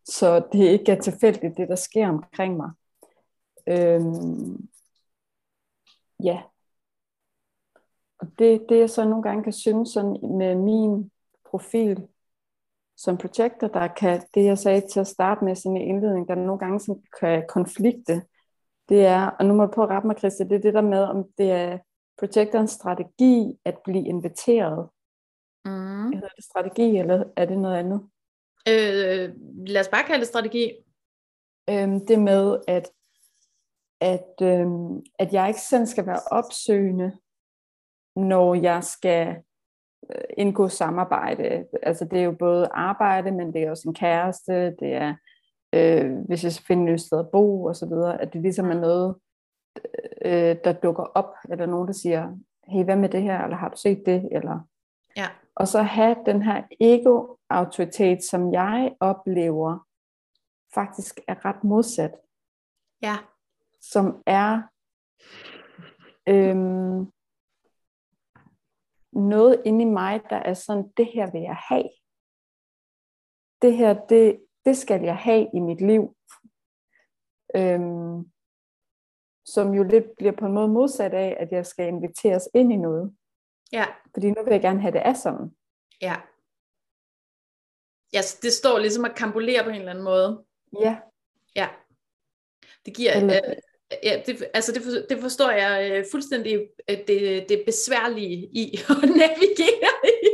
Så 0.04 0.48
det 0.52 0.64
ikke 0.64 0.92
er 0.92 1.00
tilfældigt, 1.00 1.56
det 1.56 1.68
der 1.68 1.76
sker 1.76 2.08
omkring 2.08 2.56
mig. 2.56 2.70
Øhm, 3.68 4.68
ja. 6.24 6.42
Og 8.18 8.26
det, 8.38 8.66
det 8.68 8.78
jeg 8.78 8.90
så 8.90 9.04
nogle 9.04 9.22
gange 9.22 9.42
kan 9.42 9.52
synes 9.52 9.90
sådan 9.90 10.18
med 10.38 10.54
min 10.54 11.10
profil 11.50 12.08
som 12.96 13.16
projekter, 13.16 13.68
der 13.68 13.88
kan, 13.88 14.22
det 14.34 14.44
jeg 14.44 14.58
sagde 14.58 14.82
til 14.92 15.00
at 15.00 15.06
starte 15.06 15.44
med 15.44 15.54
sådan 15.54 15.76
i 15.76 15.84
indledning, 15.84 16.28
der 16.28 16.34
nogle 16.34 16.58
gange 16.58 16.80
som 16.80 17.02
kan 17.20 17.44
konflikte, 17.48 18.22
det 18.88 19.06
er, 19.06 19.26
og 19.26 19.46
nu 19.46 19.54
må 19.54 19.66
du 19.66 19.72
prøve 19.72 19.84
at 19.84 19.90
rette 19.90 20.06
mig, 20.06 20.18
Christi, 20.18 20.44
det 20.44 20.52
er 20.52 20.58
det 20.60 20.74
der 20.74 20.80
med, 20.80 21.02
om 21.02 21.24
det 21.38 21.50
er 21.50 21.78
projekterens 22.18 22.70
strategi 22.70 23.58
at 23.64 23.78
blive 23.84 24.06
inviteret. 24.06 24.88
Mm. 25.64 26.12
Er 26.12 26.20
det 26.36 26.44
strategi, 26.44 26.96
eller 26.96 27.24
er 27.36 27.44
det 27.44 27.58
noget 27.58 27.76
andet? 27.76 28.08
Øh, 28.68 29.34
lad 29.66 29.80
os 29.80 29.88
bare 29.88 30.04
kalde 30.04 30.20
det 30.20 30.28
strategi. 30.28 30.72
Øhm, 31.70 32.06
det 32.06 32.18
med, 32.18 32.58
at, 32.68 32.90
at, 34.00 34.34
øhm, 34.42 34.96
at 35.18 35.32
jeg 35.32 35.48
ikke 35.48 35.60
selv 35.60 35.86
skal 35.86 36.06
være 36.06 36.20
opsøgende, 36.30 37.18
når 38.16 38.54
jeg 38.54 38.84
skal 38.84 39.36
øh, 40.10 40.24
indgå 40.38 40.68
samarbejde. 40.68 41.66
Altså 41.82 42.04
det 42.04 42.18
er 42.18 42.24
jo 42.24 42.36
både 42.38 42.68
arbejde, 42.72 43.30
men 43.30 43.52
det 43.52 43.62
er 43.62 43.70
også 43.70 43.88
en 43.88 43.94
kæreste, 43.94 44.52
det 44.70 44.92
er 44.92 45.14
øh, 45.74 46.18
hvis 46.26 46.44
jeg 46.44 46.52
skal 46.52 46.66
finde 46.66 46.92
et 46.92 47.00
sted 47.00 47.18
at 47.18 47.30
bo 47.32 47.64
og 47.64 47.76
så 47.76 47.86
videre, 47.86 48.22
at 48.22 48.32
det 48.32 48.42
ligesom 48.42 48.70
er 48.70 48.80
noget, 48.80 49.14
øh, 50.24 50.56
der 50.64 50.72
dukker 50.72 51.02
op, 51.02 51.34
eller 51.50 51.66
nogen, 51.66 51.86
der 51.86 51.92
siger, 51.92 52.38
hey, 52.68 52.84
hvad 52.84 52.96
med 52.96 53.08
det 53.08 53.22
her, 53.22 53.44
eller 53.44 53.56
har 53.56 53.68
du 53.68 53.76
set 53.76 54.02
det, 54.06 54.28
eller 54.32 54.68
Ja. 55.16 55.28
Og 55.56 55.68
så 55.68 55.82
have 55.82 56.16
den 56.26 56.42
her 56.42 56.62
ego-autoritet, 56.80 58.24
som 58.24 58.52
jeg 58.52 58.96
oplever 59.00 59.78
faktisk 60.74 61.20
er 61.28 61.44
ret 61.44 61.64
modsat. 61.64 62.14
Ja. 63.02 63.16
Som 63.80 64.22
er 64.26 64.62
øhm, 66.28 67.12
noget 69.12 69.62
inde 69.64 69.82
i 69.82 69.88
mig, 69.88 70.22
der 70.30 70.36
er 70.36 70.54
sådan, 70.54 70.92
det 70.96 71.06
her 71.06 71.30
vil 71.30 71.40
jeg 71.40 71.56
have. 71.68 71.88
Det 73.62 73.76
her, 73.76 74.06
det, 74.06 74.44
det 74.64 74.76
skal 74.76 75.02
jeg 75.02 75.16
have 75.16 75.48
i 75.54 75.60
mit 75.60 75.80
liv. 75.80 76.16
Øhm, 77.56 78.30
som 79.44 79.74
jo 79.74 79.82
lidt 79.82 80.04
bliver 80.16 80.32
på 80.32 80.46
en 80.46 80.52
måde 80.52 80.68
modsat 80.68 81.14
af, 81.14 81.36
at 81.40 81.52
jeg 81.52 81.66
skal 81.66 81.88
inviteres 81.88 82.48
ind 82.54 82.72
i 82.72 82.76
noget. 82.76 83.16
Ja. 83.74 83.86
Fordi 84.14 84.30
nu 84.30 84.42
vil 84.44 84.52
jeg 84.52 84.62
gerne 84.62 84.80
have 84.80 84.92
det 84.92 84.98
af 84.98 85.16
sådan. 85.16 85.50
Ja. 86.00 86.16
Ja, 88.12 88.20
det 88.42 88.52
står 88.52 88.78
ligesom 88.78 89.04
at 89.04 89.14
kampolere 89.16 89.64
på 89.64 89.70
en 89.70 89.76
eller 89.76 89.90
anden 89.90 90.04
måde. 90.04 90.44
Ja. 90.80 90.96
Ja. 91.56 91.68
Det 92.86 92.96
giver, 92.96 93.12
eller, 93.12 93.40
øh, 93.44 93.56
ja, 94.02 94.22
det, 94.26 94.46
altså 94.54 94.72
det, 94.72 94.82
for, 94.82 94.90
det 95.08 95.18
forstår 95.20 95.50
jeg 95.50 95.90
øh, 95.92 96.04
fuldstændig 96.12 96.68
øh, 96.90 96.98
det, 97.08 97.48
det 97.48 97.62
besværlige 97.66 98.48
i 98.52 98.78
at 99.02 99.08
navigere 99.08 99.94
i. 100.04 100.28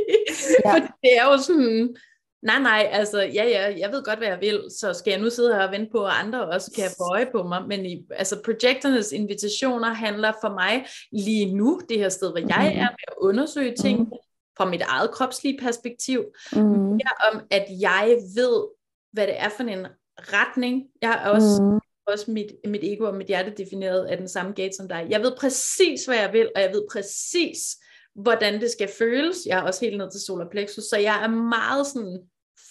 Ja. 0.65 0.73
For 0.73 0.79
det 1.03 1.17
er 1.17 1.25
jo 1.31 1.37
sådan, 1.37 1.97
nej 2.41 2.59
nej, 2.59 2.89
altså 2.91 3.21
ja 3.21 3.43
ja, 3.43 3.73
jeg 3.77 3.91
ved 3.91 4.03
godt 4.03 4.19
hvad 4.19 4.27
jeg 4.27 4.41
vil, 4.41 4.63
så 4.79 4.93
skal 4.93 5.11
jeg 5.11 5.19
nu 5.19 5.29
sidde 5.29 5.55
her 5.55 5.67
og 5.67 5.71
vente 5.71 5.91
på, 5.91 6.05
at 6.05 6.13
andre 6.23 6.47
også 6.47 6.71
kan 6.75 6.89
få 6.97 7.03
øje 7.13 7.27
på 7.31 7.43
mig, 7.43 7.67
men 7.67 7.85
i, 7.85 8.05
altså 8.11 8.41
projekternes 8.45 9.11
invitationer 9.11 9.93
handler 9.93 10.31
for 10.41 10.49
mig 10.49 10.85
lige 11.11 11.55
nu, 11.55 11.81
det 11.89 11.99
her 11.99 12.09
sted, 12.09 12.31
hvor 12.31 12.39
jeg 12.39 12.67
er 12.67 12.89
med 12.89 13.07
at 13.07 13.13
undersøge 13.21 13.75
ting, 13.75 13.99
mm. 13.99 14.11
fra 14.57 14.65
mit 14.65 14.81
eget 14.81 15.11
kropslige 15.11 15.59
perspektiv, 15.61 16.23
mm. 16.53 16.61
mere 16.61 17.31
om 17.33 17.41
at 17.51 17.65
jeg 17.81 18.17
ved, 18.35 18.67
hvad 19.13 19.27
det 19.27 19.41
er 19.41 19.49
for 19.49 19.63
en 19.63 19.87
retning, 20.17 20.83
jeg 21.01 21.21
er 21.23 21.29
også 21.29 21.63
mm 21.63 21.81
også 22.07 22.31
mit, 22.31 22.51
mit 22.67 22.83
ego 22.83 23.05
og 23.05 23.15
mit 23.15 23.27
hjerte 23.27 23.53
defineret 23.57 24.05
af 24.05 24.17
den 24.17 24.27
samme 24.27 24.51
gate 24.51 24.73
som 24.77 24.87
dig. 24.87 25.07
Jeg 25.09 25.21
ved 25.21 25.31
præcis, 25.39 26.05
hvad 26.05 26.17
jeg 26.17 26.33
vil, 26.33 26.49
og 26.55 26.61
jeg 26.61 26.71
ved 26.73 26.83
præcis, 26.91 27.77
hvordan 28.15 28.61
det 28.61 28.71
skal 28.71 28.89
føles. 28.97 29.37
Jeg 29.45 29.59
er 29.59 29.63
også 29.63 29.85
helt 29.85 29.97
ned 29.97 30.11
til 30.11 30.21
solar 30.21 30.47
plexus, 30.51 30.83
så 30.83 30.97
jeg 30.97 31.23
er 31.23 31.27
meget 31.27 31.87
sådan 31.87 32.19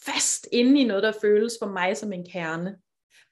fast 0.05 0.49
inde 0.53 0.81
i 0.81 0.85
noget, 0.85 1.03
der 1.03 1.13
føles 1.21 1.53
for 1.63 1.67
mig 1.67 1.97
som 1.97 2.13
en 2.13 2.27
kerne. 2.33 2.77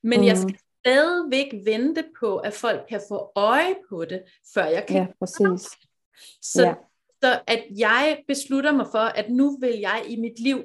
Men 0.02 0.20
mm. 0.20 0.26
jeg 0.26 0.38
skal 0.38 0.58
stadigvæk 0.80 1.54
vente 1.64 2.04
på, 2.20 2.38
at 2.38 2.52
folk 2.52 2.80
kan 2.88 3.00
få 3.08 3.32
øje 3.36 3.74
på 3.88 4.04
det, 4.04 4.22
før 4.54 4.64
jeg 4.64 4.86
kan. 4.86 4.96
Ja, 4.96 5.06
præcis. 5.18 5.68
Så, 6.42 6.62
ja. 6.62 6.74
så 7.22 7.40
at 7.46 7.64
jeg 7.78 8.24
beslutter 8.28 8.72
mig 8.72 8.86
for, 8.90 8.98
at 8.98 9.30
nu 9.30 9.58
vil 9.60 9.78
jeg 9.78 10.04
i 10.08 10.16
mit 10.16 10.40
liv 10.40 10.64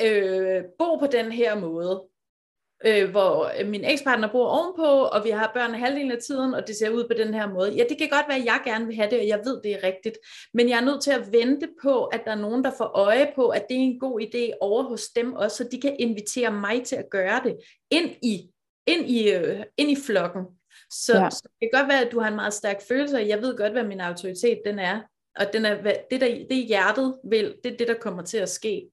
øh, 0.00 0.64
bo 0.78 0.96
på 0.96 1.06
den 1.06 1.32
her 1.32 1.60
måde 1.60 2.08
øh, 2.84 3.10
hvor 3.10 3.50
øh, 3.60 3.68
min 3.68 3.84
ekspartner 3.84 4.32
bor 4.32 4.46
ovenpå, 4.46 5.04
og 5.04 5.24
vi 5.24 5.30
har 5.30 5.50
børn 5.54 5.74
halvdelen 5.74 6.10
af 6.10 6.18
tiden, 6.26 6.54
og 6.54 6.66
det 6.66 6.76
ser 6.76 6.90
ud 6.90 7.04
på 7.08 7.14
den 7.14 7.34
her 7.34 7.48
måde. 7.48 7.72
Ja, 7.72 7.84
det 7.88 7.98
kan 7.98 8.08
godt 8.08 8.28
være, 8.28 8.38
at 8.38 8.44
jeg 8.44 8.60
gerne 8.64 8.86
vil 8.86 8.96
have 8.96 9.10
det, 9.10 9.18
og 9.18 9.26
jeg 9.26 9.40
ved, 9.44 9.60
det 9.62 9.72
er 9.72 9.82
rigtigt. 9.82 10.18
Men 10.54 10.68
jeg 10.68 10.78
er 10.78 10.84
nødt 10.84 11.02
til 11.02 11.10
at 11.10 11.32
vente 11.32 11.68
på, 11.82 12.04
at 12.04 12.22
der 12.24 12.30
er 12.30 12.40
nogen, 12.40 12.64
der 12.64 12.70
får 12.78 12.84
øje 12.84 13.32
på, 13.34 13.48
at 13.48 13.66
det 13.68 13.76
er 13.76 13.80
en 13.80 14.00
god 14.00 14.20
idé 14.20 14.58
over 14.60 14.82
hos 14.82 15.08
dem 15.08 15.32
også, 15.32 15.56
så 15.56 15.68
de 15.72 15.80
kan 15.80 15.96
invitere 15.98 16.52
mig 16.52 16.82
til 16.84 16.96
at 16.96 17.10
gøre 17.10 17.40
det 17.44 17.56
ind 17.90 18.10
i, 18.22 18.50
ind 18.86 19.10
i, 19.10 19.32
øh, 19.32 19.60
ind 19.76 19.90
i 19.90 19.96
flokken. 20.06 20.42
Så, 20.90 21.18
ja. 21.18 21.30
så 21.30 21.48
det 21.60 21.70
kan 21.72 21.80
godt 21.80 21.88
være, 21.88 22.06
at 22.06 22.12
du 22.12 22.20
har 22.20 22.28
en 22.28 22.36
meget 22.36 22.54
stærk 22.54 22.82
følelse, 22.88 23.16
og 23.16 23.28
jeg 23.28 23.42
ved 23.42 23.56
godt, 23.56 23.72
hvad 23.72 23.84
min 23.84 24.00
autoritet 24.00 24.60
den 24.66 24.78
er. 24.78 25.00
Og 25.38 25.52
den 25.52 25.64
er, 25.64 25.82
det, 26.10 26.20
der, 26.20 26.46
det 26.50 26.66
hjertet 26.66 27.14
vil, 27.24 27.54
det 27.64 27.72
er 27.72 27.76
det, 27.76 27.88
der 27.88 27.94
kommer 27.94 28.22
til 28.22 28.38
at 28.38 28.48
ske 28.48 28.90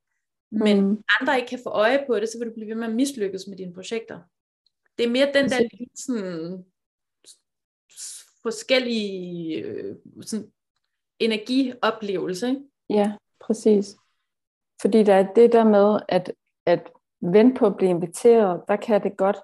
men 0.53 0.81
mm. 0.81 1.03
andre 1.19 1.35
ikke 1.37 1.49
kan 1.49 1.59
få 1.63 1.69
øje 1.69 2.03
på 2.07 2.15
det, 2.15 2.29
så 2.29 2.37
vil 2.39 2.47
du 2.47 2.53
blive 2.53 2.69
ved 2.69 2.75
med 2.75 2.87
at 2.87 2.95
mislykkes 2.95 3.47
med 3.47 3.57
dine 3.57 3.73
projekter. 3.73 4.19
Det 4.97 5.05
er 5.05 5.09
mere 5.09 5.33
den 5.33 5.49
der 5.49 5.59
lidt 5.59 5.99
sådan 5.99 6.65
forskellige 8.43 9.57
øh, 9.57 9.95
sådan 10.21 10.51
energioplevelse. 11.19 12.49
Ikke? 12.49 12.61
Ja, 12.89 13.17
præcis. 13.39 13.95
Fordi 14.81 15.03
der 15.03 15.13
er 15.13 15.33
det 15.33 15.51
der 15.51 15.63
med, 15.63 15.99
at, 16.09 16.33
at 16.65 16.91
vente 17.21 17.59
på 17.59 17.65
at 17.65 17.77
blive 17.77 17.89
inviteret, 17.89 18.63
der 18.67 18.75
kan 18.75 19.03
det 19.03 19.17
godt 19.17 19.37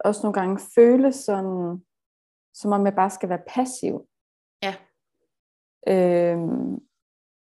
også 0.00 0.20
nogle 0.22 0.40
gange 0.40 0.60
føles 0.74 1.14
sådan, 1.14 1.84
som 2.54 2.72
om 2.72 2.86
jeg 2.86 2.94
bare 2.94 3.10
skal 3.10 3.28
være 3.28 3.42
passiv. 3.48 4.08
Ja. 4.62 4.74
Øhm, 5.88 6.74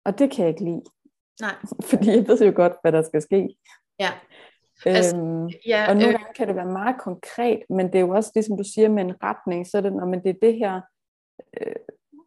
og 0.05 0.19
det 0.19 0.31
kan 0.31 0.45
jeg 0.45 0.49
ikke 0.49 0.65
lide. 0.65 0.83
Nej. 1.41 1.55
Fordi 1.91 2.11
jeg 2.11 2.29
ved 2.29 2.47
jo 2.47 2.53
godt, 2.57 2.73
hvad 2.83 2.93
der 2.93 3.03
skal 3.03 3.23
ske. 3.23 3.57
Ja. 3.99 4.11
Altså, 4.87 5.17
øhm, 5.17 5.49
ja, 5.67 5.89
og 5.89 5.95
nogle 5.95 6.09
øh, 6.09 6.13
gange 6.13 6.35
kan 6.35 6.49
det 6.49 6.57
være 6.57 6.73
meget 6.73 7.01
konkret, 7.01 7.63
men 7.71 7.87
det 7.87 7.95
er 7.95 8.01
jo 8.01 8.11
også, 8.11 8.33
ligesom 8.35 8.57
du 8.57 8.65
siger, 8.65 8.89
med 8.89 9.05
en 9.05 9.23
retning, 9.23 9.67
så 9.67 9.77
er 9.77 9.81
det, 9.81 9.93
når 9.93 10.07
men 10.07 10.23
det 10.23 10.31
er 10.31 10.39
det 10.43 10.55
her, 10.55 10.81
øh, 11.61 11.75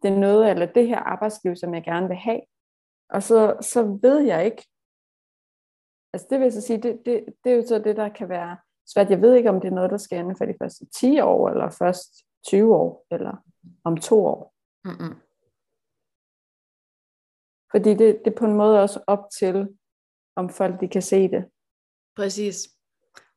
det 0.02 0.10
er 0.10 0.18
noget, 0.18 0.50
eller 0.50 0.66
det 0.66 0.88
her 0.88 0.98
arbejdsliv, 0.98 1.56
som 1.56 1.74
jeg 1.74 1.84
gerne 1.84 2.08
vil 2.08 2.16
have. 2.16 2.40
Og 3.08 3.22
så, 3.22 3.56
så 3.60 3.98
ved 4.02 4.20
jeg 4.20 4.44
ikke, 4.44 4.66
altså 6.12 6.26
det 6.30 6.38
vil 6.38 6.44
jeg 6.44 6.52
så 6.52 6.60
sige, 6.60 6.82
det, 6.82 7.00
det, 7.06 7.24
det 7.44 7.52
er 7.52 7.56
jo 7.56 7.66
så 7.66 7.78
det, 7.78 7.96
der 7.96 8.08
kan 8.08 8.28
være 8.28 8.56
svært. 8.86 9.10
Jeg 9.10 9.22
ved 9.22 9.34
ikke, 9.34 9.50
om 9.50 9.60
det 9.60 9.68
er 9.68 9.74
noget, 9.74 9.90
der 9.90 9.96
skal 9.96 10.18
inden 10.18 10.36
for 10.36 10.44
de 10.44 10.54
første 10.62 10.86
10 10.86 11.20
år, 11.20 11.48
eller 11.48 11.70
først 11.70 12.24
20 12.46 12.74
år, 12.76 13.06
eller 13.10 13.36
om 13.84 13.96
to 13.96 14.26
år. 14.26 14.54
Mm-hmm. 14.84 15.14
Fordi 17.74 17.90
det, 17.90 17.98
det 17.98 18.26
er 18.26 18.36
på 18.38 18.44
en 18.44 18.54
måde 18.54 18.80
også 18.82 19.00
op 19.06 19.18
til, 19.38 19.68
om 20.36 20.48
folk 20.48 20.80
de 20.80 20.88
kan 20.88 21.02
se 21.02 21.28
det. 21.28 21.44
Præcis. 22.16 22.68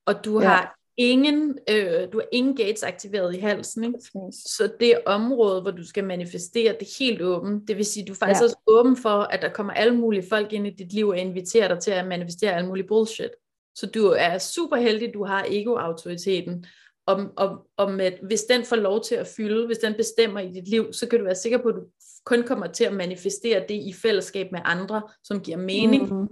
Og 0.05 0.25
du 0.25 0.41
ja. 0.41 0.47
har 0.47 0.77
ingen, 0.97 1.59
øh, 1.69 2.11
du 2.11 2.17
har 2.17 2.27
ingen 2.31 2.55
gates 2.55 2.83
aktiveret 2.83 3.35
i 3.35 3.39
halsen, 3.39 3.83
ikke? 3.83 3.99
så 4.31 4.71
det 4.79 5.01
område, 5.05 5.61
hvor 5.61 5.71
du 5.71 5.87
skal 5.87 6.03
manifestere, 6.03 6.73
det 6.73 6.81
er 6.81 6.95
helt 6.99 7.21
åbent. 7.21 7.67
Det 7.67 7.77
vil 7.77 7.85
sige, 7.85 8.05
du 8.05 8.11
er 8.11 8.17
faktisk 8.17 8.41
ja. 8.41 8.45
også 8.45 8.57
åben 8.67 8.97
for, 8.97 9.19
at 9.19 9.41
der 9.41 9.49
kommer 9.49 9.73
alle 9.73 9.95
mulige 9.95 10.29
folk 10.29 10.53
ind 10.53 10.67
i 10.67 10.69
dit 10.69 10.93
liv 10.93 11.07
og 11.07 11.17
inviterer 11.17 11.67
dig 11.67 11.79
til 11.79 11.91
at 11.91 12.07
manifestere 12.07 12.53
alle 12.53 12.67
mulige 12.67 12.87
bullshit. 12.87 13.31
Så 13.75 13.87
du 13.87 14.05
er 14.05 14.37
super 14.37 14.75
heldig, 14.75 15.13
du 15.13 15.25
har 15.25 15.45
ego-autoriteten, 15.49 16.65
og, 17.07 17.25
og, 17.35 17.67
og 17.77 17.91
med, 17.91 18.11
hvis 18.23 18.43
den 18.43 18.65
får 18.65 18.75
lov 18.75 19.03
til 19.03 19.15
at 19.15 19.27
fylde, 19.27 19.65
hvis 19.65 19.77
den 19.77 19.93
bestemmer 19.93 20.39
i 20.39 20.51
dit 20.51 20.67
liv, 20.67 20.93
så 20.93 21.07
kan 21.07 21.19
du 21.19 21.25
være 21.25 21.35
sikker 21.35 21.57
på, 21.57 21.67
at 21.67 21.75
du 21.75 21.81
kun 22.25 22.43
kommer 22.43 22.67
til 22.67 22.83
at 22.83 22.93
manifestere 22.93 23.63
det 23.69 23.75
i 23.75 23.93
fællesskab 23.93 24.51
med 24.51 24.59
andre, 24.65 25.01
som 25.23 25.39
giver 25.39 25.57
mening. 25.57 26.13
Mm. 26.13 26.27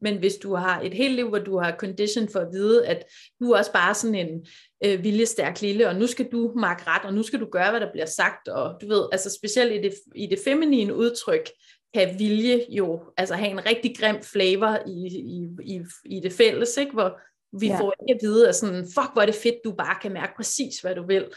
Men 0.00 0.18
hvis 0.18 0.34
du 0.36 0.54
har 0.54 0.80
et 0.80 0.94
helt 0.94 1.14
liv, 1.14 1.28
hvor 1.28 1.38
du 1.38 1.58
har 1.58 1.76
condition 1.78 2.28
for 2.28 2.40
at 2.40 2.48
vide, 2.52 2.86
at 2.86 3.04
du 3.40 3.50
er 3.50 3.58
også 3.58 3.72
bare 3.72 3.94
sådan 3.94 4.14
en 4.14 4.46
øh, 4.84 5.04
viljestærk 5.04 5.60
lille, 5.60 5.88
og 5.88 5.96
nu 5.96 6.06
skal 6.06 6.28
du 6.32 6.52
markere 6.56 6.88
ret, 6.88 7.04
og 7.04 7.14
nu 7.14 7.22
skal 7.22 7.40
du 7.40 7.48
gøre, 7.52 7.70
hvad 7.70 7.80
der 7.80 7.92
bliver 7.92 8.06
sagt, 8.06 8.48
og 8.48 8.80
du 8.80 8.88
ved, 8.88 9.08
altså 9.12 9.30
specielt 9.38 9.72
i 9.72 9.88
det, 9.88 9.94
i 10.14 10.26
det 10.26 10.38
feminine 10.44 10.94
udtryk, 10.94 11.50
kan 11.94 12.18
vilje 12.18 12.66
jo 12.68 13.02
altså 13.16 13.34
have 13.34 13.50
en 13.50 13.66
rigtig 13.66 13.96
grim 13.98 14.22
flavor 14.22 14.78
i, 14.86 15.06
i, 15.06 15.48
i, 15.74 15.80
i 16.04 16.20
det 16.20 16.32
fælles, 16.32 16.76
ikke? 16.76 16.92
hvor 16.92 17.20
vi 17.52 17.66
ja. 17.66 17.80
får 17.80 17.94
ikke 18.02 18.14
at 18.14 18.20
vide, 18.22 18.48
at 18.48 18.54
sådan, 18.54 18.84
fuck, 18.84 19.12
hvor 19.12 19.22
er 19.22 19.26
det 19.26 19.34
fedt, 19.34 19.56
du 19.64 19.72
bare 19.72 19.96
kan 20.02 20.12
mærke 20.12 20.32
præcis, 20.36 20.80
hvad 20.80 20.94
du 20.94 21.06
vil. 21.06 21.28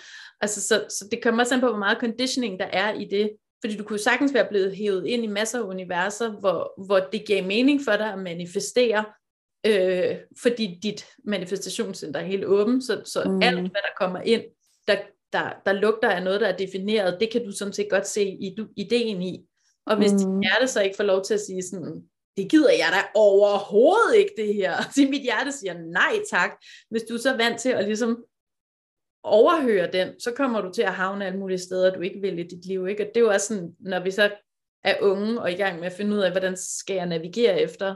Altså, 0.42 0.62
så, 0.62 0.86
så 0.90 1.08
det 1.12 1.24
kommer 1.24 1.44
også 1.44 1.56
an 1.56 1.62
på, 1.62 1.68
hvor 1.68 1.78
meget 1.78 1.98
conditioning 2.00 2.60
der 2.60 2.66
er 2.66 2.94
i 2.94 3.06
det. 3.06 3.32
Fordi 3.62 3.78
du 3.78 3.84
kunne 3.84 4.00
sagtens 4.00 4.34
være 4.34 4.48
blevet 4.50 4.76
hævet 4.76 5.06
ind 5.06 5.24
i 5.24 5.28
masser 5.28 5.60
af 5.60 5.64
universer, 5.64 6.40
hvor, 6.40 6.86
hvor 6.86 7.00
det 7.00 7.28
gav 7.28 7.44
mening 7.44 7.82
for 7.86 7.92
dig 7.92 8.14
at 8.14 8.20
manifestere, 8.20 9.06
øh, 9.66 10.18
fordi 10.42 10.80
dit 10.84 11.06
manifestationscenter 11.26 12.20
er 12.20 12.26
helt 12.26 12.46
åben, 12.46 12.82
så, 12.82 13.02
så 13.06 13.24
mm. 13.24 13.42
alt, 13.42 13.60
hvad 13.60 13.70
der 13.72 13.96
kommer 14.00 14.22
ind, 14.22 14.44
der, 14.88 14.98
der, 15.34 15.52
der 15.66 15.74
lugter 15.74 16.10
af 16.10 16.24
noget, 16.24 16.42
der 16.42 16.48
er 16.48 16.58
defineret, 16.58 17.18
det 17.20 17.32
kan 17.32 17.46
du 17.46 17.52
sådan 17.52 17.74
set 17.74 17.90
godt 17.90 18.08
se 18.08 18.26
i, 18.26 18.56
du, 18.58 18.68
ideen 18.78 19.22
i. 19.22 19.46
Og 19.86 19.98
hvis 19.98 20.12
mm. 20.12 20.18
dit 20.18 20.28
hjerte 20.42 20.68
så 20.68 20.82
ikke 20.82 20.98
får 20.98 21.04
lov 21.04 21.24
til 21.24 21.34
at 21.34 21.40
sige 21.40 21.64
sådan, 21.64 22.04
det 22.42 22.52
gider 22.52 22.72
jeg 22.72 22.90
da 22.92 23.20
overhovedet 23.20 24.16
ikke 24.18 24.34
det 24.38 24.54
her. 24.54 24.76
Så 24.96 25.08
mit 25.10 25.22
hjerte 25.22 25.52
siger 25.52 25.74
nej 25.74 26.20
tak. 26.30 26.52
Hvis 26.90 27.04
du 27.04 27.14
er 27.14 27.18
så 27.18 27.38
vant 27.38 27.60
til 27.60 27.70
at 27.70 27.86
ligesom 27.86 28.26
overhøre 29.24 29.92
den, 29.92 30.20
så 30.20 30.32
kommer 30.32 30.62
du 30.62 30.72
til 30.74 30.82
at 30.82 30.94
havne 30.94 31.26
alle 31.26 31.40
mulige 31.40 31.58
steder, 31.58 31.94
du 31.94 32.02
ikke 32.02 32.22
vil 32.22 32.40
i 32.40 32.44
dit 32.44 32.66
liv. 32.66 32.88
Ikke? 32.88 33.04
Og 33.04 33.08
det 33.08 33.18
er 33.18 33.26
jo 33.26 33.32
også 33.32 33.48
sådan, 33.48 33.76
når 33.80 34.00
vi 34.00 34.12
så 34.12 34.32
er 34.84 34.96
unge 35.02 35.42
og 35.42 35.52
i 35.52 35.56
gang 35.56 35.80
med 35.80 35.86
at 35.86 35.94
finde 35.94 36.16
ud 36.16 36.22
af, 36.22 36.32
hvordan 36.32 36.58
skal 36.58 36.96
jeg 36.96 37.06
navigere 37.06 37.62
efter. 37.62 37.96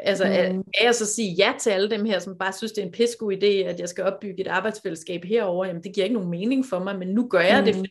Altså, 0.00 0.24
mm. 0.24 0.60
er, 0.80 0.84
jeg 0.84 0.94
så 0.94 1.06
sige 1.06 1.34
ja 1.34 1.52
til 1.60 1.70
alle 1.70 1.90
dem 1.90 2.04
her, 2.04 2.18
som 2.18 2.38
bare 2.38 2.52
synes, 2.52 2.72
det 2.72 2.82
er 2.82 2.86
en 2.86 2.92
pissegod 2.92 3.32
idé, 3.32 3.46
at 3.46 3.80
jeg 3.80 3.88
skal 3.88 4.04
opbygge 4.04 4.40
et 4.40 4.48
arbejdsfællesskab 4.48 5.24
herover. 5.24 5.66
Jamen, 5.66 5.82
det 5.82 5.94
giver 5.94 6.04
ikke 6.04 6.14
nogen 6.14 6.30
mening 6.30 6.66
for 6.66 6.78
mig, 6.78 6.98
men 6.98 7.08
nu 7.08 7.28
gør 7.28 7.40
jeg 7.40 7.60
mm. 7.60 7.64
det, 7.64 7.90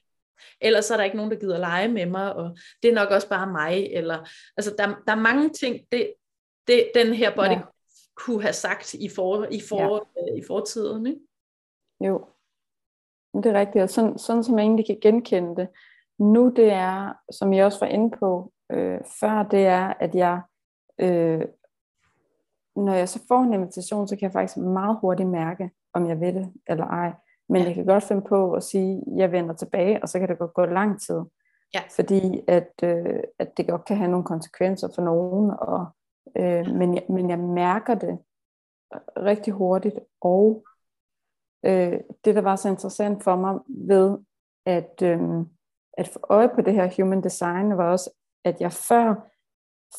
ellers 0.62 0.92
er 0.92 0.98
der 0.98 1.04
ikke 1.04 1.18
nogen, 1.18 1.32
der 1.32 1.39
gider 1.39 1.58
lege 1.58 1.88
med 1.88 2.06
mig, 2.06 2.36
og 2.36 2.58
det 2.84 2.92
er 2.92 2.96
nok 2.96 3.10
også 3.10 3.30
bare 3.30 3.52
mig, 3.52 3.88
eller, 3.92 4.30
altså 4.58 4.76
der, 4.78 4.88
der 5.08 5.12
er 5.12 5.22
mange 5.22 5.50
ting, 5.50 5.80
det, 5.92 6.14
det, 6.68 6.92
den 6.96 7.14
her 7.14 7.36
body 7.36 7.50
ja. 7.50 7.62
kunne 8.16 8.42
have 8.42 8.54
sagt 8.54 8.94
i, 8.94 9.10
for, 9.10 9.48
i, 9.52 9.62
for, 9.70 10.10
ja. 10.18 10.32
øh, 10.32 10.38
i 10.38 10.44
fortiden, 10.48 11.08
ikke? 11.08 11.20
Jo, 12.06 12.26
det 13.34 13.46
er 13.46 13.60
rigtigt, 13.60 13.84
og 13.84 13.89
sådan, 13.89 14.18
sådan 14.18 14.44
som 14.44 14.58
jeg 14.58 14.64
egentlig 14.64 14.86
kan 14.86 15.00
genkende 15.02 15.56
det, 15.56 15.68
nu 16.20 16.54
det 16.56 16.72
er, 16.72 17.14
som 17.32 17.54
jeg 17.54 17.66
også 17.66 17.80
var 17.80 17.88
inde 17.88 18.18
på, 18.20 18.54
øh, 18.72 19.00
før, 19.20 19.44
det 19.44 19.66
er, 19.66 19.94
at 20.00 20.16
jeg, 20.16 20.42
øh, 21.00 21.42
når 22.76 22.94
jeg 22.94 23.10
så 23.10 23.20
får 23.28 23.39
en 23.39 23.54
invitation, 23.54 24.08
så 24.08 24.16
kan 24.16 24.24
jeg 24.24 24.32
faktisk 24.32 24.58
meget 24.58 24.98
hurtigt 25.02 25.30
mærke, 25.30 25.72
om 25.94 26.08
jeg 26.08 26.20
vil 26.20 26.36
det 26.36 26.54
eller 26.68 26.86
ej. 26.86 27.12
Men 27.52 27.66
jeg 27.66 27.76
kan 27.76 27.86
godt 27.86 28.04
finde 28.04 28.22
på 28.22 28.54
at 28.54 28.64
sige, 28.64 28.97
at 28.97 29.18
jeg 29.18 29.32
vender 29.32 29.54
tilbage, 29.54 30.02
og 30.02 30.10
så 30.10 30.20
kan 30.20 30.30
det 30.30 30.38
godt 30.38 30.54
gå 30.54 30.66
lang 30.66 31.02
tid. 31.02 31.22
Ja. 31.74 31.82
Fordi 31.95 32.41
at, 32.47 32.72
øh, 32.84 33.20
at 33.39 33.58
det 33.58 33.68
godt 33.68 33.86
kan 33.86 33.97
have 33.97 34.12
nogle 34.12 34.26
konsekvenser 34.26 34.88
for 34.95 35.02
nogen, 35.02 35.52
og, 35.52 35.86
øh, 36.38 36.76
men, 36.76 36.95
jeg, 36.95 37.04
men 37.10 37.30
jeg 37.30 37.39
mærker 37.39 37.95
det 37.95 38.20
rigtig 39.18 39.54
hurtigt, 39.54 39.99
og 40.22 40.66
øh, 41.66 41.99
det 42.26 42.36
der 42.36 42.41
var 42.41 42.56
så 42.56 42.70
interessant 42.70 43.24
for 43.24 43.36
mig 43.36 43.60
ved 43.68 44.18
at, 44.66 45.02
øh, 45.04 45.20
at 45.97 46.08
få 46.08 46.20
øje 46.30 46.49
på 46.56 46.62
det 46.62 46.74
her 46.74 46.89
human 46.97 47.24
design, 47.24 47.78
var 47.78 47.91
også, 47.91 48.10
at 48.45 48.62
jeg 48.62 48.72
før, 48.72 49.16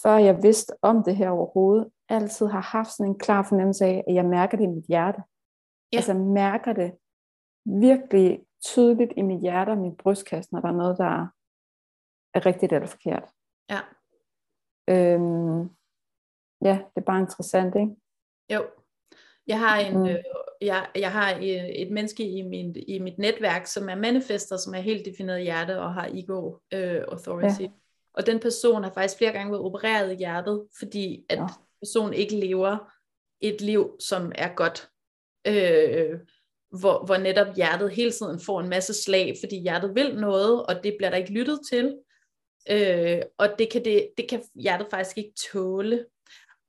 før 0.02 0.16
jeg 0.16 0.42
vidste 0.42 0.72
om 0.82 1.02
det 1.02 1.16
her 1.16 1.30
overhovedet, 1.30 1.88
altid 2.08 2.46
har 2.46 2.60
haft 2.60 2.96
sådan 2.96 3.10
en 3.10 3.18
klar 3.18 3.42
fornemmelse 3.42 3.84
af, 3.84 4.04
at 4.08 4.14
jeg 4.14 4.24
mærker 4.24 4.56
det 4.56 4.64
i 4.64 4.74
mit 4.76 4.86
hjerte. 4.88 5.22
Ja. 5.92 5.96
Altså 5.96 6.14
mærker 6.14 6.72
det 6.72 6.92
virkelig 7.64 8.46
tydeligt 8.64 9.12
i 9.16 9.22
mit 9.22 9.40
hjerte 9.40 9.70
og 9.70 9.78
min 9.78 9.96
brystkasse, 9.96 10.54
når 10.54 10.60
der 10.60 10.68
er 10.68 10.72
noget, 10.72 10.98
der 10.98 11.26
er 12.34 12.46
rigtigt 12.46 12.72
eller 12.72 12.88
forkert. 12.88 13.24
Ja. 13.70 13.80
Øhm, 14.90 15.60
ja, 16.62 16.78
det 16.94 16.96
er 16.96 17.06
bare 17.06 17.20
interessant, 17.20 17.74
ikke? 17.74 17.96
Jo. 18.52 18.66
Jeg 19.46 19.58
har 19.58 19.78
en, 19.78 19.98
mm. 19.98 20.06
øh, 20.06 20.18
jeg, 20.60 20.90
jeg 20.94 21.12
har 21.12 21.38
et 21.74 21.90
menneske 21.90 22.28
i, 22.28 22.42
min, 22.42 22.76
i 22.88 22.98
mit 22.98 23.18
netværk, 23.18 23.66
som 23.66 23.88
er 23.88 23.94
manifester, 23.94 24.56
som 24.56 24.74
er 24.74 24.80
helt 24.80 25.06
defineret 25.06 25.42
hjerte 25.42 25.80
og 25.80 25.94
har 25.94 26.10
ego 26.12 26.56
øh, 26.72 27.04
authority. 27.08 27.62
Ja. 27.62 27.68
Og 28.14 28.26
den 28.26 28.40
person 28.40 28.82
har 28.82 28.92
faktisk 28.92 29.18
flere 29.18 29.32
gange 29.32 29.52
været 29.52 29.64
opereret 29.64 30.12
i 30.12 30.16
hjertet, 30.16 30.66
fordi 30.78 31.26
at 31.28 31.38
ja. 31.38 31.46
personen 31.80 32.14
ikke 32.14 32.36
lever 32.36 32.92
et 33.40 33.60
liv, 33.60 33.96
som 34.00 34.32
er 34.34 34.54
godt. 34.54 34.90
Øh, 35.46 36.20
hvor, 36.80 37.04
hvor 37.06 37.16
netop 37.16 37.56
hjertet 37.56 37.90
hele 37.90 38.12
tiden 38.12 38.40
får 38.40 38.60
en 38.60 38.68
masse 38.68 38.94
slag, 38.94 39.36
fordi 39.42 39.60
hjertet 39.60 39.94
vil 39.94 40.14
noget, 40.14 40.66
og 40.66 40.84
det 40.84 40.94
bliver 40.98 41.10
der 41.10 41.16
ikke 41.16 41.32
lyttet 41.32 41.60
til. 41.70 41.96
Øh, 42.70 43.22
og 43.38 43.48
det 43.58 43.70
kan, 43.72 43.84
det, 43.84 44.08
det 44.16 44.28
kan 44.28 44.42
hjertet 44.54 44.86
faktisk 44.90 45.18
ikke 45.18 45.32
tåle. 45.52 46.04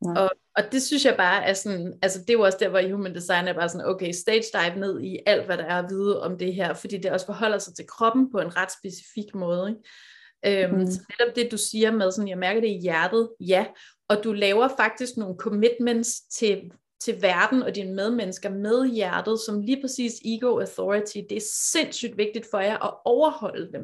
Og, 0.06 0.32
og 0.58 0.64
det 0.72 0.82
synes 0.82 1.06
jeg 1.06 1.16
bare 1.18 1.44
er 1.44 1.54
sådan, 1.54 1.94
altså 2.02 2.20
det 2.20 2.30
er 2.30 2.34
jo 2.34 2.42
også 2.42 2.58
der, 2.62 2.70
hvor 2.70 2.80
i 2.80 2.92
Human 2.92 3.16
Design 3.16 3.48
er 3.48 3.54
bare 3.54 3.70
sådan, 3.70 3.88
okay, 3.88 4.12
stage 4.12 4.44
dive 4.54 4.80
ned 4.80 5.02
i 5.02 5.20
alt, 5.26 5.46
hvad 5.46 5.58
der 5.58 5.64
er 5.64 5.84
at 5.84 5.90
vide 5.90 6.22
om 6.22 6.38
det 6.38 6.54
her, 6.54 6.74
fordi 6.74 6.98
det 6.98 7.12
også 7.12 7.26
forholder 7.26 7.58
sig 7.58 7.76
til 7.76 7.88
kroppen 7.88 8.32
på 8.32 8.40
en 8.40 8.58
ret 8.58 8.70
specifik 8.72 9.36
måde. 9.36 9.70
Ikke? 9.70 10.64
Øhm, 10.66 10.80
mm. 10.80 10.88
Så 10.88 11.00
netop 11.10 11.36
det, 11.36 11.52
du 11.52 11.58
siger 11.58 11.92
med 11.92 12.12
sådan, 12.12 12.28
jeg 12.28 12.38
mærker 12.38 12.62
det 12.62 12.68
i 12.68 12.80
hjertet, 12.82 13.30
ja, 13.40 13.66
og 14.10 14.24
du 14.24 14.34
laver 14.34 14.70
faktisk 14.78 15.18
nogle 15.18 15.36
commitments 15.40 16.22
til, 16.22 16.62
til 17.04 17.22
verden 17.22 17.64
og 17.64 17.76
dine 17.76 17.94
medmennesker 17.96 18.50
med 18.50 18.90
hjertet, 18.90 19.40
som 19.40 19.62
lige 19.62 19.82
præcis 19.82 20.14
ego 20.26 20.60
authority, 20.60 21.18
det 21.30 21.38
er 21.38 21.46
sindssygt 21.72 22.18
vigtigt 22.18 22.48
for 22.52 22.60
jer 22.60 22.86
at 22.86 22.94
overholde 23.06 23.72
dem. 23.74 23.84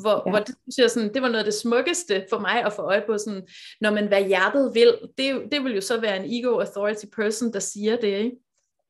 Hvor, 0.00 0.22
ja. 0.26 0.30
hvor 0.30 0.38
det, 0.38 0.54
synes 0.62 0.78
jeg, 0.78 0.90
sådan, 0.90 1.14
det 1.14 1.22
var 1.22 1.28
noget 1.28 1.38
af 1.38 1.44
det 1.44 1.54
smukkeste 1.54 2.26
for 2.30 2.38
mig 2.38 2.64
at 2.64 2.72
få 2.72 2.82
øje 2.82 3.04
på, 3.06 3.18
sådan, 3.18 3.46
når 3.80 3.90
man 3.90 4.08
hvad 4.08 4.24
hjertet 4.24 4.74
vil, 4.74 4.98
det, 5.18 5.42
det 5.52 5.64
vil 5.64 5.74
jo 5.74 5.80
så 5.80 6.00
være 6.00 6.24
en 6.24 6.30
ego 6.32 6.58
authority 6.58 7.04
person, 7.16 7.52
der 7.52 7.58
siger 7.58 7.96
det, 7.96 8.08
ikke? 8.08 8.36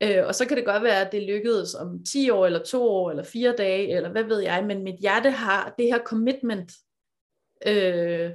Øh, 0.03 0.26
og 0.26 0.34
så 0.34 0.47
kan 0.47 0.57
det 0.57 0.64
godt 0.64 0.82
være, 0.82 1.07
at 1.07 1.12
det 1.12 1.22
lykkedes 1.22 1.74
om 1.74 2.05
10 2.05 2.30
år, 2.30 2.47
eller 2.47 2.64
2 2.64 2.82
år, 2.82 3.11
eller 3.11 3.24
4 3.24 3.55
dage, 3.59 3.97
eller 3.97 4.11
hvad 4.11 4.24
ved 4.24 4.41
jeg, 4.41 4.64
men 4.66 4.82
mit 4.82 5.01
hjerte 5.01 5.30
har 5.30 5.74
det 5.78 5.87
her 5.87 5.99
commitment, 5.99 6.72
øh, 7.66 8.30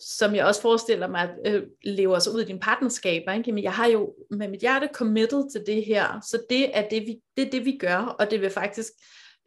som 0.00 0.34
jeg 0.34 0.46
også 0.46 0.62
forestiller 0.62 1.08
mig, 1.08 1.34
øh, 1.46 1.62
lever 1.82 2.18
sig 2.18 2.34
ud 2.34 2.40
i 2.40 2.44
din 2.44 2.60
partnerskab. 2.60 3.22
Ikke? 3.36 3.52
Men 3.52 3.64
jeg 3.64 3.72
har 3.72 3.86
jo 3.86 4.14
med 4.30 4.48
mit 4.48 4.60
hjerte 4.60 4.88
committed 4.94 5.50
til 5.50 5.62
det 5.66 5.84
her, 5.84 6.20
så 6.20 6.42
det 6.50 6.76
er 6.78 6.88
det, 6.88 7.02
vi, 7.02 7.20
det, 7.36 7.46
er 7.46 7.50
det, 7.50 7.64
vi 7.64 7.78
gør, 7.80 8.16
og 8.18 8.30
det 8.30 8.40
vil 8.40 8.50
faktisk 8.50 8.92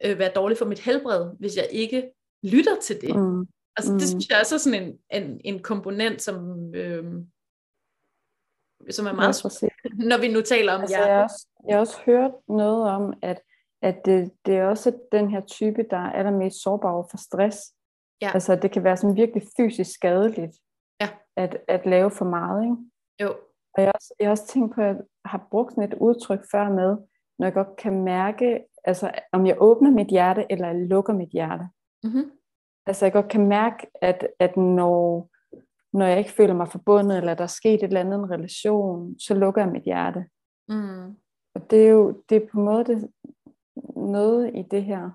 øh, 0.04 0.18
være 0.18 0.32
dårligt 0.34 0.58
for 0.58 0.66
mit 0.66 0.78
helbred, 0.78 1.30
hvis 1.38 1.56
jeg 1.56 1.68
ikke 1.70 2.10
lytter 2.42 2.76
til 2.82 3.00
det. 3.00 3.16
Mm. 3.16 3.46
Altså 3.76 3.92
det 3.92 4.02
mm. 4.02 4.08
synes 4.08 4.28
jeg 4.28 4.38
også 4.40 4.54
er 4.54 4.58
sådan 4.58 4.82
en, 4.82 4.98
en, 5.22 5.40
en 5.44 5.62
komponent, 5.62 6.22
som, 6.22 6.36
øh, 6.74 7.04
som 8.90 9.06
er 9.06 9.12
meget 9.12 9.62
ja, 9.62 9.68
når 9.92 10.18
vi 10.18 10.28
nu 10.28 10.40
taler 10.40 10.72
om 10.72 10.80
altså, 10.80 10.96
jeg, 10.96 11.06
har 11.06 11.22
også, 11.22 11.46
jeg 11.68 11.76
har 11.76 11.80
også 11.80 11.98
hørt 12.06 12.30
noget 12.48 12.90
om, 12.90 13.12
at, 13.22 13.40
at 13.82 13.96
det, 14.04 14.30
det 14.46 14.56
er 14.56 14.64
også 14.64 14.92
den 15.12 15.30
her 15.30 15.40
type, 15.40 15.84
der 15.90 15.96
er 15.96 16.12
allermest 16.12 16.62
sårbar 16.62 17.06
for 17.10 17.16
stress. 17.16 17.58
Ja. 18.22 18.30
Altså 18.34 18.56
det 18.56 18.70
kan 18.70 18.84
være 18.84 18.96
sådan 18.96 19.16
virkelig 19.16 19.42
fysisk 19.56 19.94
skadeligt, 19.94 20.56
ja. 21.00 21.08
at, 21.36 21.58
at 21.68 21.86
lave 21.86 22.10
for 22.10 22.24
meget. 22.24 22.62
Ikke? 22.64 22.76
Jo. 23.22 23.28
Og 23.74 23.82
jeg 23.82 23.86
har, 23.86 23.92
også, 23.92 24.14
jeg 24.18 24.26
har 24.26 24.30
også 24.30 24.46
tænkt 24.46 24.74
på, 24.74 24.80
at 24.80 24.86
jeg 24.86 24.96
har 25.24 25.46
brugt 25.50 25.72
sådan 25.72 25.92
et 25.92 25.94
udtryk 25.94 26.44
før 26.50 26.68
med, 26.68 26.96
når 27.38 27.46
jeg 27.46 27.54
godt 27.54 27.76
kan 27.76 28.04
mærke, 28.04 28.64
altså 28.84 29.10
om 29.32 29.46
jeg 29.46 29.56
åbner 29.58 29.90
mit 29.90 30.06
hjerte, 30.06 30.46
eller 30.50 30.66
jeg 30.66 30.76
lukker 30.76 31.12
mit 31.12 31.28
hjerte. 31.28 31.68
Mm-hmm. 32.04 32.30
Altså 32.86 33.04
jeg 33.04 33.12
godt 33.12 33.28
kan 33.28 33.46
mærke, 33.46 33.86
at, 34.02 34.28
at 34.38 34.56
når, 34.56 35.30
når 35.92 36.06
jeg 36.06 36.18
ikke 36.18 36.32
føler 36.32 36.54
mig 36.54 36.68
forbundet, 36.68 37.18
eller 37.18 37.34
der 37.34 37.42
er 37.42 37.56
sket 37.60 37.74
et 37.74 37.82
eller 37.82 38.00
andet 38.00 38.18
en 38.18 38.30
relation, 38.30 39.18
så 39.18 39.34
lukker 39.34 39.62
jeg 39.62 39.72
mit 39.72 39.82
hjerte. 39.82 40.26
Mm. 40.68 41.16
Og 41.54 41.70
det 41.70 41.86
er 41.86 41.90
jo 41.90 42.22
det 42.28 42.36
er 42.36 42.46
på 42.52 42.58
en 42.58 42.64
måde 42.64 42.84
det, 42.84 43.10
noget 43.96 44.50
i 44.54 44.62
det 44.62 44.84
her, 44.84 45.10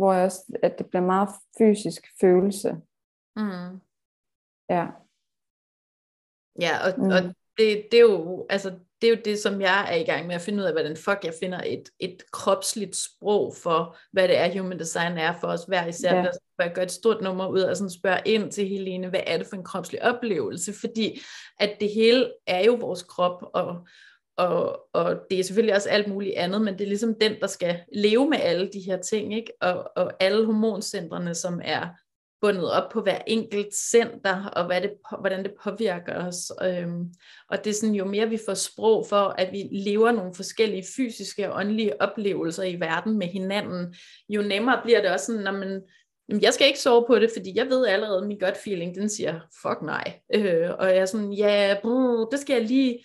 hvor 0.00 0.12
jeg 0.12 0.24
også, 0.24 0.58
at 0.62 0.78
det 0.78 0.86
bliver 0.86 1.04
meget 1.04 1.28
fysisk 1.58 2.02
følelse. 2.20 2.70
Mm. 3.36 3.80
Ja. 4.70 4.86
Ja, 6.60 6.72
og, 6.86 6.90
mm. 6.98 7.10
og 7.14 7.20
det, 7.58 7.86
det 7.90 7.98
er 7.98 8.00
jo, 8.00 8.46
altså 8.50 8.70
det 9.00 9.06
er 9.06 9.16
jo 9.16 9.22
det, 9.24 9.38
som 9.38 9.60
jeg 9.60 9.92
er 9.92 9.96
i 9.96 10.04
gang 10.04 10.26
med 10.26 10.34
at 10.34 10.40
finde 10.40 10.58
ud 10.58 10.64
af, 10.64 10.72
hvordan 10.72 10.96
fuck 10.96 11.24
jeg 11.24 11.34
finder 11.40 11.60
et, 11.66 11.88
et 11.98 12.22
kropsligt 12.32 12.96
sprog 12.96 13.54
for, 13.62 13.96
hvad 14.12 14.28
det 14.28 14.38
er, 14.38 14.60
human 14.60 14.78
design 14.78 15.18
er 15.18 15.32
for 15.40 15.48
os 15.48 15.64
hver 15.64 15.86
især. 15.86 16.16
Ja. 16.16 16.22
Der 16.22 16.32
jeg 16.58 16.72
gør 16.74 16.82
et 16.82 16.90
stort 16.90 17.22
nummer 17.22 17.48
ud 17.48 17.60
og 17.60 17.76
sådan 17.76 17.90
spørge 17.90 18.20
ind 18.24 18.52
til 18.52 18.68
Helene, 18.68 19.08
hvad 19.08 19.20
er 19.26 19.38
det 19.38 19.46
for 19.46 19.56
en 19.56 19.64
kropslig 19.64 20.02
oplevelse? 20.02 20.72
Fordi 20.80 21.20
at 21.58 21.76
det 21.80 21.90
hele 21.94 22.32
er 22.46 22.64
jo 22.64 22.74
vores 22.74 23.02
krop, 23.02 23.44
og, 23.54 23.86
og, 24.40 24.80
og 24.92 25.20
det 25.30 25.40
er 25.40 25.44
selvfølgelig 25.44 25.74
også 25.74 25.88
alt 25.88 26.08
muligt 26.08 26.36
andet, 26.36 26.62
men 26.62 26.74
det 26.74 26.80
er 26.80 26.88
ligesom 26.88 27.14
den, 27.20 27.40
der 27.40 27.46
skal 27.46 27.80
leve 27.94 28.30
med 28.30 28.38
alle 28.40 28.70
de 28.72 28.80
her 28.80 28.96
ting, 28.96 29.34
ikke? 29.34 29.52
Og, 29.60 29.90
og 29.96 30.12
alle 30.20 30.46
hormoncentrene, 30.46 31.34
som 31.34 31.60
er 31.64 31.88
bundet 32.40 32.72
op 32.72 32.90
på 32.92 33.00
hver 33.02 33.18
enkelt 33.26 33.74
center, 33.74 34.44
og 34.44 34.66
hvad 34.66 34.80
det, 34.80 34.92
hvordan 35.20 35.44
det 35.44 35.52
påvirker 35.64 36.26
os. 36.26 36.52
Øhm, 36.62 37.04
og 37.48 37.64
det 37.64 37.70
er 37.70 37.74
sådan, 37.74 37.94
jo 37.94 38.04
mere 38.04 38.28
vi 38.28 38.38
får 38.46 38.54
sprog 38.54 39.06
for, 39.06 39.34
at 39.38 39.52
vi 39.52 39.68
lever 39.72 40.12
nogle 40.12 40.34
forskellige 40.34 40.84
fysiske 40.96 41.52
og 41.52 41.58
åndelige 41.58 42.02
oplevelser 42.02 42.62
i 42.62 42.80
verden 42.80 43.18
med 43.18 43.26
hinanden, 43.26 43.94
jo 44.28 44.42
nemmere 44.42 44.80
bliver 44.84 45.00
det 45.00 45.10
også 45.10 45.26
sådan, 45.26 45.42
når 45.42 45.52
man, 45.52 45.82
jamen, 46.28 46.42
jeg 46.42 46.54
skal 46.54 46.66
ikke 46.66 46.80
sove 46.80 47.04
på 47.06 47.18
det, 47.18 47.30
fordi 47.36 47.52
jeg 47.54 47.66
ved 47.66 47.86
allerede, 47.86 48.20
at 48.20 48.26
min 48.26 48.38
gut 48.38 48.56
feeling, 48.64 48.94
den 48.94 49.08
siger, 49.08 49.40
fuck 49.62 49.82
nej. 49.82 50.20
Øh, 50.34 50.70
og 50.78 50.86
jeg 50.86 50.96
er 50.96 51.06
sådan, 51.06 51.32
ja, 51.32 51.76
brug, 51.82 52.28
det 52.32 52.40
skal 52.40 52.54
jeg 52.54 52.64
lige 52.64 53.04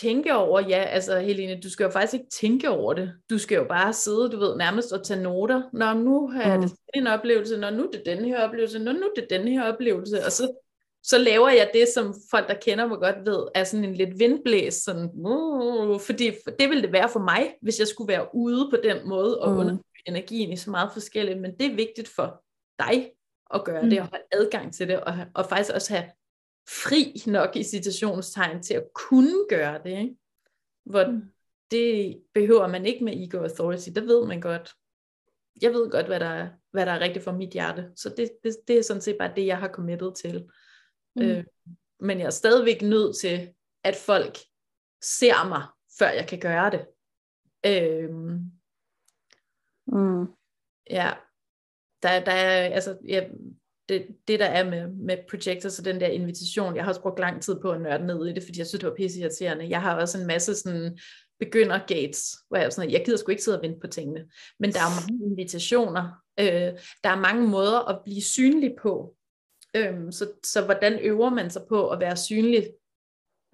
tænke 0.00 0.34
over, 0.34 0.60
ja, 0.60 0.82
altså 0.82 1.18
Helene, 1.18 1.60
du 1.60 1.70
skal 1.70 1.84
jo 1.84 1.90
faktisk 1.90 2.14
ikke 2.14 2.30
tænke 2.30 2.70
over 2.70 2.92
det. 2.92 3.12
Du 3.30 3.38
skal 3.38 3.56
jo 3.56 3.64
bare 3.68 3.92
sidde, 3.92 4.30
du 4.30 4.38
ved, 4.38 4.56
nærmest 4.56 4.92
og 4.92 5.04
tage 5.04 5.22
noter. 5.22 5.62
Når 5.72 5.94
nu 5.94 6.28
har 6.28 6.42
jeg 6.42 6.56
mm. 6.56 6.62
det 6.62 6.72
en 6.94 7.06
oplevelse, 7.06 7.56
når 7.56 7.70
nu 7.70 7.82
er 7.82 7.90
det 7.90 8.02
den 8.06 8.24
her 8.24 8.48
oplevelse, 8.48 8.78
når 8.78 8.92
nu 8.92 9.00
er 9.00 9.20
det 9.20 9.26
den 9.30 9.48
her 9.48 9.72
oplevelse, 9.72 10.24
og 10.24 10.32
så, 10.32 10.52
så 11.02 11.18
laver 11.18 11.48
jeg 11.48 11.70
det, 11.74 11.88
som 11.94 12.14
folk, 12.30 12.48
der 12.48 12.54
kender 12.54 12.86
mig 12.86 12.98
godt 12.98 13.16
ved, 13.26 13.46
er 13.54 13.64
sådan 13.64 13.84
en 13.84 13.94
lidt 13.94 14.18
vindblæs, 14.18 14.74
sådan, 14.74 15.10
uh, 15.14 16.00
fordi 16.00 16.30
det 16.58 16.68
ville 16.68 16.82
det 16.82 16.92
være 16.92 17.08
for 17.08 17.20
mig, 17.20 17.54
hvis 17.62 17.78
jeg 17.78 17.86
skulle 17.86 18.08
være 18.08 18.26
ude 18.34 18.70
på 18.70 18.76
den 18.82 19.08
måde, 19.08 19.40
og 19.40 19.52
mm. 19.52 19.58
under 19.58 19.76
energien 20.06 20.52
i 20.52 20.56
så 20.56 20.70
meget 20.70 20.90
forskelligt, 20.92 21.40
men 21.40 21.58
det 21.58 21.66
er 21.66 21.74
vigtigt 21.74 22.08
for 22.08 22.42
dig 22.78 23.10
at 23.54 23.64
gøre 23.64 23.82
mm. 23.82 23.90
det, 23.90 24.00
og 24.00 24.06
have 24.06 24.22
adgang 24.32 24.74
til 24.74 24.88
det, 24.88 25.00
og, 25.00 25.14
og 25.34 25.46
faktisk 25.46 25.74
også 25.74 25.94
have 25.94 26.04
fri 26.68 27.22
nok 27.26 27.56
i 27.56 27.64
citationstegn 27.64 28.62
til 28.62 28.74
at 28.74 28.86
kunne 28.94 29.48
gøre 29.48 29.80
det. 29.84 29.90
Ikke? 29.90 30.16
Hvor 30.84 31.06
mm. 31.06 31.22
det 31.70 32.22
behøver 32.34 32.66
man 32.66 32.86
ikke 32.86 33.04
med 33.04 33.22
ego 33.22 33.38
authority, 33.38 33.88
det 33.94 34.06
ved 34.06 34.26
man 34.26 34.40
godt. 34.40 34.74
Jeg 35.62 35.72
ved 35.72 35.90
godt, 35.90 36.06
hvad 36.06 36.20
der 36.20 36.26
er, 36.26 36.48
hvad 36.70 36.86
der 36.86 36.92
er 36.92 37.00
rigtigt 37.00 37.24
for 37.24 37.32
mit 37.32 37.50
hjerte. 37.50 37.92
Så 37.96 38.14
det, 38.16 38.30
det, 38.44 38.56
det 38.68 38.78
er 38.78 38.82
sådan 38.82 39.02
set 39.02 39.16
bare 39.18 39.32
det, 39.36 39.46
jeg 39.46 39.58
har 39.58 39.68
committed 39.68 40.14
til. 40.14 40.48
Mm. 41.16 41.22
Øh, 41.22 41.44
men 42.00 42.18
jeg 42.18 42.26
er 42.26 42.30
stadigvæk 42.30 42.82
nødt 42.82 43.16
til, 43.16 43.54
at 43.84 43.96
folk 43.96 44.38
ser 45.02 45.48
mig, 45.48 45.62
før 45.98 46.08
jeg 46.08 46.28
kan 46.28 46.40
gøre 46.40 46.70
det. 46.70 46.86
Øh, 47.66 48.10
mm. 49.86 50.26
Ja, 50.90 51.12
der, 52.02 52.24
der 52.24 52.32
er, 52.32 52.74
altså, 52.74 52.98
jeg, 53.04 53.30
det, 53.88 54.06
det 54.28 54.40
der 54.40 54.46
er 54.46 54.70
med, 54.70 54.88
med 54.88 55.16
projectors 55.30 55.72
så 55.72 55.82
den 55.82 56.00
der 56.00 56.06
invitation, 56.06 56.76
jeg 56.76 56.84
har 56.84 56.90
også 56.90 57.02
brugt 57.02 57.18
lang 57.18 57.42
tid 57.42 57.60
på 57.60 57.70
at 57.70 57.80
nørde 57.80 58.06
ned 58.06 58.26
i 58.26 58.32
det, 58.32 58.42
fordi 58.42 58.58
jeg 58.58 58.66
synes, 58.66 58.80
det 58.80 58.88
var 58.88 58.94
pisse 58.94 59.20
irriterende. 59.20 59.68
Jeg 59.68 59.82
har 59.82 60.00
også 60.00 60.20
en 60.20 60.26
masse 60.26 60.54
sådan 60.54 60.98
begynder 61.38 61.78
Gates, 61.78 62.36
hvor 62.48 62.56
jeg 62.56 62.66
er 62.66 62.70
sådan, 62.70 62.90
jeg 62.90 63.04
gider 63.04 63.18
sgu 63.18 63.30
ikke 63.30 63.42
sidde 63.42 63.58
og 63.58 63.62
vente 63.62 63.80
på 63.80 63.86
tingene. 63.86 64.28
Men 64.58 64.72
der 64.72 64.78
er 64.78 65.00
mange 65.00 65.26
invitationer. 65.30 66.22
Øh, 66.40 66.78
der 67.04 67.10
er 67.10 67.20
mange 67.20 67.48
måder 67.48 67.88
at 67.88 68.00
blive 68.04 68.22
synlig 68.22 68.76
på. 68.82 69.16
Øhm, 69.76 70.12
så, 70.12 70.32
så 70.44 70.64
hvordan 70.64 70.98
øver 70.98 71.30
man 71.30 71.50
sig 71.50 71.62
på 71.68 71.88
at 71.88 72.00
være 72.00 72.16
synlig, 72.16 72.68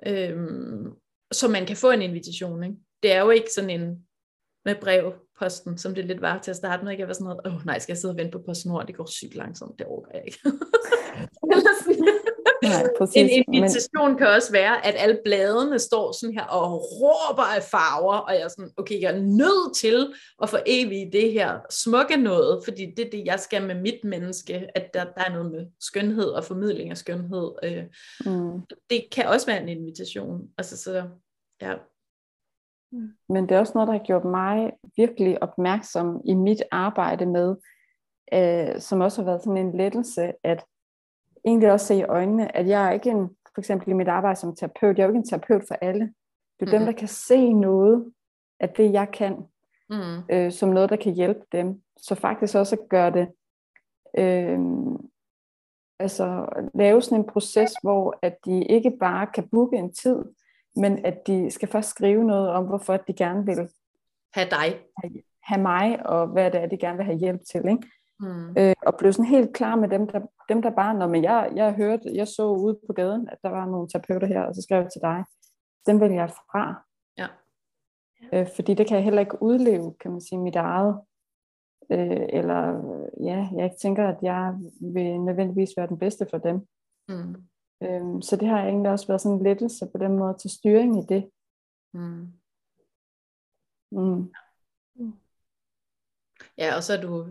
øhm, 0.06 0.92
så 1.32 1.48
man 1.48 1.66
kan 1.66 1.76
få 1.76 1.90
en 1.90 2.02
invitation. 2.02 2.64
Ikke? 2.64 2.76
Det 3.02 3.12
er 3.12 3.20
jo 3.20 3.30
ikke 3.30 3.52
sådan 3.52 3.70
en 3.70 4.06
med 4.64 4.74
brevposten, 5.42 5.78
som 5.78 5.94
det 5.94 6.04
lidt 6.04 6.20
var 6.20 6.38
til 6.38 6.50
at 6.50 6.56
starte 6.56 6.84
med. 6.84 6.92
Ikke? 6.92 7.00
Jeg 7.00 7.08
var 7.08 7.14
sådan 7.14 7.24
noget, 7.24 7.40
åh 7.46 7.54
oh, 7.54 7.66
nej, 7.66 7.78
skal 7.78 7.92
jeg 7.92 7.98
sidde 7.98 8.12
og 8.12 8.18
vente 8.18 8.32
på 8.32 8.42
PostNord? 8.46 8.86
Det 8.86 8.96
går 8.96 9.06
sygt 9.06 9.34
langsomt, 9.34 9.78
det 9.78 9.86
overgår 9.86 10.10
jeg 10.14 10.22
ikke. 10.26 10.38
Nej, 12.62 12.86
præcis. 12.98 13.16
En 13.16 13.54
invitation 13.54 14.08
men... 14.08 14.18
kan 14.18 14.26
også 14.26 14.52
være, 14.52 14.86
at 14.86 14.94
alle 14.98 15.18
bladene 15.24 15.78
står 15.78 16.12
sådan 16.12 16.34
her 16.34 16.44
og 16.44 16.72
råber 16.72 17.42
af 17.42 17.62
farver, 17.62 18.16
og 18.16 18.32
jeg 18.34 18.42
er 18.42 18.48
sådan, 18.48 18.70
okay, 18.76 19.00
jeg 19.00 19.16
er 19.16 19.20
nødt 19.20 19.76
til 19.76 20.14
at 20.42 20.48
få 20.48 20.56
evigt 20.66 21.12
det 21.12 21.32
her 21.32 21.58
smukke 21.70 22.16
noget, 22.16 22.64
fordi 22.64 22.94
det 22.96 23.06
er 23.06 23.10
det, 23.10 23.22
jeg 23.24 23.40
skal 23.40 23.66
med 23.66 23.74
mit 23.74 24.04
menneske, 24.04 24.68
at 24.74 24.94
der, 24.94 25.04
der 25.04 25.24
er 25.24 25.32
noget 25.32 25.50
med 25.50 25.66
skønhed 25.80 26.28
og 26.28 26.44
formidling 26.44 26.90
af 26.90 26.96
skønhed. 26.96 27.52
Øh, 27.62 27.82
mm. 28.26 28.60
Det 28.90 29.04
kan 29.12 29.26
også 29.26 29.46
være 29.46 29.62
en 29.62 29.68
invitation. 29.68 30.40
Altså, 30.58 30.76
så, 30.76 31.02
ja. 31.62 31.74
Men 33.28 33.48
det 33.48 33.54
er 33.54 33.58
også 33.58 33.72
noget, 33.74 33.86
der 33.86 33.92
har 33.92 34.04
gjort 34.04 34.24
mig 34.24 34.72
virkelig 34.96 35.42
opmærksom 35.42 36.20
i 36.24 36.34
mit 36.34 36.62
arbejde 36.70 37.26
med, 37.26 37.56
øh, 38.34 38.80
som 38.80 39.00
også 39.00 39.22
har 39.22 39.26
været 39.26 39.42
sådan 39.42 39.66
en 39.66 39.76
lettelse, 39.76 40.32
at 40.44 40.64
egentlig 41.44 41.72
også 41.72 41.86
se 41.86 41.94
i 41.94 42.04
øjnene, 42.04 42.56
at 42.56 42.68
jeg 42.68 42.88
er 42.88 42.92
ikke 42.92 43.10
en, 43.10 43.28
for 43.54 43.60
eksempel 43.60 43.88
i 43.88 43.92
mit 43.92 44.08
arbejde 44.08 44.40
som 44.40 44.56
terapeut, 44.56 44.98
jeg 44.98 45.02
er 45.02 45.06
jo 45.06 45.12
ikke 45.12 45.18
en 45.18 45.28
terapeut 45.28 45.62
for 45.68 45.74
alle. 45.74 46.14
Det 46.60 46.68
er 46.68 46.72
mm. 46.72 46.78
dem, 46.78 46.86
der 46.86 46.92
kan 46.92 47.08
se 47.08 47.52
noget 47.52 48.12
af 48.60 48.68
det, 48.68 48.92
jeg 48.92 49.08
kan, 49.12 49.36
mm. 49.90 50.22
øh, 50.30 50.52
som 50.52 50.68
noget, 50.68 50.90
der 50.90 50.96
kan 50.96 51.12
hjælpe 51.12 51.44
dem. 51.52 51.82
Så 51.96 52.14
faktisk 52.14 52.54
også 52.54 52.76
at 52.76 52.88
gøre 52.88 53.10
det, 53.10 53.28
øh, 54.18 54.60
altså 55.98 56.46
lave 56.74 57.02
sådan 57.02 57.18
en 57.18 57.26
proces, 57.26 57.72
hvor 57.82 58.18
at 58.22 58.36
de 58.44 58.64
ikke 58.64 58.90
bare 59.00 59.26
kan 59.26 59.48
booke 59.48 59.76
en 59.76 59.92
tid, 59.92 60.24
men 60.76 61.04
at 61.04 61.26
de 61.26 61.50
skal 61.50 61.68
først 61.68 61.88
skrive 61.88 62.24
noget 62.24 62.48
om, 62.50 62.64
hvorfor 62.64 62.96
de 62.96 63.12
gerne 63.12 63.46
vil 63.46 63.68
have 64.34 64.50
dig. 64.50 64.80
Have, 65.02 65.22
have 65.42 65.62
mig, 65.62 66.06
og 66.06 66.26
hvad 66.26 66.50
det 66.50 66.60
er, 66.60 66.66
de 66.66 66.78
gerne 66.78 66.96
vil 66.96 67.06
have 67.06 67.18
hjælp 67.18 67.40
til. 67.52 67.68
Ikke? 67.68 67.88
Mm. 68.20 68.54
Øh, 68.58 68.74
og 68.86 68.94
blev 68.98 69.12
sådan 69.12 69.30
helt 69.30 69.54
klar 69.54 69.76
med 69.76 69.88
dem, 69.88 70.08
der, 70.08 70.20
dem 70.48 70.62
der 70.62 70.70
bare, 70.70 70.94
når 70.94 71.08
men 71.08 71.22
jeg, 71.22 71.52
jeg 71.54 71.72
hørte, 71.72 72.10
jeg 72.14 72.28
så 72.28 72.46
ude 72.46 72.78
på 72.86 72.92
gaden, 72.92 73.28
at 73.28 73.38
der 73.42 73.48
var 73.48 73.66
nogle 73.66 73.88
terapeuter 73.88 74.26
her, 74.26 74.42
og 74.42 74.54
så 74.54 74.62
skrev 74.62 74.82
jeg 74.82 74.92
til 74.92 75.00
dig, 75.02 75.24
dem 75.86 76.00
vil 76.00 76.12
jeg 76.12 76.30
fra. 76.30 76.82
Ja. 77.18 77.26
Øh, 78.32 78.46
fordi 78.54 78.74
det 78.74 78.86
kan 78.86 78.96
jeg 78.96 79.04
heller 79.04 79.20
ikke 79.20 79.42
udleve, 79.42 79.94
kan 80.00 80.10
man 80.10 80.20
sige, 80.20 80.38
mit 80.38 80.56
eget. 80.56 81.00
Øh, 81.92 82.26
eller 82.28 82.60
ja, 83.20 83.48
jeg 83.56 83.64
ikke 83.64 83.76
tænker, 83.82 84.08
at 84.08 84.18
jeg 84.22 84.54
vil 84.80 85.20
nødvendigvis 85.20 85.70
være 85.76 85.86
den 85.86 85.98
bedste 85.98 86.26
for 86.30 86.38
dem. 86.38 86.66
Mm. 87.08 87.34
Øh, 87.82 88.22
så 88.22 88.36
det 88.40 88.48
har 88.48 88.62
egentlig 88.62 88.90
også 88.90 89.06
været 89.06 89.20
sådan 89.20 89.38
en 89.38 89.44
lettelse 89.44 89.86
på 89.92 89.98
den 89.98 90.18
måde 90.18 90.36
til 90.40 90.50
styring 90.50 90.98
i 90.98 91.06
det. 91.08 91.30
Mm. 91.94 92.32
Mm. 93.92 94.32
Ja, 96.58 96.76
og 96.76 96.82
så 96.82 96.92
er 96.92 97.00
du 97.00 97.26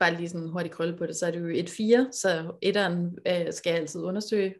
bare 0.00 0.14
lige 0.14 0.28
sådan 0.28 0.48
hurtigt 0.48 0.74
krølle 0.74 0.96
på 0.96 1.06
det, 1.06 1.16
så 1.16 1.26
er 1.26 1.30
det 1.30 1.40
jo 1.40 1.46
et 1.46 1.70
fire, 1.70 2.12
så 2.12 2.58
etteren 2.62 3.18
øh, 3.26 3.52
skal 3.52 3.70
jeg 3.70 3.80
altid 3.80 4.00
undersøge. 4.02 4.54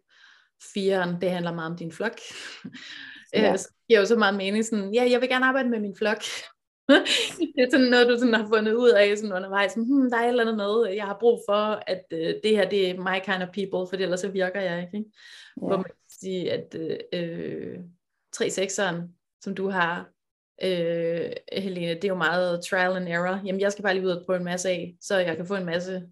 Firen, 0.74 1.20
det 1.20 1.30
handler 1.30 1.54
meget 1.54 1.70
om 1.70 1.76
din 1.76 1.92
flok. 1.92 2.18
Ja. 3.32 3.52
Øh, 3.52 3.58
så 3.58 3.74
giver 3.88 4.00
jo 4.00 4.06
så 4.06 4.16
meget 4.16 4.34
mening, 4.34 4.64
sådan, 4.64 4.94
ja, 4.94 5.10
jeg 5.10 5.20
vil 5.20 5.28
gerne 5.28 5.46
arbejde 5.46 5.68
med 5.68 5.80
min 5.80 5.96
flok. 5.96 6.22
det 7.54 7.62
er 7.64 7.70
sådan 7.70 7.86
noget, 7.86 8.08
du 8.08 8.18
sådan 8.18 8.34
har 8.34 8.48
fundet 8.48 8.72
ud 8.72 8.90
af 8.90 9.18
sådan 9.18 9.36
undervejs. 9.36 9.74
Hmm, 9.74 10.10
der 10.10 10.16
er 10.16 10.22
et 10.22 10.28
eller 10.28 10.42
andet 10.42 10.56
med, 10.56 10.94
jeg 10.94 11.04
har 11.04 11.16
brug 11.20 11.42
for, 11.48 11.82
at 11.86 12.04
øh, 12.10 12.34
det 12.42 12.56
her, 12.56 12.68
det 12.68 12.90
er 12.90 12.94
my 12.94 13.24
kind 13.24 13.42
of 13.42 13.48
people, 13.48 13.88
for 13.88 13.96
ellers 14.02 14.20
så 14.20 14.28
virker 14.28 14.60
jeg 14.60 14.82
ikke. 14.82 14.96
ikke? 14.96 15.10
Ja. 15.62 15.66
Hvor 15.66 15.76
man 15.76 15.84
kan 15.84 15.94
sige, 16.20 16.52
at 16.52 16.74
øh, 17.12 17.78
3-6'eren, 18.36 18.96
som 19.40 19.54
du 19.54 19.68
har, 19.68 20.10
øh, 20.62 21.32
Helene, 21.52 21.94
det 21.94 22.04
er 22.04 22.08
jo 22.08 22.14
meget 22.14 22.64
trial 22.64 22.96
and 22.96 23.08
error. 23.08 23.40
Jamen, 23.44 23.60
jeg 23.60 23.72
skal 23.72 23.82
bare 23.82 23.94
lige 23.94 24.06
ud 24.06 24.10
og 24.10 24.26
prøve 24.26 24.38
en 24.38 24.44
masse 24.44 24.68
af, 24.68 24.96
så 25.00 25.18
jeg 25.18 25.36
kan 25.36 25.46
få 25.46 25.54
en 25.54 25.66
masse 25.66 26.02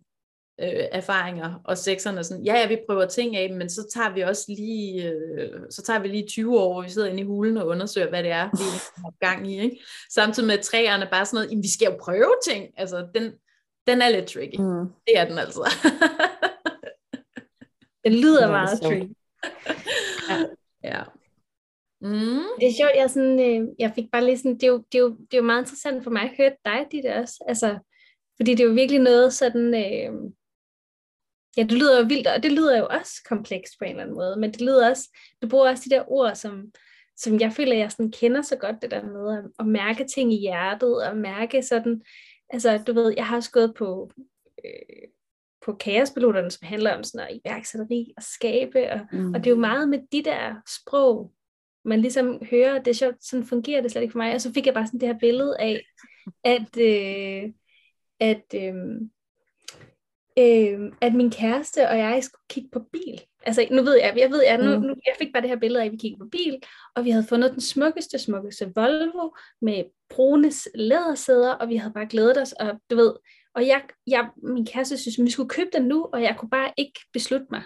øh, 0.61 0.85
erfaringer. 0.93 1.61
Og 1.65 1.79
sekserne 1.79 2.25
sådan, 2.25 2.45
ja, 2.45 2.55
ja, 2.55 2.69
vi 2.69 2.79
prøver 2.89 3.07
ting 3.07 3.37
af, 3.37 3.53
men 3.53 3.71
så 3.71 3.89
tager 3.95 4.15
vi 4.15 4.21
også 4.21 4.45
lige, 4.49 5.09
øh, 5.09 5.61
så 5.71 5.83
tager 5.83 5.99
vi 5.99 6.09
lige 6.09 6.29
20 6.29 6.61
år, 6.61 6.73
hvor 6.73 6.83
vi 6.83 6.91
sidder 6.91 7.09
inde 7.09 7.21
i 7.21 7.27
hulen 7.27 7.57
og 7.57 7.67
undersøger, 7.67 8.09
hvad 8.09 8.23
det 8.23 8.31
er, 8.31 8.49
vi 8.53 8.65
har 8.97 9.13
gang 9.21 9.53
i. 9.53 9.61
Ikke? 9.61 9.81
Samtidig 10.11 10.47
med 10.47 10.63
træerne 10.63 11.09
bare 11.11 11.27
sådan 11.27 11.37
noget, 11.37 11.51
jamen, 11.51 11.63
vi 11.63 11.73
skal 11.73 11.87
jo 11.87 11.97
prøve 12.01 12.35
ting. 12.49 12.71
Altså, 12.77 13.09
den, 13.15 13.33
den 13.87 14.03
er 14.03 14.09
lidt 14.09 14.27
tricky. 14.27 14.61
Mm. 14.61 14.87
Det 15.07 15.19
er 15.19 15.25
den 15.25 15.39
altså. 15.39 15.65
den 18.05 18.13
lyder 18.13 18.51
meget 18.51 18.81
tricky. 18.81 19.15
ja. 20.31 20.45
ja. 20.85 21.03
Mm. 22.01 22.43
Det 22.61 22.69
er 22.69 22.73
sjovt, 22.79 22.97
jeg, 22.97 23.11
sådan, 23.11 23.41
øh, 23.41 23.69
jeg 23.79 23.93
fik 23.95 24.05
bare 24.13 24.25
lige 24.25 24.39
sådan, 24.39 24.55
det 24.55 24.63
er, 24.63 24.67
jo, 24.67 24.85
det, 24.93 24.99
er 24.99 25.03
jo, 25.03 25.09
det 25.09 25.35
er 25.35 25.39
jo 25.39 25.43
meget 25.43 25.63
interessant 25.63 26.05
for 26.05 26.11
mig 26.11 26.23
at 26.23 26.37
høre 26.37 26.53
dig, 26.65 26.87
dit 26.93 27.05
også. 27.05 27.45
Altså, 27.49 27.79
fordi 28.37 28.55
det 28.55 28.61
er 28.61 28.69
jo 28.69 28.75
virkelig 28.75 29.01
noget 29.01 29.33
sådan, 29.33 29.75
øh, 29.75 30.31
ja, 31.57 31.63
det 31.63 31.73
lyder 31.73 32.01
jo 32.01 32.07
vildt, 32.07 32.27
og 32.27 32.43
det 32.43 32.53
lyder 32.53 32.79
jo 32.79 32.87
også 32.91 33.13
komplekst 33.29 33.79
på 33.79 33.85
en 33.85 33.91
eller 33.91 34.03
anden 34.03 34.17
måde, 34.17 34.37
men 34.37 34.53
det 34.53 34.61
lyder 34.61 34.91
også, 34.91 35.17
du 35.43 35.49
bruger 35.49 35.71
også 35.71 35.83
de 35.91 35.95
der 35.95 36.13
ord, 36.13 36.35
som, 36.35 36.73
som 37.17 37.41
jeg 37.41 37.53
føler, 37.53 37.77
jeg 37.77 37.91
sådan 37.91 38.13
kender 38.13 38.43
så 38.43 38.57
godt, 38.57 38.83
det 38.83 38.91
der 38.91 39.03
med 39.03 39.39
at, 39.39 39.45
at 39.59 39.67
mærke 39.67 40.07
ting 40.15 40.33
i 40.33 40.41
hjertet, 40.41 41.09
og 41.09 41.17
mærke 41.17 41.63
sådan, 41.63 42.03
altså 42.51 42.83
du 42.87 42.93
ved, 42.93 43.15
jeg 43.17 43.27
har 43.27 43.37
også 43.37 43.51
gået 43.51 43.75
på, 43.75 44.11
øh, 44.65 45.09
på 45.67 45.73
kaospiloterne, 45.73 46.51
som 46.51 46.67
handler 46.67 46.97
om 46.97 47.05
sådan 47.05 47.27
noget 47.27 47.41
iværksætteri 47.45 48.13
og 48.17 48.23
skabe, 48.23 48.93
og, 48.93 49.01
mm. 49.13 49.35
og 49.35 49.45
det 49.45 49.47
er 49.47 49.55
jo 49.55 49.61
meget 49.61 49.89
med 49.89 49.99
de 50.13 50.25
der 50.25 50.55
sprog, 50.69 51.33
man 51.85 52.01
ligesom 52.01 52.41
hører, 52.51 52.79
det 52.79 52.89
er 52.91 52.95
sjovt, 52.95 53.25
sådan 53.25 53.47
fungerer 53.47 53.83
det 53.83 53.91
slet 53.91 54.03
ikke 54.03 54.13
for 54.13 54.19
mig. 54.19 54.35
Og 54.35 54.41
så 54.41 54.53
fik 54.53 54.67
jeg 54.67 54.75
bare 54.75 54.87
sådan 54.87 55.01
det 55.01 55.09
her 55.09 55.19
billede 55.19 55.57
af, 55.61 55.83
at, 56.45 56.79
øh, 56.81 57.53
at, 58.21 58.45
øh, 58.55 58.75
øh, 60.39 60.93
at 61.01 61.15
min 61.15 61.31
kæreste 61.31 61.89
og 61.89 61.99
jeg 61.99 62.25
skulle 62.25 62.43
kigge 62.51 62.69
på 62.73 62.81
bil. 62.93 63.21
Altså 63.47 63.67
nu 63.71 63.83
ved 63.83 63.97
jeg, 63.97 64.15
jeg 64.17 64.31
ved, 64.31 64.43
jeg, 64.43 64.59
nu, 64.59 64.79
mm. 64.79 64.83
nu, 64.83 64.95
jeg 65.07 65.15
fik 65.19 65.33
bare 65.33 65.43
det 65.43 65.51
her 65.51 65.59
billede 65.59 65.83
af, 65.83 65.87
at 65.87 65.93
vi 65.93 65.97
kiggede 65.97 66.21
på 66.21 66.29
bil, 66.33 66.59
og 66.97 67.05
vi 67.05 67.11
havde 67.11 67.27
fundet 67.29 67.53
den 67.53 67.61
smukkeste, 67.61 68.19
smukkeste 68.19 68.73
Volvo 68.75 69.31
med 69.63 69.85
brune 70.11 70.53
lædersæder, 70.75 71.53
og 71.53 71.69
vi 71.69 71.77
havde 71.77 71.95
bare 71.95 72.07
glædet 72.07 72.43
os, 72.43 72.53
og 72.53 72.81
du 72.91 72.97
ved, 72.97 73.15
og 73.55 73.67
jeg, 73.67 73.83
jeg, 74.07 74.29
min 74.43 74.67
kæreste 74.67 74.99
synes, 74.99 75.19
at 75.19 75.25
vi 75.25 75.31
skulle 75.31 75.49
købe 75.49 75.71
den 75.73 75.83
nu, 75.83 76.09
og 76.13 76.23
jeg 76.23 76.37
kunne 76.39 76.51
bare 76.51 76.73
ikke 76.77 77.01
beslutte 77.13 77.47
mig 77.51 77.63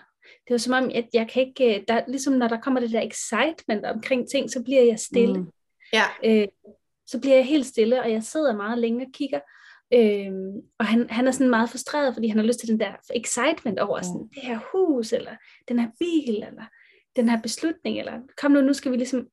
det 0.50 0.54
var 0.54 0.58
som 0.58 0.72
om, 0.72 0.90
at 0.94 1.08
jeg 1.12 1.28
kan 1.28 1.46
ikke, 1.46 1.76
øh, 1.76 1.84
der, 1.88 2.02
ligesom 2.08 2.32
når 2.32 2.48
der 2.48 2.60
kommer 2.60 2.80
det 2.80 2.90
der 2.90 3.00
excitement 3.00 3.84
omkring 3.84 4.28
ting, 4.30 4.50
så 4.50 4.62
bliver 4.62 4.82
jeg 4.82 4.98
stille. 4.98 5.38
Mm. 5.38 5.50
Ja. 5.92 6.04
Øh, 6.24 6.48
så 7.06 7.20
bliver 7.20 7.36
jeg 7.36 7.46
helt 7.46 7.66
stille, 7.66 8.02
og 8.02 8.10
jeg 8.12 8.22
sidder 8.22 8.56
meget 8.56 8.78
længe 8.78 9.06
og 9.06 9.12
kigger. 9.12 9.40
Øh, 9.95 10.32
og 10.78 10.86
han, 10.86 11.11
han 11.11 11.26
er 11.26 11.30
sådan 11.30 11.51
meget 11.51 11.70
frustreret, 11.70 12.14
fordi 12.14 12.28
han 12.28 12.38
har 12.38 12.47
lyst 12.47 12.61
til 12.61 12.68
den 12.68 12.80
der 12.80 12.93
excitement 13.14 13.78
over 13.78 14.03
sådan, 14.03 14.28
det 14.34 14.43
her 14.43 14.59
hus, 14.72 15.12
eller 15.12 15.32
den 15.68 15.78
her 15.78 15.88
bil, 15.99 16.45
eller 16.45 16.64
den 17.16 17.28
her 17.28 17.41
beslutning, 17.43 17.99
eller 17.99 18.20
kom 18.41 18.53
nu, 18.53 18.61
nu 18.61 18.72
skal 18.72 18.93
vi 18.93 18.97
ligesom, 18.97 19.26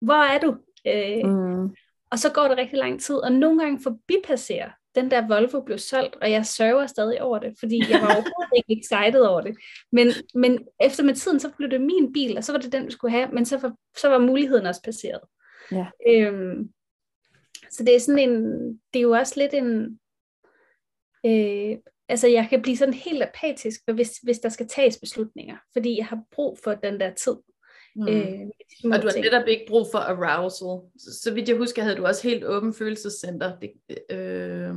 hvor 0.00 0.22
er 0.34 0.38
du? 0.38 0.56
Øh, 0.86 1.30
mm. 1.30 1.74
Og 2.10 2.18
så 2.18 2.32
går 2.32 2.48
det 2.48 2.56
rigtig 2.56 2.78
lang 2.78 3.00
tid, 3.00 3.14
og 3.14 3.32
nogle 3.32 3.60
gange 3.60 3.80
forbipasserer 3.82 4.70
den 4.94 5.10
der 5.10 5.28
Volvo 5.28 5.60
blev 5.60 5.78
solgt, 5.78 6.16
og 6.16 6.30
jeg 6.30 6.46
sørger 6.46 6.86
stadig 6.86 7.22
over 7.22 7.38
det, 7.38 7.54
fordi 7.58 7.82
jeg 7.90 8.00
var 8.00 8.06
overhovedet 8.06 8.52
ikke 8.56 8.80
excited 8.80 9.20
over 9.20 9.40
det. 9.40 9.56
Men, 9.92 10.08
men 10.34 10.66
efter 10.80 11.04
med 11.04 11.14
tiden, 11.14 11.40
så 11.40 11.50
blev 11.56 11.70
det 11.70 11.80
min 11.80 12.12
bil, 12.12 12.36
og 12.36 12.44
så 12.44 12.52
var 12.52 12.58
det 12.58 12.72
den, 12.72 12.86
vi 12.86 12.90
skulle 12.90 13.10
have, 13.10 13.28
men 13.32 13.44
så 13.44 13.58
var, 13.58 13.72
så 13.96 14.08
var 14.08 14.18
muligheden 14.18 14.66
også 14.66 14.82
passeret. 14.82 15.20
Ja. 15.72 15.86
Øhm, 16.08 16.68
så 17.70 17.84
det 17.84 17.94
er 17.94 18.00
sådan 18.00 18.30
en, 18.30 18.68
det 18.68 18.98
er 18.98 19.02
jo 19.02 19.10
også 19.10 19.34
lidt 19.36 19.54
en, 19.54 19.98
øh, 21.26 21.78
altså 22.08 22.28
jeg 22.28 22.46
kan 22.50 22.62
blive 22.62 22.76
sådan 22.76 22.94
helt 22.94 23.22
apatisk, 23.22 23.80
hvis, 23.94 24.18
hvis 24.22 24.38
der 24.38 24.48
skal 24.48 24.68
tages 24.68 24.98
beslutninger, 24.98 25.56
fordi 25.72 25.96
jeg 25.96 26.06
har 26.06 26.22
brug 26.32 26.58
for 26.64 26.74
den 26.74 27.00
der 27.00 27.14
tid. 27.14 27.36
Mm. 27.96 28.08
Øh, 28.08 28.40
og 28.92 29.02
du 29.02 29.08
har 29.08 29.20
netop 29.20 29.48
ikke 29.48 29.64
brug 29.68 29.86
for 29.92 29.98
arousal. 29.98 30.90
Så, 30.98 31.20
så 31.22 31.34
vidt 31.34 31.48
jeg 31.48 31.56
husker, 31.56 31.82
havde 31.82 31.96
du 31.96 32.06
også 32.06 32.28
helt 32.28 32.44
åben 32.44 32.74
følelsescenter. 32.74 33.58
Det, 33.58 33.72
øh, 34.10 34.74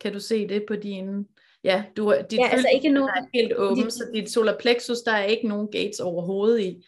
kan 0.00 0.12
du 0.12 0.20
se 0.20 0.48
det 0.48 0.64
på 0.68 0.76
din... 0.76 1.26
Ja, 1.64 1.84
du, 1.96 2.14
dit 2.30 2.38
ja, 2.38 2.48
altså 2.48 2.68
ikke 2.74 2.88
nogen... 2.88 3.08
er 3.08 3.26
helt 3.34 3.52
åben, 3.56 3.84
dit... 3.84 3.92
så 3.92 4.10
dit 4.14 4.30
solar 4.30 4.56
plexus, 4.60 4.98
der 4.98 5.12
er 5.12 5.24
ikke 5.24 5.48
nogen 5.48 5.68
gates 5.72 6.00
overhovedet 6.00 6.60
i. 6.60 6.86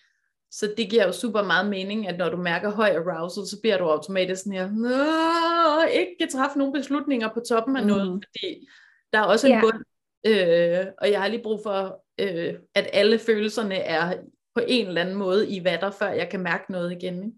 Så 0.51 0.75
det 0.77 0.91
giver 0.91 1.07
jo 1.07 1.13
super 1.13 1.43
meget 1.43 1.71
mening, 1.71 2.09
at 2.09 2.19
når 2.19 2.29
du 2.29 2.37
mærker 2.37 2.71
høj 2.71 2.91
arousal, 2.91 3.47
så 3.47 3.61
bliver 3.63 3.79
du 3.79 3.85
automatisk 3.85 4.43
sådan 4.43 4.53
her, 4.53 4.71
Nå, 4.71 5.89
ikke 5.93 6.17
kan 6.21 6.31
træffe 6.31 6.59
nogen 6.59 6.73
beslutninger 6.73 7.29
på 7.35 7.41
toppen 7.49 7.77
af 7.77 7.83
mm. 7.83 7.89
noget, 7.89 8.25
fordi 8.27 8.69
der 9.13 9.19
er 9.19 9.25
også 9.25 9.47
en 9.47 9.53
ja. 9.53 9.61
bund, 9.61 9.85
øh, 10.27 10.87
og 10.99 11.11
jeg 11.11 11.21
har 11.21 11.29
lige 11.29 11.43
brug 11.43 11.61
for, 11.63 12.05
øh, 12.19 12.55
at 12.75 12.91
alle 12.93 13.19
følelserne 13.19 13.75
er 13.75 14.19
på 14.55 14.63
en 14.69 14.87
eller 14.87 15.01
anden 15.01 15.17
måde 15.17 15.49
i 15.49 15.65
vatter, 15.65 15.91
før 15.91 16.09
jeg 16.09 16.29
kan 16.29 16.41
mærke 16.41 16.73
noget 16.73 16.93
igen. 16.93 17.15
Ikke? 17.25 17.37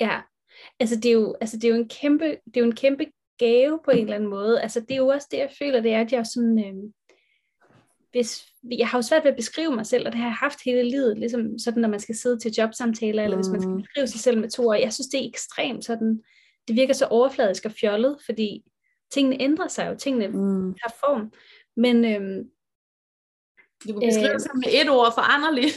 Ja, 0.00 0.20
Altså 0.80 0.96
det 0.96 1.06
er 1.06 1.12
jo, 1.12 1.36
altså 1.40 1.56
det 1.56 1.64
er 1.64 1.68
jo 1.68 1.74
en 1.74 1.88
kæmpe, 1.88 2.24
det 2.24 2.56
er 2.56 2.60
jo 2.60 2.66
en 2.66 2.74
kæmpe 2.74 3.06
gave 3.38 3.80
på 3.84 3.90
en 3.90 3.98
eller 4.04 4.14
anden 4.14 4.30
måde. 4.30 4.62
Altså 4.62 4.80
det 4.80 4.90
er 4.90 4.96
jo 4.96 5.08
også 5.08 5.28
det, 5.30 5.38
jeg 5.38 5.50
føler, 5.58 5.80
det 5.80 5.92
er, 5.92 6.00
at 6.00 6.12
jeg 6.12 6.26
sådan, 6.26 6.58
øh, 6.58 6.90
hvis, 8.12 8.46
jeg 8.78 8.88
har 8.88 8.98
jo 8.98 9.02
svært 9.02 9.24
ved 9.24 9.30
at 9.30 9.36
beskrive 9.36 9.74
mig 9.74 9.86
selv, 9.86 10.06
og 10.06 10.12
det 10.12 10.20
har 10.20 10.26
jeg 10.26 10.34
haft 10.34 10.58
hele 10.64 10.90
livet, 10.90 11.18
ligesom 11.18 11.58
sådan, 11.58 11.82
når 11.82 11.88
man 11.88 12.00
skal 12.00 12.14
sidde 12.14 12.38
til 12.38 12.52
jobsamtaler, 12.52 13.24
eller 13.24 13.36
mm. 13.36 13.42
hvis 13.42 13.50
man 13.50 13.60
skal 13.60 13.70
mm. 13.70 13.82
beskrive 13.82 14.06
sig 14.06 14.20
selv 14.20 14.40
med 14.40 14.50
to 14.50 14.66
ord. 14.66 14.78
Jeg 14.78 14.92
synes, 14.92 15.08
det 15.08 15.20
er 15.20 15.28
ekstremt 15.28 15.84
sådan, 15.84 16.22
det 16.68 16.76
virker 16.76 16.94
så 16.94 17.06
overfladisk 17.06 17.64
og 17.64 17.72
fjollet, 17.72 18.16
fordi 18.24 18.64
tingene 19.12 19.42
ændrer 19.42 19.68
sig 19.68 19.88
jo, 19.90 19.94
tingene 19.94 20.28
mm. 20.28 20.74
har 20.82 20.94
form. 21.00 21.32
Men 21.76 22.04
øhm, 22.04 22.50
du 23.88 23.92
kan 23.92 24.08
beskrive 24.08 24.34
øh, 24.34 24.40
sig 24.40 24.50
med 24.54 24.68
et 24.82 24.90
ord 24.90 25.14
foranderlig. 25.14 25.64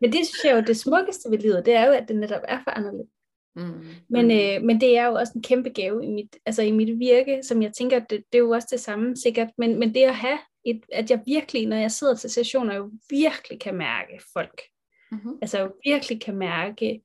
men 0.00 0.12
det 0.12 0.26
synes 0.26 0.44
jeg 0.44 0.56
jo, 0.56 0.60
det 0.60 0.76
smukkeste 0.76 1.30
ved 1.30 1.38
livet, 1.38 1.66
det 1.66 1.74
er 1.74 1.86
jo, 1.86 1.92
at 1.92 2.08
det 2.08 2.16
netop 2.16 2.42
er 2.48 2.60
foranderligt. 2.64 3.08
Mm. 3.56 3.84
Men, 4.08 4.24
mm. 4.24 4.30
øh, 4.30 4.62
men 4.62 4.80
det 4.80 4.98
er 4.98 5.06
jo 5.06 5.14
også 5.14 5.32
en 5.36 5.42
kæmpe 5.42 5.70
gave 5.70 6.04
i 6.04 6.08
mit, 6.08 6.36
altså 6.46 6.62
i 6.62 6.70
mit 6.70 6.98
virke, 6.98 7.42
som 7.42 7.62
jeg 7.62 7.72
tænker, 7.72 7.98
det, 7.98 8.10
det 8.10 8.38
er 8.38 8.42
jo 8.42 8.50
også 8.50 8.68
det 8.70 8.80
samme 8.80 9.16
sikkert, 9.16 9.48
men, 9.58 9.78
men 9.78 9.94
det 9.94 10.02
at 10.02 10.14
have, 10.14 10.38
et, 10.64 10.84
at 10.92 11.10
jeg 11.10 11.20
virkelig, 11.26 11.66
når 11.66 11.76
jeg 11.76 11.90
sidder 11.90 12.14
til 12.14 12.30
sessioner, 12.30 12.74
jo 12.74 12.90
virkelig 13.10 13.60
kan 13.60 13.74
mærke 13.74 14.22
folk. 14.32 14.62
Mm-hmm. 15.10 15.38
Altså 15.42 15.70
virkelig 15.84 16.20
kan 16.20 16.36
mærke 16.36 17.02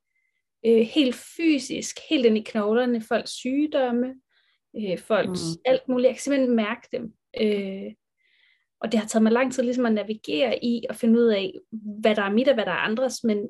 øh, 0.65 0.81
helt 0.81 1.15
fysisk, 1.15 1.99
helt 2.09 2.25
ind 2.25 2.37
i 2.37 2.43
knoglerne, 2.45 3.01
folks 3.01 3.31
sygdomme, 3.31 4.15
øh, 4.77 4.97
folks 4.97 5.41
mm. 5.41 5.61
alt 5.65 5.87
muligt. 5.87 6.07
Jeg 6.07 6.15
kan 6.15 6.21
simpelthen 6.21 6.55
mærke 6.55 6.87
dem. 6.91 7.13
Øh, 7.41 7.93
og 8.81 8.91
det 8.91 8.99
har 8.99 9.07
taget 9.07 9.23
mig 9.23 9.31
lang 9.31 9.53
tid 9.53 9.63
ligesom 9.63 9.85
at 9.85 9.93
navigere 9.93 10.65
i 10.65 10.85
og 10.89 10.95
finde 10.95 11.19
ud 11.19 11.27
af, 11.27 11.53
hvad 11.71 12.15
der 12.15 12.21
er 12.21 12.31
mit 12.31 12.47
og 12.47 12.53
hvad 12.53 12.65
der 12.65 12.71
er 12.71 12.85
andres, 12.89 13.23
men, 13.23 13.47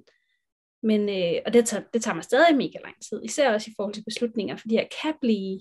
men 0.86 1.10
øh, 1.10 1.42
og 1.46 1.54
det 1.54 1.66
tager, 1.66 1.84
det 1.94 2.02
tager 2.04 2.16
mig 2.16 2.24
stadig 2.24 2.56
mega 2.56 2.80
lang 2.84 2.96
tid, 3.10 3.22
især 3.24 3.54
også 3.54 3.72
i 3.72 3.74
forhold 3.78 3.94
til 3.94 4.04
beslutninger, 4.04 4.56
fordi 4.56 4.76
jeg 4.76 4.90
kan 5.02 5.14
blive, 5.22 5.60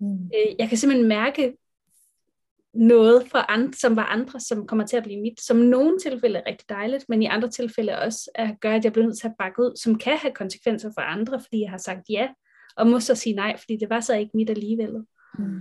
mm. 0.00 0.24
øh, 0.24 0.54
jeg 0.58 0.68
kan 0.68 0.78
simpelthen 0.78 1.08
mærke 1.08 1.56
noget 2.74 3.28
fra 3.28 3.46
andre, 3.48 3.72
som 3.72 3.96
var 3.96 4.04
andre, 4.04 4.40
som 4.40 4.66
kommer 4.66 4.86
til 4.86 4.96
at 4.96 5.02
blive 5.02 5.20
mit, 5.20 5.40
som 5.40 5.62
i 5.62 5.66
nogle 5.66 5.98
tilfælde 5.98 6.38
er 6.38 6.46
rigtig 6.46 6.68
dejligt, 6.68 7.04
men 7.08 7.22
i 7.22 7.26
andre 7.26 7.50
tilfælde 7.50 7.98
også 7.98 8.30
at 8.34 8.60
gøre, 8.60 8.74
at 8.74 8.84
jeg 8.84 8.92
bliver 8.92 9.06
nødt 9.06 9.18
til 9.18 9.28
at 9.28 9.34
bakke 9.38 9.62
ud, 9.62 9.76
som 9.76 9.98
kan 9.98 10.18
have 10.18 10.34
konsekvenser 10.34 10.90
for 10.94 11.00
andre, 11.00 11.40
fordi 11.40 11.60
jeg 11.60 11.70
har 11.70 11.78
sagt 11.78 12.00
ja, 12.10 12.28
og 12.76 12.86
må 12.86 13.00
så 13.00 13.14
sige 13.14 13.34
nej, 13.34 13.56
fordi 13.58 13.76
det 13.76 13.90
var 13.90 14.00
så 14.00 14.16
ikke 14.16 14.30
mit 14.34 14.50
alligevel. 14.50 14.92
Mm. 15.38 15.60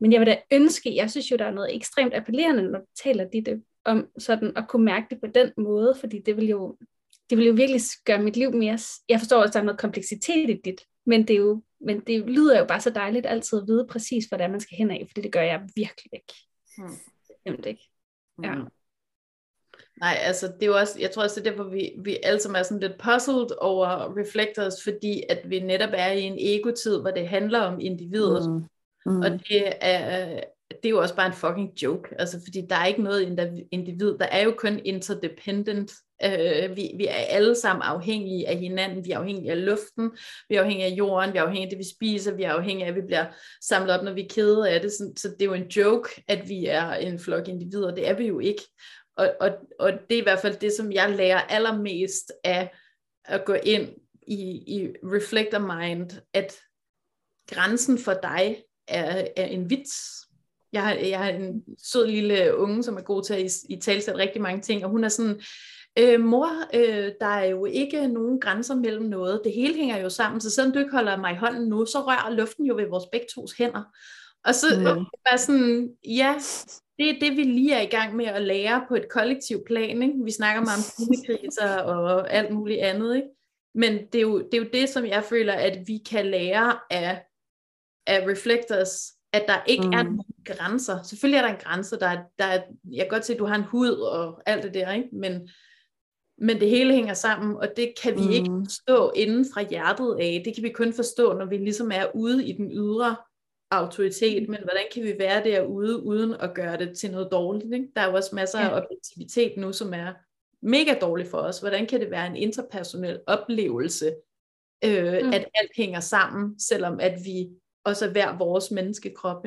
Men 0.00 0.12
jeg 0.12 0.20
vil 0.20 0.26
da 0.26 0.40
ønske, 0.52 0.96
jeg 0.96 1.10
synes 1.10 1.30
jo, 1.30 1.36
der 1.36 1.44
er 1.44 1.54
noget 1.54 1.76
ekstremt 1.76 2.14
appellerende, 2.14 2.62
når 2.62 2.78
du 2.78 2.86
taler 3.02 3.24
dit 3.24 3.48
om 3.84 4.08
sådan 4.18 4.52
at 4.56 4.68
kunne 4.68 4.84
mærke 4.84 5.06
det 5.10 5.20
på 5.20 5.26
den 5.26 5.52
måde, 5.56 5.94
fordi 6.00 6.22
det 6.26 6.36
vil 6.36 6.48
jo, 6.48 6.76
det 7.30 7.38
vil 7.38 7.46
jo 7.46 7.52
virkelig 7.52 7.80
gøre 8.04 8.22
mit 8.22 8.36
liv 8.36 8.52
mere, 8.52 8.78
jeg 9.08 9.18
forstår 9.18 9.36
også, 9.36 9.50
at 9.50 9.54
der 9.54 9.60
er 9.60 9.64
noget 9.64 9.80
kompleksitet 9.80 10.50
i 10.50 10.60
dit, 10.64 10.80
men 11.06 11.28
det, 11.28 11.30
er 11.30 11.38
jo, 11.38 11.62
men 11.80 12.00
det 12.00 12.30
lyder 12.30 12.58
jo 12.58 12.64
bare 12.64 12.80
så 12.80 12.90
dejligt 12.90 13.26
altid 13.26 13.58
at 13.58 13.66
vide 13.66 13.86
præcis, 13.90 14.24
er, 14.32 14.48
man 14.48 14.60
skal 14.60 14.76
hen 14.76 14.90
af, 14.90 15.06
for 15.08 15.22
det 15.22 15.32
gør 15.32 15.42
jeg 15.42 15.60
virkelig 15.76 16.10
ikke. 16.12 16.34
Hmm. 16.78 16.96
Nemt 17.46 17.66
ikke. 17.66 17.90
Ja. 18.42 18.54
Hmm. 18.54 18.68
Nej, 20.00 20.16
altså 20.20 20.46
det 20.46 20.62
er 20.62 20.66
jo 20.66 20.76
også, 20.76 21.00
jeg 21.00 21.10
tror 21.10 21.22
også, 21.22 21.40
det 21.40 21.46
er 21.46 21.50
derfor, 21.50 21.70
vi, 21.70 21.92
vi 22.04 22.18
alle 22.22 22.40
sammen 22.40 22.58
er 22.58 22.62
sådan 22.62 22.80
lidt 22.80 22.98
puzzled 22.98 23.58
over 23.60 24.18
reflectors, 24.20 24.84
fordi 24.84 25.22
at 25.28 25.50
vi 25.50 25.60
netop 25.60 25.90
er 25.92 26.12
i 26.12 26.20
en 26.20 26.36
ego-tid, 26.38 27.00
hvor 27.00 27.10
det 27.10 27.28
handler 27.28 27.60
om 27.60 27.80
individet. 27.80 28.50
Mm. 28.50 28.64
Mm. 29.06 29.20
Og 29.20 29.30
det 29.30 29.72
er, 29.80 30.40
det 30.82 30.88
er 30.88 30.90
jo 30.90 31.00
også 31.00 31.16
bare 31.16 31.26
en 31.26 31.32
fucking 31.32 31.82
joke, 31.82 32.14
altså 32.18 32.40
fordi 32.44 32.66
der 32.70 32.76
er 32.76 32.86
ikke 32.86 33.02
noget 33.02 33.22
individ, 33.72 34.18
der 34.18 34.26
er 34.26 34.42
jo 34.42 34.54
kun 34.58 34.80
interdependent. 34.84 35.92
øh, 36.24 36.76
vi, 36.76 36.92
vi 36.96 37.06
er 37.06 37.14
alle 37.14 37.54
sammen 37.54 37.82
afhængige 37.82 38.48
af 38.48 38.56
hinanden, 38.56 39.04
vi 39.04 39.10
er 39.10 39.18
afhængige 39.18 39.50
af 39.50 39.64
luften, 39.64 40.10
vi 40.48 40.54
er 40.54 40.60
afhængige 40.60 40.86
af 40.86 40.90
jorden, 40.90 41.32
vi 41.32 41.38
er 41.38 41.42
afhængige 41.42 41.66
af 41.66 41.70
det, 41.70 41.78
vi 41.78 41.94
spiser, 41.94 42.34
vi 42.34 42.42
er 42.42 42.52
afhængige 42.52 42.84
af, 42.84 42.90
at 42.90 42.96
vi 42.96 43.06
bliver 43.06 43.26
samlet 43.62 43.94
op, 43.94 44.04
når 44.04 44.12
vi 44.12 44.22
er 44.22 44.28
kede 44.28 44.70
af 44.70 44.80
det. 44.80 44.92
Så, 44.92 45.12
så 45.16 45.28
det 45.28 45.42
er 45.42 45.46
jo 45.46 45.54
en 45.54 45.68
joke, 45.68 46.24
at 46.28 46.48
vi 46.48 46.66
er 46.66 46.92
en 46.92 47.18
flok 47.18 47.48
individer, 47.48 47.94
det 47.94 48.08
er 48.08 48.14
vi 48.14 48.26
jo 48.26 48.38
ikke. 48.38 48.62
Og, 49.16 49.32
og, 49.40 49.50
og 49.78 49.92
det 49.92 50.14
er 50.16 50.20
i 50.20 50.22
hvert 50.22 50.40
fald 50.40 50.56
det, 50.56 50.72
som 50.72 50.92
jeg 50.92 51.10
lærer 51.10 51.40
allermest 51.40 52.32
af 52.44 52.70
at 53.24 53.44
gå 53.44 53.54
ind 53.54 53.88
i, 54.22 54.40
i 54.66 54.88
Reflector 55.04 55.58
Mind, 55.58 56.10
at 56.34 56.60
grænsen 57.50 57.98
for 57.98 58.14
dig 58.22 58.62
er, 58.88 59.28
er 59.36 59.44
en 59.44 59.70
vits. 59.70 60.26
Jeg 60.72 60.82
har, 60.82 60.92
jeg 60.92 61.18
har 61.18 61.28
en 61.28 61.64
sød 61.78 62.06
lille 62.06 62.56
unge, 62.56 62.82
som 62.82 62.96
er 62.96 63.00
god 63.00 63.24
til 63.24 63.34
at 63.34 63.40
i, 63.40 63.74
i 63.74 63.80
talsætte 63.80 64.20
rigtig 64.20 64.42
mange 64.42 64.60
ting, 64.60 64.84
og 64.84 64.90
hun 64.90 65.04
er 65.04 65.08
sådan, 65.08 65.40
øh, 65.98 66.20
mor, 66.20 66.48
øh, 66.74 67.12
der 67.20 67.26
er 67.26 67.44
jo 67.44 67.64
ikke 67.64 68.08
nogen 68.08 68.40
grænser 68.40 68.74
mellem 68.74 69.04
noget. 69.04 69.40
Det 69.44 69.52
hele 69.52 69.74
hænger 69.74 69.98
jo 69.98 70.08
sammen, 70.08 70.40
så 70.40 70.50
selvom 70.50 70.72
du 70.72 70.78
ikke 70.78 70.92
holder 70.92 71.16
mig 71.16 71.32
i 71.32 71.36
hånden 71.36 71.68
nu, 71.68 71.86
så 71.86 71.98
rører 71.98 72.30
luften 72.30 72.66
jo 72.66 72.76
ved 72.76 72.86
vores 72.86 73.04
begge 73.12 73.26
tos 73.34 73.52
hænder. 73.52 73.82
Og 74.44 74.54
så 74.54 74.66
mm. 74.78 74.84
var 75.30 75.36
sådan, 75.36 75.90
ja, 76.04 76.34
det 76.98 77.10
er 77.10 77.20
det, 77.20 77.36
vi 77.36 77.42
lige 77.42 77.74
er 77.74 77.82
i 77.82 77.86
gang 77.96 78.16
med 78.16 78.26
at 78.26 78.42
lære 78.42 78.84
på 78.88 78.94
et 78.94 79.08
kollektivt 79.10 79.66
plan. 79.66 80.02
Ikke? 80.02 80.14
Vi 80.24 80.30
snakker 80.30 80.62
meget 80.62 80.78
om 80.78 80.84
klimakriser 80.96 81.76
og 81.76 82.32
alt 82.32 82.54
muligt 82.54 82.80
andet. 82.80 83.16
Ikke? 83.16 83.28
Men 83.74 83.92
det 84.12 84.14
er, 84.14 84.22
jo, 84.22 84.38
det 84.38 84.54
er 84.54 84.58
jo 84.58 84.68
det, 84.72 84.88
som 84.88 85.06
jeg 85.06 85.24
føler, 85.24 85.52
at 85.52 85.78
vi 85.86 85.98
kan 86.10 86.26
lære 86.26 86.78
af 86.90 87.22
af 88.06 88.26
reflectors, 88.26 89.12
at 89.32 89.44
der 89.48 89.64
ikke 89.66 89.86
mm. 89.86 89.92
er 89.92 90.02
nogen 90.02 90.24
grænser. 90.44 91.02
Selvfølgelig 91.02 91.38
er 91.38 91.42
der 91.42 91.54
en 91.54 91.60
grænse, 91.60 91.98
der 91.98 92.06
er, 92.06 92.22
der 92.38 92.44
er, 92.44 92.62
jeg 92.92 93.04
kan 93.04 93.08
godt 93.08 93.24
se, 93.24 93.32
at 93.32 93.38
du 93.38 93.44
har 93.44 93.54
en 93.54 93.64
hud 93.64 93.90
og 93.90 94.42
alt 94.46 94.62
det 94.62 94.74
der, 94.74 94.92
ikke? 94.92 95.08
Men, 95.12 95.48
men 96.38 96.60
det 96.60 96.70
hele 96.70 96.94
hænger 96.94 97.14
sammen, 97.14 97.56
og 97.56 97.68
det 97.76 97.92
kan 98.02 98.14
vi 98.14 98.24
mm. 98.24 98.30
ikke 98.30 98.50
forstå 98.64 99.12
inden 99.16 99.46
fra 99.54 99.62
hjertet 99.62 100.16
af. 100.20 100.42
Det 100.44 100.54
kan 100.54 100.64
vi 100.64 100.72
kun 100.72 100.92
forstå, 100.92 101.32
når 101.32 101.44
vi 101.44 101.56
ligesom 101.56 101.90
er 101.94 102.06
ude 102.14 102.46
i 102.46 102.52
den 102.52 102.70
ydre 102.72 103.16
autoritet, 103.70 104.48
men 104.48 104.58
hvordan 104.62 104.84
kan 104.94 105.02
vi 105.02 105.14
være 105.18 105.44
derude, 105.44 106.02
uden 106.02 106.34
at 106.40 106.54
gøre 106.54 106.78
det 106.78 106.98
til 106.98 107.10
noget 107.10 107.28
dårligt? 107.32 107.74
Ikke? 107.74 107.88
Der 107.96 108.02
er 108.02 108.08
jo 108.08 108.14
også 108.14 108.34
masser 108.34 108.60
ja. 108.60 108.68
af 108.68 108.82
objektivitet 108.82 109.56
nu, 109.56 109.72
som 109.72 109.94
er 109.94 110.12
mega 110.62 110.94
dårligt 111.00 111.30
for 111.30 111.38
os. 111.38 111.58
Hvordan 111.58 111.86
kan 111.86 112.00
det 112.00 112.10
være 112.10 112.26
en 112.26 112.36
interpersonel 112.36 113.20
oplevelse, 113.26 114.14
øh, 114.84 115.24
mm. 115.24 115.32
at 115.32 115.44
alt 115.54 115.70
hænger 115.76 116.00
sammen, 116.00 116.60
selvom 116.60 117.00
at 117.00 117.18
vi 117.24 117.48
og 117.84 117.96
så 117.96 118.10
hver 118.10 118.38
vores 118.38 118.70
menneskekrop. 118.70 119.44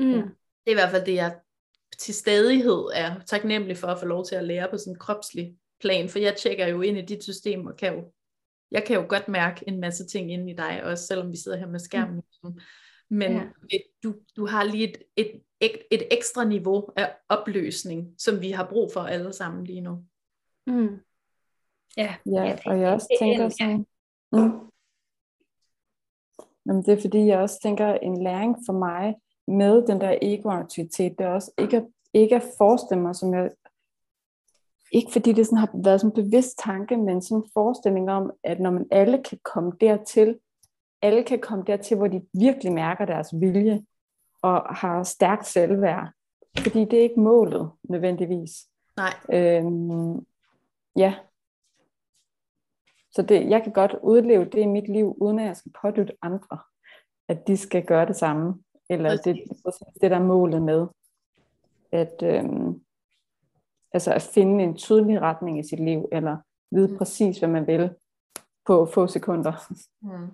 Mm. 0.00 0.12
Ja. 0.12 0.16
Det 0.16 0.66
er 0.66 0.70
i 0.70 0.74
hvert 0.74 0.90
fald 0.90 1.06
det, 1.06 1.14
jeg 1.14 1.36
til 1.98 2.14
stadighed 2.14 2.84
er 2.94 3.20
taknemmelig 3.26 3.76
for 3.76 3.86
at 3.86 3.98
få 3.98 4.06
lov 4.06 4.24
til 4.24 4.34
at 4.34 4.44
lære 4.44 4.68
på 4.70 4.78
sådan 4.78 4.92
en 4.92 4.98
kropslig 4.98 5.56
plan, 5.80 6.08
for 6.08 6.18
jeg 6.18 6.36
tjekker 6.36 6.66
jo 6.66 6.80
ind 6.80 6.98
i 6.98 7.02
dit 7.02 7.22
system, 7.22 7.66
og 7.66 7.76
kan 7.76 7.94
jo, 7.94 8.12
jeg 8.70 8.84
kan 8.84 8.96
jo 8.96 9.06
godt 9.08 9.28
mærke 9.28 9.64
en 9.68 9.80
masse 9.80 10.06
ting 10.06 10.32
inde 10.32 10.50
i 10.50 10.56
dig, 10.56 10.84
også 10.84 11.06
selvom 11.06 11.32
vi 11.32 11.36
sidder 11.36 11.58
her 11.58 11.66
med 11.66 11.78
skærmen. 11.78 12.22
Mm. 12.42 12.58
Men 13.10 13.32
ja. 13.32 13.42
et, 13.70 13.82
du, 14.02 14.14
du 14.36 14.46
har 14.46 14.64
lige 14.64 14.88
et, 14.88 15.02
et, 15.16 15.40
et, 15.60 15.82
et 15.90 16.02
ekstra 16.10 16.44
niveau 16.44 16.88
af 16.96 17.16
opløsning, 17.28 18.14
som 18.18 18.40
vi 18.40 18.50
har 18.50 18.68
brug 18.68 18.92
for 18.92 19.00
alle 19.00 19.32
sammen 19.32 19.64
lige 19.64 19.80
nu. 19.80 20.04
Mm. 20.66 20.98
Ja, 21.96 22.14
ja, 22.26 22.58
og 22.66 22.80
jeg 22.80 22.92
også 22.92 23.16
tænker 23.20 23.48
sådan, 23.48 23.86
mm, 24.32 24.69
Jamen, 26.66 26.82
det 26.82 26.92
er 26.92 27.00
fordi, 27.00 27.26
jeg 27.26 27.38
også 27.38 27.60
tænker, 27.62 27.94
en 27.94 28.22
læring 28.22 28.56
for 28.66 28.72
mig 28.72 29.14
med 29.48 29.86
den 29.86 30.00
der 30.00 30.18
ego-aktivitet, 30.22 31.18
det 31.18 31.26
er 31.26 31.30
også 31.30 31.52
ikke 31.58 31.76
at, 31.76 31.86
ikke 32.14 32.36
at 32.36 32.44
forestille 32.58 33.02
mig, 33.02 33.16
som 33.16 33.34
jeg, 33.34 33.50
ikke 34.92 35.12
fordi 35.12 35.32
det 35.32 35.46
sådan 35.46 35.58
har 35.58 35.70
været 35.74 36.00
sådan 36.00 36.18
en 36.18 36.24
bevidst 36.24 36.58
tanke, 36.58 36.96
men 36.96 37.22
sådan 37.22 37.42
en 37.42 37.50
forestilling 37.54 38.10
om, 38.10 38.32
at 38.44 38.60
når 38.60 38.70
man 38.70 38.86
alle 38.90 39.22
kan 39.22 39.38
komme 39.42 39.72
dertil, 39.80 40.38
alle 41.02 41.22
kan 41.22 41.38
komme 41.38 41.64
dertil, 41.66 41.96
hvor 41.96 42.06
de 42.06 42.22
virkelig 42.34 42.72
mærker 42.72 43.04
deres 43.04 43.28
vilje, 43.40 43.82
og 44.42 44.74
har 44.74 45.02
stærkt 45.02 45.46
selvværd. 45.46 46.08
Fordi 46.58 46.84
det 46.84 46.98
er 46.98 47.02
ikke 47.02 47.20
målet 47.20 47.70
nødvendigvis. 47.82 48.50
Nej. 48.96 49.14
Øhm, 49.32 50.26
ja, 50.96 51.14
så 53.12 53.22
det, 53.22 53.50
jeg 53.50 53.62
kan 53.62 53.72
godt 53.72 53.94
udleve 54.02 54.44
det 54.44 54.58
i 54.58 54.66
mit 54.66 54.88
liv, 54.88 55.16
uden 55.20 55.38
at 55.38 55.46
jeg 55.46 55.56
skal 55.56 55.72
pådytte 55.82 56.12
andre, 56.22 56.58
at 57.28 57.46
de 57.46 57.56
skal 57.56 57.84
gøre 57.84 58.06
det 58.06 58.16
samme. 58.16 58.62
Eller 58.90 59.16
det, 59.16 59.36
det 60.00 60.10
der 60.10 60.16
er 60.16 60.22
målet 60.22 60.62
med. 60.62 60.86
At, 61.92 62.22
øhm, 62.22 62.80
altså 63.92 64.12
at 64.12 64.22
finde 64.22 64.64
en 64.64 64.76
tydelig 64.76 65.20
retning 65.20 65.58
i 65.58 65.68
sit 65.68 65.80
liv, 65.80 66.08
eller 66.12 66.36
vide 66.70 66.88
mm. 66.88 66.98
præcis, 66.98 67.38
hvad 67.38 67.48
man 67.48 67.66
vil 67.66 67.90
på 68.66 68.86
få 68.86 69.06
sekunder. 69.06 69.52
Mm. 70.02 70.30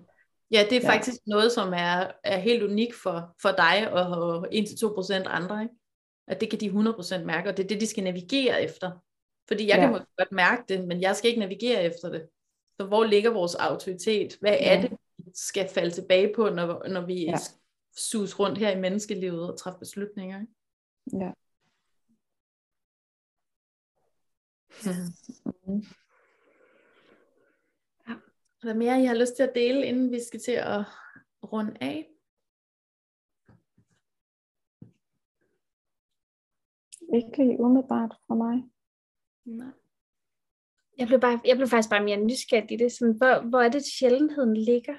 Ja, 0.51 0.63
det 0.69 0.77
er 0.77 0.81
ja. 0.81 0.89
faktisk 0.93 1.21
noget, 1.27 1.51
som 1.51 1.73
er, 1.73 2.11
er 2.23 2.37
helt 2.37 2.63
unik 2.63 2.93
for, 2.93 3.35
for 3.41 3.49
dig 3.49 3.91
og, 3.91 4.07
og 4.07 4.47
1-2% 4.47 5.13
andre. 5.13 5.61
Ikke? 5.61 5.75
At 6.27 6.41
det 6.41 6.49
kan 6.49 6.59
de 6.59 6.69
100% 6.69 7.23
mærke, 7.23 7.49
og 7.49 7.57
det 7.57 7.63
er 7.63 7.67
det, 7.67 7.81
de 7.81 7.87
skal 7.87 8.03
navigere 8.03 8.61
efter. 8.61 8.91
Fordi 9.47 9.67
jeg 9.67 9.77
ja. 9.77 9.81
kan 9.81 9.91
godt 9.91 10.31
mærke 10.31 10.63
det, 10.69 10.87
men 10.87 11.01
jeg 11.01 11.15
skal 11.15 11.29
ikke 11.29 11.39
navigere 11.39 11.83
efter 11.83 12.09
det. 12.09 12.27
Så 12.79 12.87
hvor 12.87 13.03
ligger 13.03 13.29
vores 13.29 13.55
autoritet? 13.55 14.37
Hvad 14.39 14.57
er 14.59 14.81
det, 14.81 14.91
vi 15.17 15.31
skal 15.33 15.69
falde 15.69 15.91
tilbage 15.91 16.33
på, 16.35 16.49
når, 16.49 16.87
når 16.87 17.05
vi 17.05 17.25
ja. 17.25 17.37
sus 17.95 18.39
rundt 18.39 18.57
her 18.57 18.77
i 18.77 18.79
menneskelivet 18.79 19.51
og 19.51 19.59
træffer 19.59 19.79
beslutninger? 19.79 20.45
Ja. 21.13 21.31
Mm. 25.65 25.83
Er 28.61 28.67
der 28.67 28.73
mere, 28.73 29.01
I 29.01 29.05
har 29.05 29.15
lyst 29.15 29.35
til 29.35 29.43
at 29.43 29.55
dele, 29.55 29.85
inden 29.85 30.11
vi 30.11 30.19
skal 30.23 30.39
til 30.39 30.51
at 30.51 30.85
runde 31.43 31.77
af? 31.81 32.09
Ikke 37.13 37.59
umiddelbart 37.59 38.15
for 38.27 38.35
mig. 38.35 38.63
Nej. 39.45 39.73
Jeg 40.97 41.07
blev, 41.07 41.19
bare, 41.19 41.39
jeg 41.45 41.55
blev 41.57 41.67
faktisk 41.67 41.89
bare 41.89 42.03
mere 42.03 42.17
nysgerrig 42.17 42.71
i 42.71 42.77
det. 42.77 42.91
Sådan, 42.91 43.17
hvor, 43.17 43.49
hvor 43.49 43.61
er 43.61 43.69
det, 43.69 43.83
sjældenheden 43.99 44.57
ligger? 44.57 44.95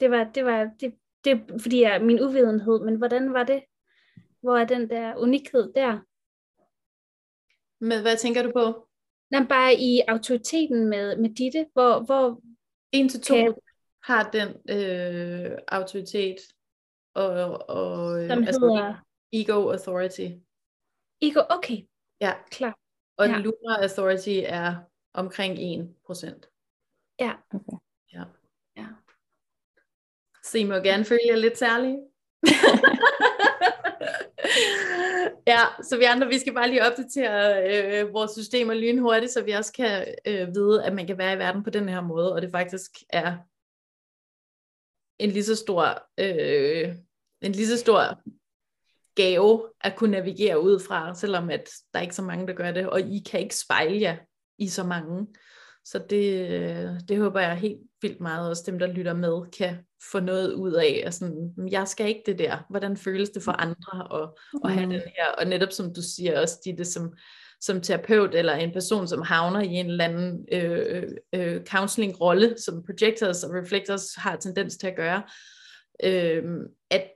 Det 0.00 0.10
var, 0.10 0.24
det 0.34 0.44
var 0.44 0.70
det, 0.80 0.94
det, 1.24 1.60
fordi 1.62 1.80
jeg 1.82 2.04
min 2.04 2.20
uvidenhed, 2.20 2.84
men 2.84 2.94
hvordan 2.94 3.32
var 3.32 3.44
det? 3.44 3.62
Hvor 4.40 4.56
er 4.58 4.64
den 4.64 4.90
der 4.90 5.16
unikhed 5.16 5.72
der? 5.72 5.92
Men 7.84 8.00
hvad 8.02 8.16
tænker 8.16 8.42
du 8.42 8.52
på? 8.52 8.88
Nej, 9.30 9.46
bare 9.48 9.74
i 9.74 10.00
autoriteten 10.08 10.88
med, 10.88 11.16
med 11.16 11.34
Ditte, 11.34 11.66
hvor, 11.72 12.00
hvor 12.00 12.42
1 12.92 13.10
til 13.10 13.20
2 13.20 13.34
Kan- 13.34 13.54
har 14.04 14.30
den 14.30 14.48
øh, 14.48 15.58
autoritet 15.68 16.36
og, 17.14 17.70
og 17.70 18.22
øh, 18.22 18.28
som 18.30 18.42
hedder 18.42 18.94
ego 19.32 19.70
authority. 19.70 20.26
Ego, 21.22 21.40
okay, 21.50 21.76
Ja, 22.20 22.32
klar. 22.50 22.78
og 23.16 23.26
ja. 23.26 23.38
lunar 23.38 23.78
authority 23.82 24.40
er 24.44 24.76
omkring 25.14 25.58
1%. 25.58 27.16
Ja. 27.20 27.32
Okay. 27.54 27.76
Ja. 28.12 28.24
Ja. 28.76 28.86
Så 30.44 30.58
I 30.58 30.64
må 30.64 30.74
gerne 30.74 31.04
føle 31.04 31.20
jer 31.26 31.36
lidt 31.36 31.58
særlige. 31.58 31.98
ja, 35.52 35.60
så 35.82 35.96
vi 35.98 36.04
andre, 36.04 36.26
vi 36.26 36.38
skal 36.38 36.54
bare 36.54 36.68
lige 36.68 36.86
opdatere 36.86 37.68
øh, 37.68 38.12
vores 38.12 38.30
systemer 38.30 38.74
lynhurtigt, 38.74 39.32
så 39.32 39.42
vi 39.42 39.50
også 39.50 39.72
kan 39.72 40.14
øh, 40.26 40.54
vide, 40.54 40.84
at 40.84 40.94
man 40.94 41.06
kan 41.06 41.18
være 41.18 41.34
i 41.34 41.38
verden 41.38 41.64
på 41.64 41.70
den 41.70 41.88
her 41.88 42.00
måde, 42.00 42.32
og 42.32 42.42
det 42.42 42.50
faktisk 42.50 42.90
er 43.10 43.36
en 45.18 45.30
lige 45.30 45.44
så 45.44 45.56
stor, 45.56 46.08
øh, 46.18 46.96
en 47.42 47.52
lige 47.52 47.66
så 47.66 47.76
stor 47.78 48.22
gave 49.14 49.72
at 49.80 49.96
kunne 49.96 50.10
navigere 50.10 50.62
ud 50.62 50.80
fra, 50.88 51.14
selvom 51.14 51.50
at 51.50 51.70
der 51.92 51.98
er 51.98 52.02
ikke 52.02 52.14
så 52.14 52.22
mange, 52.22 52.46
der 52.46 52.54
gør 52.54 52.70
det, 52.70 52.88
og 52.88 53.00
I 53.00 53.22
kan 53.30 53.40
ikke 53.40 53.56
spejle 53.56 54.00
jer 54.00 54.16
i 54.60 54.68
så 54.68 54.84
mange. 54.84 55.26
Så 55.84 55.98
det, 56.10 56.50
øh, 56.50 56.90
det 57.08 57.18
håber 57.18 57.40
jeg 57.40 57.56
helt 57.56 57.80
vildt 58.02 58.20
meget, 58.20 58.48
også 58.48 58.62
dem, 58.66 58.78
der 58.78 58.86
lytter 58.86 59.14
med, 59.14 59.50
kan 59.58 59.76
få 60.12 60.20
noget 60.20 60.52
ud 60.52 60.72
af. 60.72 61.02
Og 61.06 61.14
sådan, 61.14 61.52
jeg 61.70 61.88
skal 61.88 62.08
ikke 62.08 62.22
det 62.26 62.38
der. 62.38 62.66
Hvordan 62.70 62.96
føles 62.96 63.30
det 63.30 63.42
for 63.42 63.52
andre 63.52 64.22
at, 64.22 64.28
at 64.64 64.72
have 64.72 64.86
Mm. 64.86 64.92
den 64.92 65.00
her? 65.00 65.26
Og 65.38 65.46
netop 65.46 65.72
som 65.72 65.94
du 65.94 66.02
siger 66.02 66.40
også, 66.40 66.58
Ditte, 66.64 66.84
som, 66.84 67.12
som 67.60 67.80
terapeut 67.80 68.34
eller 68.34 68.52
en 68.52 68.72
person, 68.72 69.08
som 69.08 69.22
havner 69.22 69.60
i 69.60 69.66
en 69.66 69.86
eller 69.86 70.04
anden 70.04 70.46
øh, 70.52 71.08
øh, 71.34 71.64
counseling-rolle, 71.64 72.54
som 72.58 72.84
projectors 72.86 73.44
og 73.44 73.54
reflectors 73.54 74.14
har 74.14 74.36
tendens 74.36 74.76
til 74.76 74.86
at 74.86 74.96
gøre, 74.96 75.22
øh, 76.04 76.44
at 76.90 77.10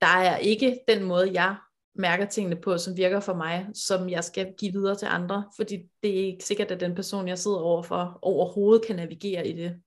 der 0.00 0.16
er 0.16 0.36
ikke 0.36 0.78
den 0.88 1.04
måde, 1.04 1.30
jeg 1.32 1.56
mærker 1.94 2.24
tingene 2.24 2.56
på, 2.56 2.78
som 2.78 2.96
virker 2.96 3.20
for 3.20 3.34
mig, 3.34 3.66
som 3.74 4.08
jeg 4.10 4.24
skal 4.24 4.54
give 4.58 4.72
videre 4.72 4.94
til 4.96 5.06
andre, 5.10 5.44
fordi 5.56 5.76
det 6.02 6.10
er 6.20 6.24
ikke 6.26 6.44
sikkert, 6.44 6.70
at 6.70 6.80
den 6.80 6.94
person, 6.94 7.28
jeg 7.28 7.38
sidder 7.38 7.58
overfor, 7.58 8.18
overhovedet 8.22 8.86
kan 8.86 8.96
navigere 8.96 9.46
i 9.46 9.52
det. 9.52 9.80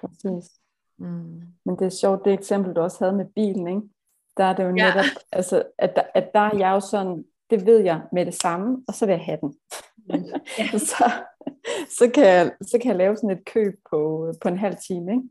Præcis. 0.00 0.50
Mm. 0.98 1.40
Men 1.64 1.76
det 1.78 1.84
er 1.84 1.88
sjovt, 2.00 2.24
det 2.24 2.32
eksempel, 2.32 2.76
du 2.76 2.80
også 2.80 3.04
havde 3.04 3.16
med 3.16 3.26
bilen, 3.34 3.68
ikke? 3.68 3.80
Der 4.36 4.44
er 4.44 4.56
det 4.56 4.62
jo 4.62 4.68
Ja. 4.68 4.72
netop, 4.94 5.04
altså, 5.32 5.62
at, 5.78 5.96
der, 5.96 6.02
at 6.14 6.30
der 6.34 6.40
er 6.40 6.56
jeg 6.58 6.70
jo 6.70 6.80
sådan, 6.80 7.24
det 7.50 7.66
ved 7.66 7.78
jeg 7.78 8.02
med 8.12 8.26
det 8.26 8.34
samme, 8.34 8.84
og 8.88 8.94
så 8.94 9.06
vil 9.06 9.12
jeg 9.12 9.24
have 9.24 9.38
den. 9.40 9.54
Ja. 10.58 10.78
så, 10.90 11.04
så, 11.98 12.10
kan 12.14 12.24
jeg, 12.24 12.52
så 12.62 12.78
kan 12.82 12.88
jeg 12.88 12.96
lave 12.96 13.16
sådan 13.16 13.30
et 13.30 13.44
køb 13.44 13.74
på, 13.90 14.32
på 14.42 14.48
en 14.48 14.58
halv 14.58 14.76
time, 14.86 15.12
ikke? 15.12 15.22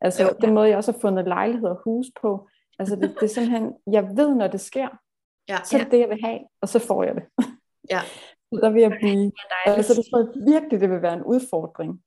Altså, 0.00 0.22
Jo. 0.22 0.28
den 0.40 0.54
måde, 0.54 0.68
jeg 0.68 0.76
også 0.76 0.92
har 0.92 0.98
fundet 0.98 1.24
lejlighed 1.24 1.68
og 1.68 1.80
hus 1.84 2.06
på, 2.22 2.48
altså, 2.78 2.96
det, 2.96 3.14
det 3.20 3.22
er 3.22 3.26
simpelthen, 3.26 3.74
jeg 3.92 4.16
ved, 4.16 4.34
når 4.34 4.46
det 4.46 4.60
sker, 4.60 4.88
Ja. 5.48 5.56
så 5.64 5.78
er 5.78 5.82
det 5.82 5.92
det, 5.92 5.98
jeg 5.98 6.08
vil 6.08 6.24
have, 6.24 6.38
og 6.60 6.68
så 6.68 6.78
får 6.78 7.02
jeg 7.02 7.14
det. 7.14 7.24
Ja. 7.90 8.00
Så 8.52 8.60
der 8.62 8.70
vil 8.70 8.82
jeg 8.82 8.90
blive. 8.90 9.32
Altså, 9.66 9.94
det 9.94 10.04
tror 10.10 10.18
jeg 10.18 10.54
virkelig, 10.54 10.80
det 10.80 10.90
vil 10.90 11.02
være 11.02 11.14
en 11.14 11.22
udfordring 11.22 12.02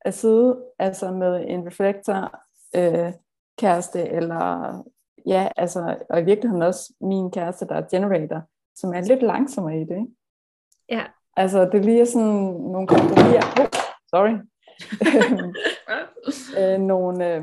at 0.00 0.14
sidde 0.14 0.64
altså 0.78 1.10
med 1.10 1.44
en 1.48 1.66
reflektor 1.66 2.40
øh, 2.76 3.12
kæreste, 3.58 4.08
eller 4.08 4.82
ja, 5.26 5.48
altså, 5.56 5.96
og 6.10 6.20
i 6.20 6.24
virkeligheden 6.24 6.62
også 6.62 6.94
min 7.00 7.30
kæreste, 7.30 7.66
der 7.66 7.74
er 7.74 7.88
generator, 7.90 8.42
som 8.74 8.94
er 8.94 9.00
lidt 9.00 9.22
langsommere 9.22 9.76
i 9.80 9.84
det. 9.84 9.90
Ikke? 9.90 10.14
Ja. 10.88 11.04
Altså, 11.36 11.68
det 11.72 11.84
lige 11.84 12.00
er 12.00 12.04
sådan 12.04 12.28
nogle 12.72 12.86
kompromiser. 12.86 13.60
Oh, 13.60 13.66
sorry. 14.10 14.34
øh, 16.60 16.80
nogle, 16.80 17.34
øh, 17.34 17.42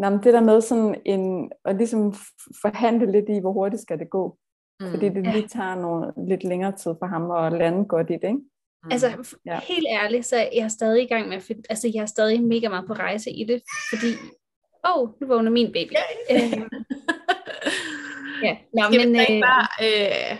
nej, 0.00 0.10
men 0.10 0.22
det 0.22 0.34
der 0.34 0.40
med 0.40 0.60
sådan 0.60 0.94
en, 1.04 1.52
at 1.64 1.76
ligesom 1.76 2.14
forhandle 2.62 3.12
lidt 3.12 3.28
i, 3.28 3.38
hvor 3.38 3.52
hurtigt 3.52 3.82
skal 3.82 3.98
det 3.98 4.10
gå. 4.10 4.38
Mm. 4.80 4.90
Fordi 4.90 5.08
det 5.08 5.26
lige 5.34 5.48
tager 5.48 5.74
nogle, 5.74 6.12
lidt 6.28 6.44
længere 6.44 6.72
tid 6.72 6.94
for 6.98 7.06
ham 7.06 7.30
at 7.30 7.52
lande 7.52 7.84
godt 7.84 8.10
i 8.10 8.12
det, 8.12 8.24
ikke? 8.24 8.40
Altså, 8.90 9.36
Ja. 9.46 9.60
helt 9.60 9.86
ærligt, 9.90 10.26
så 10.26 10.36
er 10.36 10.48
jeg 10.54 10.70
stadig 10.70 11.02
i 11.02 11.06
gang 11.06 11.28
med 11.28 11.36
at 11.36 11.42
finde, 11.42 11.62
altså 11.70 11.90
jeg 11.94 12.02
er 12.02 12.06
stadig 12.06 12.42
mega 12.42 12.68
meget 12.68 12.86
på 12.86 12.92
rejse 12.92 13.30
i 13.30 13.44
det, 13.44 13.62
fordi, 13.90 14.10
åh, 14.88 15.02
oh, 15.02 15.08
nu 15.20 15.26
vågner 15.26 15.50
min 15.50 15.72
baby. 15.72 15.92
Øh, 16.30 16.38
ja, 18.46 18.56
Nå, 18.74 18.82
Skal 18.92 19.06
men, 19.06 19.12
vi 19.14 19.20
ikke 19.20 19.36
øh, 19.36 19.42
bare 19.42 19.66
øh, 19.86 20.38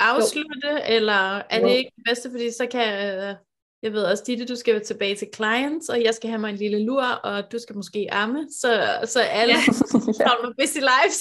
afslutte, 0.00 0.70
eller 0.96 1.42
er 1.50 1.60
det 1.60 1.70
ikke 1.70 1.92
det 1.96 2.04
bedste, 2.08 2.30
fordi 2.30 2.50
så 2.52 2.66
kan, 2.70 2.88
øh, 3.08 3.34
jeg 3.82 3.92
ved 3.92 4.04
også, 4.04 4.24
Ditte, 4.26 4.46
du 4.46 4.56
skal 4.56 4.84
tilbage 4.84 5.14
til 5.16 5.28
clients, 5.34 5.88
og 5.88 6.02
jeg 6.04 6.14
skal 6.14 6.30
have 6.30 6.40
mig 6.40 6.50
en 6.50 6.56
lille 6.56 6.84
lur, 6.84 7.02
og 7.02 7.52
du 7.52 7.58
skal 7.58 7.76
måske 7.76 8.08
amme, 8.12 8.46
så, 8.60 8.98
så 9.04 9.20
alle 9.20 9.54
Ja. 9.54 9.58
holder 10.28 10.46
mig 10.46 10.54
busy 10.60 10.78
lives. 10.78 11.18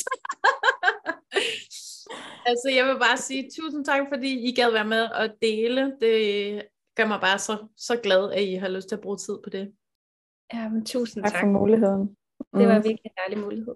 altså, 2.50 2.70
jeg 2.76 2.86
vil 2.86 3.00
bare 3.00 3.18
sige 3.18 3.50
tusind 3.60 3.86
tak, 3.86 4.02
fordi 4.14 4.50
I 4.50 4.56
gad 4.56 4.72
være 4.72 4.86
med 4.86 5.08
at 5.16 5.34
dele. 5.42 5.94
Det 6.02 6.62
gør 6.98 7.06
mig 7.06 7.20
bare 7.22 7.40
så, 7.40 7.58
så 7.78 8.00
glad, 8.04 8.32
at 8.32 8.44
I 8.44 8.54
har 8.54 8.68
lyst 8.70 8.88
til 8.88 8.96
at 8.96 9.02
bruge 9.02 9.18
tid 9.18 9.38
på 9.44 9.50
det. 9.50 9.72
ja, 10.54 10.70
men 10.70 10.86
tusind 10.86 11.24
Tak 11.24 11.32
tak. 11.34 11.42
for 11.42 11.48
muligheden. 11.48 12.08
Det 12.58 12.68
var 12.68 12.78
Mm. 12.78 12.84
virkelig 12.84 13.02
en 13.06 13.12
dejlig 13.28 13.44
mulighed. 13.46 13.76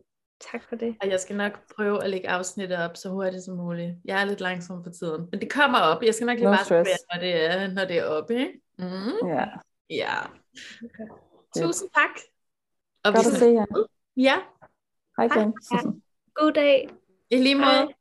Tak 0.51 0.69
for 0.69 0.75
det. 0.75 0.95
Og 1.01 1.09
jeg 1.09 1.19
skal 1.19 1.35
nok 1.35 1.59
prøve 1.75 2.03
at 2.03 2.09
lægge 2.09 2.29
afsnittet 2.29 2.77
op 2.77 2.97
så 2.97 3.09
hurtigt 3.09 3.43
som 3.43 3.55
muligt. 3.57 3.91
Jeg 4.05 4.21
er 4.21 4.25
lidt 4.25 4.41
langsom 4.41 4.83
for 4.83 4.91
tiden, 4.91 5.27
men 5.31 5.39
det 5.41 5.51
kommer 5.51 5.79
op. 5.79 6.03
Jeg 6.03 6.13
skal 6.13 6.25
nok 6.27 6.37
lige 6.37 6.45
No 6.45 6.51
bare 6.51 6.65
stress. 6.65 6.89
være, 6.89 6.97
når 7.13 7.19
det 7.21 7.45
er, 7.45 7.67
når 7.73 7.85
det 7.85 7.97
er 7.97 8.03
oppe. 8.05 8.33
Ikke? 8.39 8.51
Mm. 8.81 9.27
Ja, 9.27 9.45
Ja. 9.89 10.17
Okay. 10.85 11.07
Tusind 11.55 11.89
tak. 11.95 12.09
Og 13.03 13.13
godt 13.13 13.25
vi 13.25 13.31
at 13.31 13.37
se 13.39 13.45
jer. 13.45 13.65
Ja, 14.17 14.35
Hej 15.17 15.27
Hej. 15.27 15.41
igen. 15.41 15.53
God 16.35 16.51
dag. 16.51 16.89
i 17.29 17.37
lige 17.37 17.55
måde. 17.55 17.65
Hej. 17.65 17.93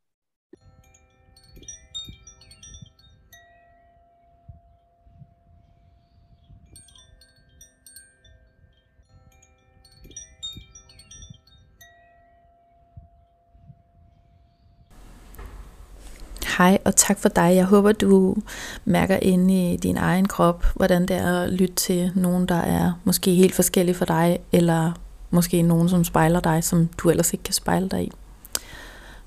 Hej 16.60 16.78
og 16.84 16.96
tak 16.96 17.18
for 17.18 17.28
dig. 17.28 17.54
Jeg 17.54 17.64
håber, 17.64 17.92
du 17.92 18.36
mærker 18.84 19.16
inde 19.22 19.72
i 19.72 19.76
din 19.76 19.96
egen 19.96 20.28
krop, 20.28 20.66
hvordan 20.76 21.02
det 21.02 21.16
er 21.16 21.42
at 21.42 21.52
lytte 21.52 21.74
til 21.74 22.12
nogen, 22.14 22.46
der 22.46 22.54
er 22.54 22.92
måske 23.04 23.34
helt 23.34 23.54
forskellige 23.54 23.94
for 23.94 24.04
dig, 24.04 24.38
eller 24.52 24.92
måske 25.30 25.62
nogen, 25.62 25.88
som 25.88 26.04
spejler 26.04 26.40
dig, 26.40 26.64
som 26.64 26.88
du 26.98 27.10
ellers 27.10 27.32
ikke 27.32 27.42
kan 27.42 27.54
spejle 27.54 27.88
dig 27.88 28.04
i. 28.04 28.12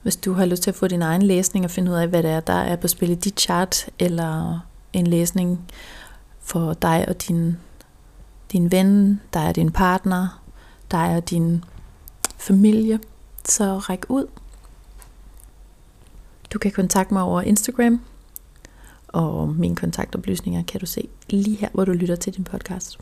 Hvis 0.02 0.16
du 0.16 0.34
har 0.34 0.46
lyst 0.46 0.64
til 0.64 0.72
at 0.72 0.76
få 0.76 0.88
din 0.88 1.02
egen 1.02 1.22
læsning 1.22 1.66
og 1.66 1.72
finde 1.72 1.92
ud 1.92 1.96
af, 1.96 2.08
hvad 2.08 2.24
det 2.24 2.32
er, 2.32 2.40
der 2.40 2.54
er 2.54 2.76
på 2.76 2.88
spil 2.88 3.10
i 3.10 3.16
dit 3.16 3.40
chart, 3.40 3.86
eller 4.00 4.60
en 4.94 5.08
læsning 5.08 5.60
for 6.42 6.74
dig 6.74 7.06
og 7.08 7.28
din, 7.28 7.58
din 8.52 8.72
ven, 8.72 9.22
der 9.34 9.40
er 9.40 9.52
din 9.52 9.72
partner, 9.72 10.42
der 10.92 10.98
er 10.98 11.20
din 11.20 11.64
familie, 12.38 13.00
så 13.46 13.78
ræk 13.78 14.06
ud. 14.10 14.26
Du 16.54 16.60
kan 16.60 16.72
kontakte 16.72 17.14
mig 17.14 17.24
over 17.24 17.42
Instagram, 17.42 18.02
og 19.08 19.50
mine 19.50 19.76
kontaktoplysninger 19.76 20.64
kan 20.64 20.80
du 20.80 20.86
se 20.86 21.08
lige 21.30 21.58
her, 21.58 21.70
hvor 21.74 21.86
du 21.86 21.92
lytter 21.92 22.16
til 22.16 22.34
din 22.34 22.44
podcast. 22.44 23.00